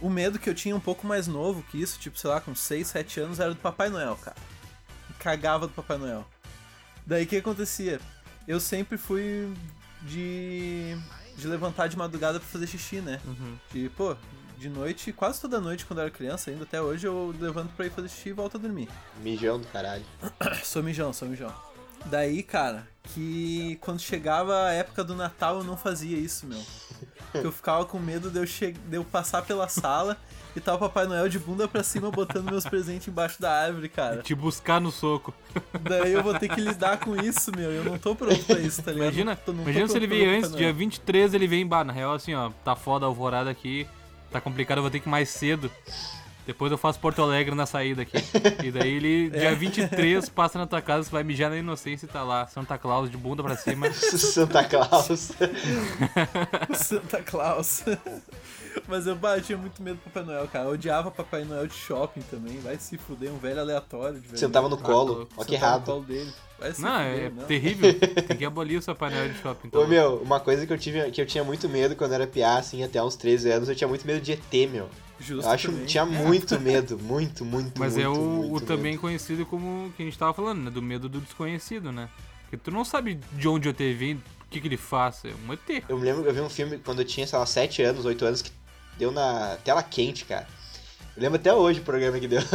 O 0.00 0.08
medo 0.08 0.38
que 0.38 0.48
eu 0.48 0.54
tinha 0.54 0.74
um 0.74 0.80
pouco 0.80 1.06
mais 1.06 1.26
novo 1.26 1.62
que 1.70 1.78
isso, 1.78 1.98
tipo, 1.98 2.18
sei 2.18 2.30
lá, 2.30 2.40
com 2.40 2.54
6, 2.54 2.86
7 2.86 3.20
anos, 3.20 3.38
era 3.38 3.50
do 3.50 3.60
Papai 3.60 3.90
Noel, 3.90 4.16
cara. 4.16 4.36
Me 5.10 5.14
cagava 5.16 5.66
do 5.66 5.74
Papai 5.74 5.98
Noel. 5.98 6.26
Daí 7.06 7.24
o 7.24 7.26
que 7.26 7.36
acontecia? 7.36 8.00
Eu 8.46 8.58
sempre 8.58 8.96
fui 8.96 9.52
de. 10.04 10.96
de 11.36 11.46
levantar 11.46 11.88
de 11.88 11.98
madrugada 11.98 12.40
pra 12.40 12.48
fazer 12.48 12.66
xixi, 12.66 13.02
né? 13.02 13.20
Uhum. 13.26 13.58
De, 13.70 13.90
pô, 13.90 14.16
de 14.58 14.68
noite, 14.68 15.12
quase 15.12 15.40
toda 15.40 15.60
noite 15.60 15.86
quando 15.86 16.00
eu 16.00 16.06
era 16.06 16.10
criança, 16.10 16.50
ainda 16.50 16.64
até 16.64 16.80
hoje, 16.82 17.06
eu 17.06 17.34
levanto 17.40 17.70
pra 17.76 17.86
ir 17.86 17.90
fazer 17.90 18.08
xixi 18.08 18.30
e 18.30 18.32
volto 18.32 18.56
a 18.56 18.60
dormir. 18.60 18.88
Mijão 19.22 19.58
do 19.60 19.66
caralho. 19.68 20.04
Sou 20.64 20.82
mijão, 20.82 21.12
sou 21.12 21.28
mijão. 21.28 21.52
Daí, 22.06 22.42
cara, 22.42 22.86
que 23.14 23.76
quando 23.80 24.00
chegava 24.00 24.66
a 24.66 24.72
época 24.72 25.02
do 25.02 25.14
Natal 25.14 25.58
eu 25.58 25.64
não 25.64 25.76
fazia 25.76 26.16
isso, 26.16 26.46
meu. 26.46 26.60
Porque 27.32 27.46
eu 27.46 27.52
ficava 27.52 27.84
com 27.84 27.98
medo 27.98 28.30
de 28.30 28.38
eu, 28.38 28.46
che... 28.46 28.72
de 28.72 28.96
eu 28.96 29.04
passar 29.04 29.42
pela 29.42 29.68
sala 29.68 30.16
e 30.56 30.60
tá 30.60 30.74
o 30.74 30.78
Papai 30.78 31.06
Noel 31.06 31.28
de 31.28 31.38
bunda 31.38 31.68
pra 31.68 31.82
cima 31.82 32.10
botando 32.10 32.50
meus 32.50 32.64
presentes 32.64 33.06
embaixo 33.08 33.40
da 33.42 33.52
árvore, 33.52 33.88
cara. 33.88 34.22
Te 34.22 34.34
buscar 34.34 34.80
no 34.80 34.90
soco. 34.90 35.34
Daí 35.82 36.12
eu 36.12 36.22
vou 36.22 36.38
ter 36.38 36.48
que 36.48 36.60
lidar 36.60 36.98
com 37.00 37.14
isso, 37.16 37.50
meu. 37.54 37.70
Eu 37.70 37.84
não 37.84 37.98
tô 37.98 38.14
pronto 38.14 38.42
pra 38.44 38.58
isso, 38.58 38.82
tá 38.82 38.92
ligado? 38.92 39.08
Imagina, 39.08 39.36
tô- 39.36 39.52
imagina 39.52 39.88
se 39.88 39.96
ele 39.96 40.06
veio 40.06 40.30
antes, 40.30 40.54
dia 40.54 40.72
23 40.72 41.34
ele 41.34 41.46
vem, 41.46 41.66
bah, 41.66 41.84
na 41.84 41.92
real 41.92 42.14
assim, 42.14 42.34
ó, 42.34 42.50
tá 42.64 42.74
foda 42.74 43.04
a 43.04 43.08
alvorada 43.08 43.50
aqui, 43.50 43.86
tá 44.30 44.40
complicado, 44.40 44.78
eu 44.78 44.82
vou 44.82 44.90
ter 44.90 45.00
que 45.00 45.08
ir 45.08 45.10
mais 45.10 45.28
cedo. 45.28 45.70
Depois 46.48 46.72
eu 46.72 46.78
faço 46.78 46.98
Porto 46.98 47.20
Alegre 47.20 47.54
na 47.54 47.66
saída 47.66 48.00
aqui. 48.00 48.16
E 48.64 48.70
daí 48.70 48.94
ele, 48.94 49.28
dia 49.28 49.54
23, 49.54 50.30
passa 50.30 50.58
na 50.58 50.66
tua 50.66 50.80
casa, 50.80 51.02
você 51.04 51.10
vai 51.10 51.22
mijar 51.22 51.50
na 51.50 51.58
inocência 51.58 52.06
e 52.06 52.08
tá 52.08 52.22
lá, 52.22 52.46
Santa 52.46 52.78
Claus 52.78 53.10
de 53.10 53.18
bunda 53.18 53.42
pra 53.42 53.54
cima. 53.54 53.92
Santa 53.92 54.64
Claus. 54.64 55.32
Santa 56.72 57.22
Claus. 57.22 57.84
Mas 58.88 59.06
eu, 59.06 59.18
tinha 59.44 59.58
muito 59.58 59.82
medo 59.82 59.96
do 59.96 60.04
Papai 60.04 60.22
Noel, 60.22 60.48
cara. 60.48 60.64
Eu 60.64 60.70
odiava 60.70 61.10
Papai 61.10 61.44
Noel 61.44 61.66
de 61.66 61.74
shopping 61.74 62.22
também. 62.22 62.58
Vai 62.60 62.78
se 62.78 62.96
fuder, 62.96 63.30
um 63.30 63.36
velho 63.36 63.60
aleatório. 63.60 64.18
De 64.18 64.40
Sentava 64.40 64.70
no 64.70 64.76
Ah, 64.76 64.82
colo. 64.82 65.28
Ó 65.36 65.44
que 65.44 65.50
Sentava 65.50 65.50
no 65.50 65.54
errado. 65.54 65.84
colo 65.84 66.02
dele. 66.04 66.32
Não, 66.60 66.64
fuder, 66.72 67.24
é 67.26 67.28
não. 67.28 67.44
terrível. 67.44 67.94
Tem 68.26 68.36
que 68.38 68.44
abolir 68.46 68.78
o 68.78 68.82
seu 68.82 68.94
painel 68.94 69.28
de 69.28 69.38
shopping. 69.42 69.68
Então. 69.68 69.82
Ô 69.82 69.86
meu, 69.86 70.16
uma 70.22 70.40
coisa 70.40 70.66
que 70.66 70.72
eu 70.72 70.78
tive, 70.78 71.10
que 71.10 71.20
eu 71.20 71.26
tinha 71.26 71.44
muito 71.44 71.68
medo 71.68 71.94
quando 71.94 72.12
era 72.14 72.26
piá, 72.26 72.56
assim, 72.56 72.82
até 72.82 73.02
uns 73.02 73.16
13 73.16 73.50
anos, 73.50 73.68
eu 73.68 73.74
tinha 73.76 73.86
muito 73.86 74.06
medo 74.06 74.22
de 74.22 74.32
ET, 74.32 74.70
meu. 74.70 74.88
Justo 75.20 75.46
Eu 75.46 75.50
acho 75.50 75.68
também. 75.70 75.86
tinha 75.86 76.06
muito 76.06 76.60
medo, 76.60 76.98
muito, 76.98 77.44
muito, 77.44 77.78
Mas 77.78 77.94
muito, 77.94 78.04
é 78.04 78.08
o, 78.08 78.14
muito 78.14 78.50
o 78.50 78.54
medo. 78.54 78.66
também 78.66 78.96
conhecido 78.96 79.44
como 79.44 79.92
que 79.96 80.02
a 80.02 80.04
gente 80.06 80.16
tava 80.18 80.32
falando, 80.32 80.62
né? 80.62 80.70
Do 80.70 80.80
medo 80.80 81.08
do 81.08 81.20
desconhecido, 81.20 81.90
né? 81.90 82.08
Porque 82.42 82.56
tu 82.56 82.70
não 82.70 82.84
sabe 82.84 83.18
de 83.32 83.48
onde 83.48 83.68
o 83.68 83.70
ET 83.70 83.78
vem, 83.78 84.14
o 84.14 84.22
que, 84.50 84.60
que 84.60 84.68
ele 84.68 84.76
faz. 84.76 85.24
É 85.24 85.32
um 85.46 85.52
ET. 85.52 85.84
Eu 85.88 85.98
me 85.98 86.04
lembro 86.04 86.22
que 86.22 86.28
eu 86.28 86.34
vi 86.34 86.40
um 86.40 86.48
filme 86.48 86.78
quando 86.78 87.00
eu 87.00 87.04
tinha, 87.04 87.26
sei 87.26 87.38
lá, 87.38 87.44
7 87.44 87.82
anos, 87.82 88.04
8 88.04 88.24
anos, 88.24 88.42
que 88.42 88.50
deu 88.96 89.10
na 89.10 89.56
tela 89.64 89.82
quente, 89.82 90.24
cara. 90.24 90.46
Eu 91.16 91.22
lembro 91.22 91.36
até 91.38 91.52
hoje 91.52 91.80
o 91.80 91.84
programa 91.84 92.18
que 92.18 92.28
deu. 92.28 92.40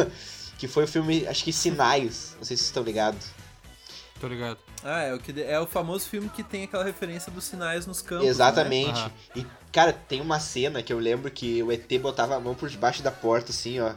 Que 0.56 0.68
foi 0.68 0.86
o 0.86 0.88
filme, 0.88 1.28
acho 1.28 1.44
que 1.44 1.52
Sinais. 1.52 2.36
Não 2.38 2.46
sei 2.46 2.56
se 2.56 2.62
vocês 2.64 2.70
estão 2.70 2.84
ligados. 2.84 3.28
Tô 4.24 4.30
ligado. 4.30 4.58
Ah, 4.82 5.02
é 5.02 5.14
o, 5.14 5.20
que, 5.20 5.42
é 5.42 5.60
o 5.60 5.68
famoso 5.68 6.08
filme 6.08 6.30
que 6.30 6.42
tem 6.44 6.64
aquela 6.64 6.86
referência 6.86 7.30
dos 7.30 7.44
sinais 7.44 7.86
nos 7.86 8.02
campos. 8.02 8.26
Exatamente. 8.26 8.98
Aham. 8.98 9.12
E, 9.36 9.46
cara, 9.70 9.92
tem 9.92 10.22
uma 10.22 10.40
cena 10.40 10.82
que 10.82 10.94
eu 10.94 10.98
lembro 10.98 11.30
que 11.30 11.62
o 11.62 11.70
ET 11.74 11.92
botava 12.00 12.34
a 12.34 12.40
mão 12.40 12.56
por 12.56 12.70
debaixo 12.70 13.04
da 13.04 13.12
porta, 13.12 13.52
assim, 13.52 13.82
ó. 13.82 13.92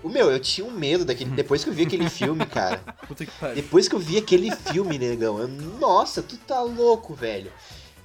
O 0.00 0.08
meu, 0.08 0.30
eu 0.30 0.38
tinha 0.38 0.64
um 0.64 0.70
medo 0.70 1.04
daquele. 1.04 1.30
Depois 1.34 1.64
que 1.64 1.70
eu 1.70 1.74
vi 1.74 1.82
aquele 1.82 2.08
filme, 2.08 2.46
cara. 2.46 2.80
Né? 2.86 2.94
Puta 3.08 3.26
que 3.26 3.32
pariu. 3.32 3.56
Depois 3.56 3.88
que 3.88 3.96
eu 3.96 3.98
vi 3.98 4.16
aquele 4.16 4.54
filme, 4.54 4.96
negão, 4.96 5.40
eu, 5.40 5.48
nossa, 5.48 6.22
tu 6.22 6.36
tá 6.36 6.62
louco, 6.62 7.12
velho. 7.12 7.52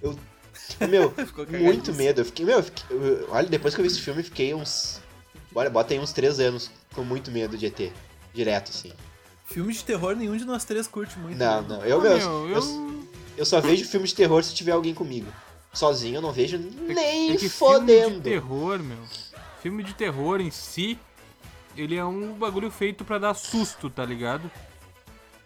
Eu. 0.01 0.17
Meu, 0.89 1.13
muito 1.61 1.93
medo. 1.93 2.21
Eu 2.21 2.25
fiquei, 2.25 2.47
meu, 2.47 2.57
eu 2.57 2.63
fiquei- 2.63 2.97
eu- 2.97 3.27
olha, 3.29 3.47
depois 3.47 3.75
que 3.75 3.79
eu 3.79 3.83
vi 3.85 3.91
esse 3.91 4.01
filme, 4.01 4.21
eu 4.21 4.25
fiquei 4.25 4.55
uns. 4.55 4.99
Olha, 5.53 5.69
bota 5.69 5.93
aí 5.93 5.99
uns 5.99 6.11
três 6.11 6.39
anos 6.39 6.71
com 6.95 7.03
muito 7.03 7.29
medo 7.29 7.55
de 7.55 7.67
ET. 7.67 7.91
Direto, 8.33 8.71
assim. 8.71 8.91
Filme 9.45 9.71
de 9.73 9.83
terror, 9.83 10.15
nenhum 10.15 10.35
de 10.35 10.43
nós 10.45 10.65
três 10.65 10.87
curte 10.87 11.17
muito. 11.19 11.37
Não, 11.37 11.61
né? 11.61 11.67
não. 11.69 11.85
Eu, 11.85 11.99
Ah, 11.99 12.03
meu, 12.03 12.17
meu, 12.17 12.49
eu, 12.49 12.55
eu- 12.55 13.03
eu 13.37 13.45
só 13.45 13.61
vejo 13.61 13.85
filme 13.85 14.07
de 14.07 14.15
terror 14.15 14.43
se 14.43 14.53
tiver 14.53 14.71
alguém 14.71 14.93
comigo. 14.93 15.27
Sozinho 15.73 16.15
eu 16.15 16.21
não 16.21 16.31
vejo 16.31 16.57
nem 16.57 17.31
É 17.31 17.37
que 17.37 17.37
Filme 17.37 17.37
de 17.37 17.49
fodendo. 17.49 18.21
terror, 18.21 18.79
meu. 18.79 18.97
Filme 19.61 19.83
de 19.83 19.93
terror 19.93 20.39
em 20.41 20.49
si, 20.51 20.97
ele 21.75 21.95
é 21.95 22.05
um 22.05 22.33
bagulho 22.33 22.71
feito 22.71 23.03
pra 23.03 23.17
dar 23.17 23.33
susto, 23.33 23.89
tá 23.89 24.03
ligado? 24.05 24.49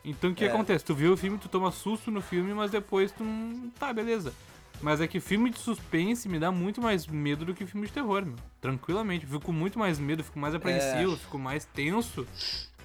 Então 0.05 0.29
o 0.31 0.35
que 0.35 0.45
É. 0.45 0.47
acontece? 0.49 0.85
Tu 0.85 0.93
vê 0.95 1.07
o 1.07 1.17
filme, 1.17 1.37
tu 1.37 1.49
toma 1.49 1.71
susto 1.71 2.09
no 2.11 2.21
filme, 2.21 2.53
mas 2.53 2.71
depois 2.71 3.11
tu 3.11 3.23
não. 3.23 3.69
Tá, 3.71 3.91
beleza. 3.91 4.33
Mas 4.81 5.01
é 5.01 5.07
que 5.07 5.19
filme 5.19 5.49
de 5.49 5.59
suspense 5.59 6.29
me 6.29 6.39
dá 6.39 6.51
muito 6.51 6.81
mais 6.81 7.05
medo 7.05 7.45
do 7.45 7.53
que 7.53 7.65
filme 7.65 7.87
de 7.87 7.93
terror, 7.93 8.25
meu. 8.25 8.35
Tranquilamente. 8.61 9.25
Fico 9.25 9.41
com 9.41 9.51
muito 9.51 9.77
mais 9.77 9.99
medo, 9.99 10.23
fico 10.23 10.39
mais 10.39 10.55
apreensivo, 10.55 11.13
eu 11.13 11.17
fico 11.17 11.37
mais 11.37 11.65
tenso 11.65 12.25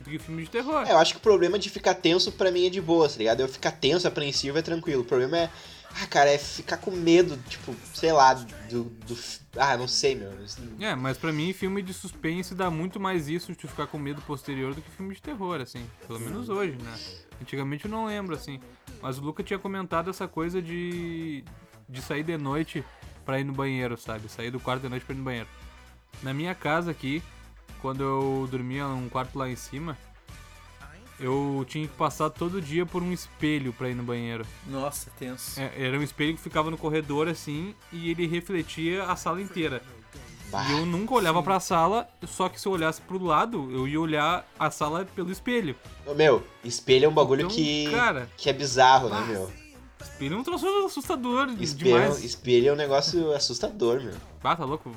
do 0.01 0.11
que 0.11 0.19
filme 0.19 0.43
de 0.43 0.51
terror. 0.51 0.87
É, 0.87 0.93
eu 0.93 0.99
acho 0.99 1.15
que 1.15 1.19
o 1.19 1.23
problema 1.23 1.59
de 1.59 1.71
ficar 1.71 1.95
tenso 1.95 2.33
pra 2.33 2.51
mim 2.51 2.67
é 2.67 2.71
de 2.71 2.81
boa, 2.81 3.09
tá 3.09 3.17
ligado? 3.17 3.41
Eu 3.41 3.49
ficar 3.49 3.73
tenso, 3.73 4.09
apreensivo 4.09 4.59
é 4.59 4.63
tranquilo. 4.63 5.03
O 5.03 5.05
problema 5.05 5.39
é. 5.39 5.51
Ah, 6.03 6.07
cara, 6.09 6.29
é 6.29 6.39
ficar 6.39 6.79
com 6.79 6.91
medo, 6.91 7.39
tipo, 7.49 7.73
sei 7.95 8.13
lá, 8.13 8.35
do. 8.35 8.85
do 8.85 9.17
ah, 9.57 9.77
não 9.77 9.87
sei, 9.87 10.17
meu. 10.17 10.33
É, 10.81 10.97
mas 10.97 11.17
pra 11.17 11.33
mim, 11.33 11.53
filme 11.53 11.81
de 11.83 11.95
suspense 11.95 12.53
dá 12.53 12.69
muito 12.69 12.99
mais 12.99 13.29
isso 13.29 13.53
de 13.53 13.69
ficar 13.69 13.87
com 13.87 13.97
medo 13.97 14.21
posterior 14.23 14.75
do 14.75 14.83
que 14.83 14.91
filme 14.91 15.15
de 15.15 15.23
terror, 15.23 15.61
assim. 15.61 15.87
Pelo 16.09 16.19
menos 16.19 16.49
hoje, 16.49 16.77
né? 16.83 16.99
Antigamente 17.41 17.85
eu 17.85 17.91
não 17.91 18.07
lembro, 18.07 18.35
assim. 18.35 18.59
Mas 19.01 19.19
o 19.19 19.21
Luca 19.21 19.45
tinha 19.45 19.59
comentado 19.59 20.11
essa 20.11 20.27
coisa 20.27 20.61
de. 20.61 21.45
De 21.89 22.01
sair 22.03 22.23
de 22.23 22.37
noite 22.37 22.85
pra 23.25 23.41
ir 23.41 23.45
no 23.45 23.53
banheiro, 23.53 23.97
sabe? 23.97 24.29
Sair 24.29 24.51
do 24.51 24.61
quarto 24.61 24.83
de 24.83 24.89
noite 24.89 25.05
pra 25.05 25.15
ir 25.15 25.19
no 25.19 25.25
banheiro. 25.25 25.49
Na 26.23 26.33
minha 26.35 26.55
casa 26.55 26.91
aqui, 26.91 27.23
quando 27.81 28.03
eu 28.03 28.49
dormia 28.51 28.87
num 28.87 29.09
quarto 29.09 29.39
lá 29.39 29.49
em 29.49 29.57
cima, 29.57 29.97
eu 31.19 31.65
tinha 31.69 31.87
que 31.87 31.95
passar 31.95 32.29
todo 32.31 32.61
dia 32.61 32.85
por 32.85 33.03
um 33.03 33.13
espelho 33.13 33.73
pra 33.73 33.89
ir 33.89 33.95
no 33.95 34.03
banheiro. 34.03 34.45
Nossa, 34.67 35.11
tenso. 35.19 35.61
É, 35.61 35.73
era 35.87 35.99
um 35.99 36.03
espelho 36.03 36.35
que 36.35 36.41
ficava 36.43 36.71
no 36.71 36.77
corredor 36.79 37.29
assim 37.29 37.75
e 37.93 38.11
ele 38.11 38.27
refletia 38.27 39.05
a 39.05 39.15
sala 39.17 39.41
inteira. 39.41 39.81
Bah, 40.51 40.65
E 40.69 40.73
eu 40.73 40.85
nunca 40.87 41.15
olhava 41.15 41.43
pra 41.43 41.59
sala, 41.61 42.09
só 42.27 42.49
que 42.49 42.61
se 42.61 42.67
eu 42.67 42.73
olhasse 42.73 43.01
pro 43.01 43.23
lado, 43.23 43.71
eu 43.73 43.89
ia 43.89 44.01
olhar 44.01 44.47
a 44.59 44.71
sala 44.71 45.05
pelo 45.15 45.31
espelho. 45.33 45.75
Meu, 46.17 46.45
espelho 46.63 47.07
é 47.07 47.09
um 47.09 47.13
bagulho 47.15 47.43
Então, 47.43 47.57
que. 47.57 47.91
cara- 47.91 48.29
que 48.37 48.51
é 48.51 48.53
bizarro, 48.53 49.09
né, 49.09 49.25
meu? 49.29 49.51
Espelho 50.15 50.37
é 50.37 50.39
um 50.39 50.45
troço 50.45 50.67
assustador 50.87 51.49
Espelho, 51.59 51.99
demais. 51.99 52.23
espelho 52.23 52.69
é 52.69 52.73
um 52.73 52.77
negócio 52.77 53.33
assustador, 53.33 54.01
meu. 54.01 54.15
Ah, 54.45 54.55
tá 54.55 54.65
louco? 54.65 54.91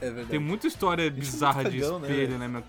É 0.00 0.06
verdade. 0.06 0.28
Tem 0.28 0.40
muita 0.40 0.66
história 0.66 1.08
bizarra 1.08 1.64
de 1.64 1.78
cagão, 1.78 2.00
né, 2.00 2.08
espelho, 2.08 2.26
velho? 2.26 2.38
né, 2.38 2.48
meu? 2.48 2.64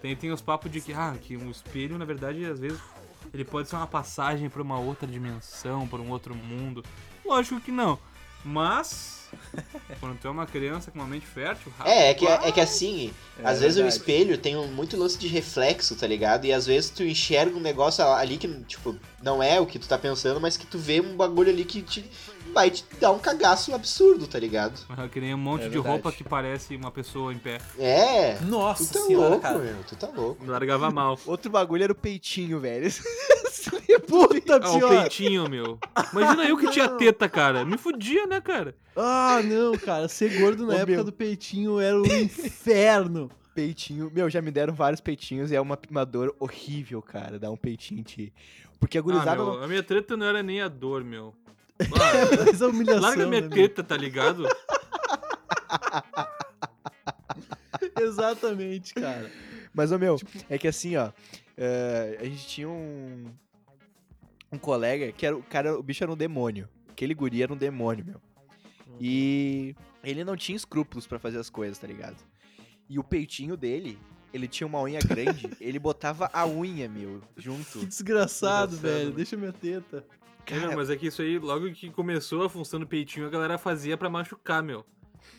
Tem, 0.00 0.14
tem 0.14 0.30
os 0.30 0.40
papos 0.40 0.70
de 0.70 0.80
que, 0.80 0.92
ah, 0.92 1.16
que 1.20 1.36
um 1.36 1.50
espelho, 1.50 1.98
na 1.98 2.04
verdade, 2.04 2.44
às 2.44 2.60
vezes, 2.60 2.78
ele 3.34 3.44
pode 3.44 3.68
ser 3.68 3.74
uma 3.74 3.88
passagem 3.88 4.48
pra 4.48 4.62
uma 4.62 4.78
outra 4.78 5.06
dimensão, 5.06 5.86
pra 5.88 5.98
um 5.98 6.10
outro 6.10 6.34
mundo. 6.34 6.84
Lógico 7.24 7.60
que 7.60 7.72
não. 7.72 7.98
Mas, 8.44 9.21
quando 10.00 10.18
tu 10.18 10.26
é 10.28 10.30
uma 10.30 10.46
criança 10.46 10.90
com 10.90 10.98
uma 10.98 11.06
mente 11.06 11.26
fértil, 11.26 11.72
É, 11.84 12.10
é 12.10 12.14
que, 12.14 12.24
rapaz, 12.24 12.48
é 12.48 12.52
que 12.52 12.60
assim, 12.60 13.12
É 13.38 13.46
às 13.46 13.60
vezes 13.60 13.76
o 13.76 13.82
verdade. 13.82 13.96
espelho 13.96 14.38
tem 14.38 14.56
um, 14.56 14.66
muito 14.68 14.96
lance 14.96 15.18
de 15.18 15.28
reflexo, 15.28 15.94
tá 15.96 16.06
ligado? 16.06 16.44
E 16.44 16.52
às 16.52 16.66
vezes 16.66 16.90
tu 16.90 17.02
enxerga 17.02 17.56
um 17.56 17.60
negócio 17.60 18.04
ali 18.04 18.36
que, 18.36 18.48
tipo, 18.64 18.96
não 19.22 19.42
é 19.42 19.60
o 19.60 19.66
que 19.66 19.78
tu 19.78 19.88
tá 19.88 19.98
pensando, 19.98 20.40
mas 20.40 20.56
que 20.56 20.66
tu 20.66 20.78
vê 20.78 21.00
um 21.00 21.16
bagulho 21.16 21.50
ali 21.50 21.64
que 21.64 21.82
te, 21.82 22.04
vai 22.52 22.70
te 22.70 22.84
dar 23.00 23.10
um 23.12 23.18
cagaço 23.18 23.74
absurdo, 23.74 24.26
tá 24.26 24.38
ligado? 24.38 24.78
Ah, 24.88 25.08
Que 25.08 25.20
nem 25.20 25.34
um 25.34 25.38
monte 25.38 25.62
É 25.62 25.64
de 25.64 25.70
verdade. 25.74 25.88
roupa 25.94 26.12
que 26.12 26.24
parece 26.24 26.74
uma 26.76 26.90
pessoa 26.90 27.32
em 27.32 27.38
pé. 27.38 27.58
É. 27.78 28.38
Nossa 28.40 28.84
Tu 28.86 28.92
tá 28.98 29.00
senhora, 29.06 29.28
louco, 29.28 29.42
cara. 29.42 29.58
meu. 29.58 29.76
Tu 29.88 29.96
tá 29.96 30.08
louco. 30.08 30.44
Largava 30.46 30.90
mal. 30.90 31.18
Outro 31.26 31.50
bagulho 31.50 31.82
era 31.84 31.92
o 31.92 31.96
peitinho, 31.96 32.58
velho. 32.60 32.90
Puta, 34.06 34.56
Ah, 34.62 34.70
o 34.72 34.88
peitinho, 34.88 35.48
meu. 35.48 35.78
Imagina 36.12 36.44
eu 36.44 36.56
que 36.56 36.70
tinha 36.70 36.88
teta, 36.88 37.28
cara. 37.28 37.64
Me 37.64 37.78
fudia, 37.78 38.26
né, 38.26 38.40
cara? 38.40 38.74
Ah, 38.96 39.40
não, 39.44 39.72
cara. 39.78 40.08
Ser 40.08 40.38
gordo 40.40 40.66
na 40.66 40.72
Ô, 40.74 40.76
época 40.76 40.92
meu. 40.92 41.04
do 41.04 41.12
peitinho 41.12 41.78
era 41.80 41.96
um 42.00 42.04
inferno. 42.04 43.30
Peitinho. 43.54 44.10
Meu, 44.14 44.28
já 44.30 44.40
me 44.42 44.50
deram 44.50 44.74
vários 44.74 45.00
peitinhos 45.00 45.50
e 45.50 45.54
é 45.56 45.60
uma, 45.60 45.78
uma 45.90 46.04
dor 46.04 46.34
horrível, 46.40 47.00
cara, 47.02 47.38
dar 47.38 47.50
um 47.50 47.56
peitinho 47.56 48.00
em 48.00 48.02
ti. 48.02 48.32
Porque 48.80 48.98
a 48.98 49.00
Ah, 49.00 49.04
gurizada 49.04 49.36
meu, 49.36 49.46
não... 49.54 49.62
a 49.62 49.68
minha 49.68 49.82
treta 49.82 50.16
não 50.16 50.26
era 50.26 50.42
nem 50.42 50.60
a 50.60 50.68
dor, 50.68 51.04
meu. 51.04 51.34
Ah, 51.80 52.44
Mas 52.46 52.62
a 52.62 52.68
humilhação. 52.68 53.00
larga 53.02 53.26
minha 53.26 53.40
né, 53.42 53.48
meu? 53.48 53.56
teta, 53.56 53.82
tá 53.82 53.96
ligado? 53.96 54.44
Exatamente, 58.00 58.94
cara. 58.94 59.30
Mas, 59.74 59.90
ô 59.92 59.98
meu, 59.98 60.16
Tipo 60.16 60.30
é 60.48 60.58
que 60.58 60.68
assim, 60.68 60.96
ó. 60.96 61.10
eh, 61.56 62.18
a 62.20 62.24
gente 62.24 62.46
tinha 62.46 62.68
um. 62.68 63.26
Um 64.50 64.58
colega 64.58 65.10
que 65.12 65.24
era 65.24 65.34
o 65.34 65.42
cara, 65.42 65.78
o 65.78 65.82
bicho 65.82 66.04
era 66.04 66.12
um 66.12 66.16
demônio. 66.16 66.68
Aquele 66.90 67.14
guri 67.14 67.42
era 67.42 67.50
um 67.52 67.56
demônio, 67.56 68.04
meu. 68.04 68.20
E 69.00 69.74
ele 70.04 70.24
não 70.24 70.36
tinha 70.36 70.54
escrúpulos 70.54 71.06
pra 71.06 71.18
fazer 71.18 71.38
as 71.38 71.48
coisas, 71.48 71.78
tá 71.78 71.86
ligado? 71.86 72.16
E 72.86 72.98
o 72.98 73.02
peitinho 73.02 73.56
dele, 73.56 73.98
ele 74.30 74.46
tinha 74.46 74.66
uma 74.66 74.82
unha 74.82 75.00
grande, 75.00 75.48
ele 75.58 75.78
botava 75.78 76.28
a 76.34 76.46
unha, 76.46 76.86
meu, 76.86 77.22
junto. 77.34 77.78
Que 77.78 77.86
desgraçado, 77.86 78.76
velho. 78.76 79.10
Deixa 79.12 79.38
minha 79.38 79.52
teta. 79.54 80.04
É, 80.46 80.58
meu, 80.58 80.76
mas 80.76 80.90
é 80.90 80.96
que 80.96 81.06
isso 81.06 81.22
aí, 81.22 81.38
logo 81.38 81.70
que 81.72 81.90
começou 81.90 82.44
a 82.44 82.48
função 82.50 82.78
do 82.80 82.86
peitinho, 82.86 83.26
a 83.26 83.30
galera 83.30 83.56
fazia 83.58 83.96
pra 83.96 84.10
machucar, 84.10 84.62
meu. 84.62 84.84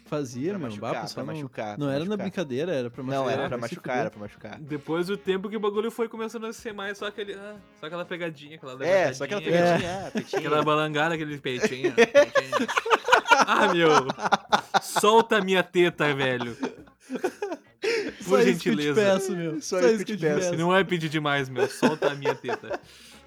Fazia, 0.06 0.50
Pra 0.52 0.60
meu. 0.60 0.68
machucar, 0.70 0.94
Bah, 0.94 1.10
pra 1.14 1.24
não- 1.24 1.34
machucar, 1.34 1.78
Não 1.78 1.88
pra 1.88 1.96
era 1.96 2.04
na 2.06 2.10
machucar. 2.12 2.18
brincadeira, 2.26 2.72
era 2.74 2.90
pra 2.90 3.04
machucar. 3.04 3.24
Não, 3.26 3.30
era 3.30 3.48
pra 3.50 3.58
machucar, 3.58 3.98
era 3.98 4.10
pra 4.12 4.20
machucar. 4.20 4.60
Depois 4.60 5.08
do 5.08 5.18
tempo 5.18 5.50
que 5.50 5.58
o 5.58 5.60
bagulho 5.60 5.90
foi 5.92 6.08
começando 6.08 6.46
a 6.46 6.54
ser 6.54 6.74
mais 6.74 6.98
só 6.98 7.08
aquele. 7.08 7.34
ah, 7.34 7.56
só 7.80 7.86
aquela 7.88 8.06
pegadinha, 8.06 8.56
aquela 8.56 8.86
É, 8.86 9.12
só 9.14 9.24
aquela 9.26 9.42
pegadinha, 9.42 9.90
é, 9.90 10.10
peitinho. 10.12 10.40
Aquela 10.40 10.64
balangada, 10.64 11.16
aquele 11.16 11.38
peitinho. 11.38 11.94
peitinho. 11.96 12.68
ah, 13.48 13.74
meu. 13.74 13.90
Solta 14.82 15.38
a 15.38 15.42
minha 15.42 15.64
teta, 15.64 16.14
velho. 16.14 16.56
Só 18.22 18.30
Por 18.30 18.40
isso 18.48 18.62
que 18.62 18.70
eu 18.70 18.76
te 18.78 18.82
gentileza. 18.84 19.02
peço, 19.02 19.36
meu. 19.36 19.62
Só, 19.62 19.80
isso 19.82 20.06
que 20.06 20.14
eu 20.14 20.18
te 20.18 20.22
peço. 20.26 20.56
Não 20.56 20.74
é 20.76 20.84
pedir 20.84 21.10
demais, 21.10 21.50
meu. 21.50 21.68
Solta 21.68 22.12
a 22.12 22.16
minha 22.16 22.34
teta. 22.36 22.80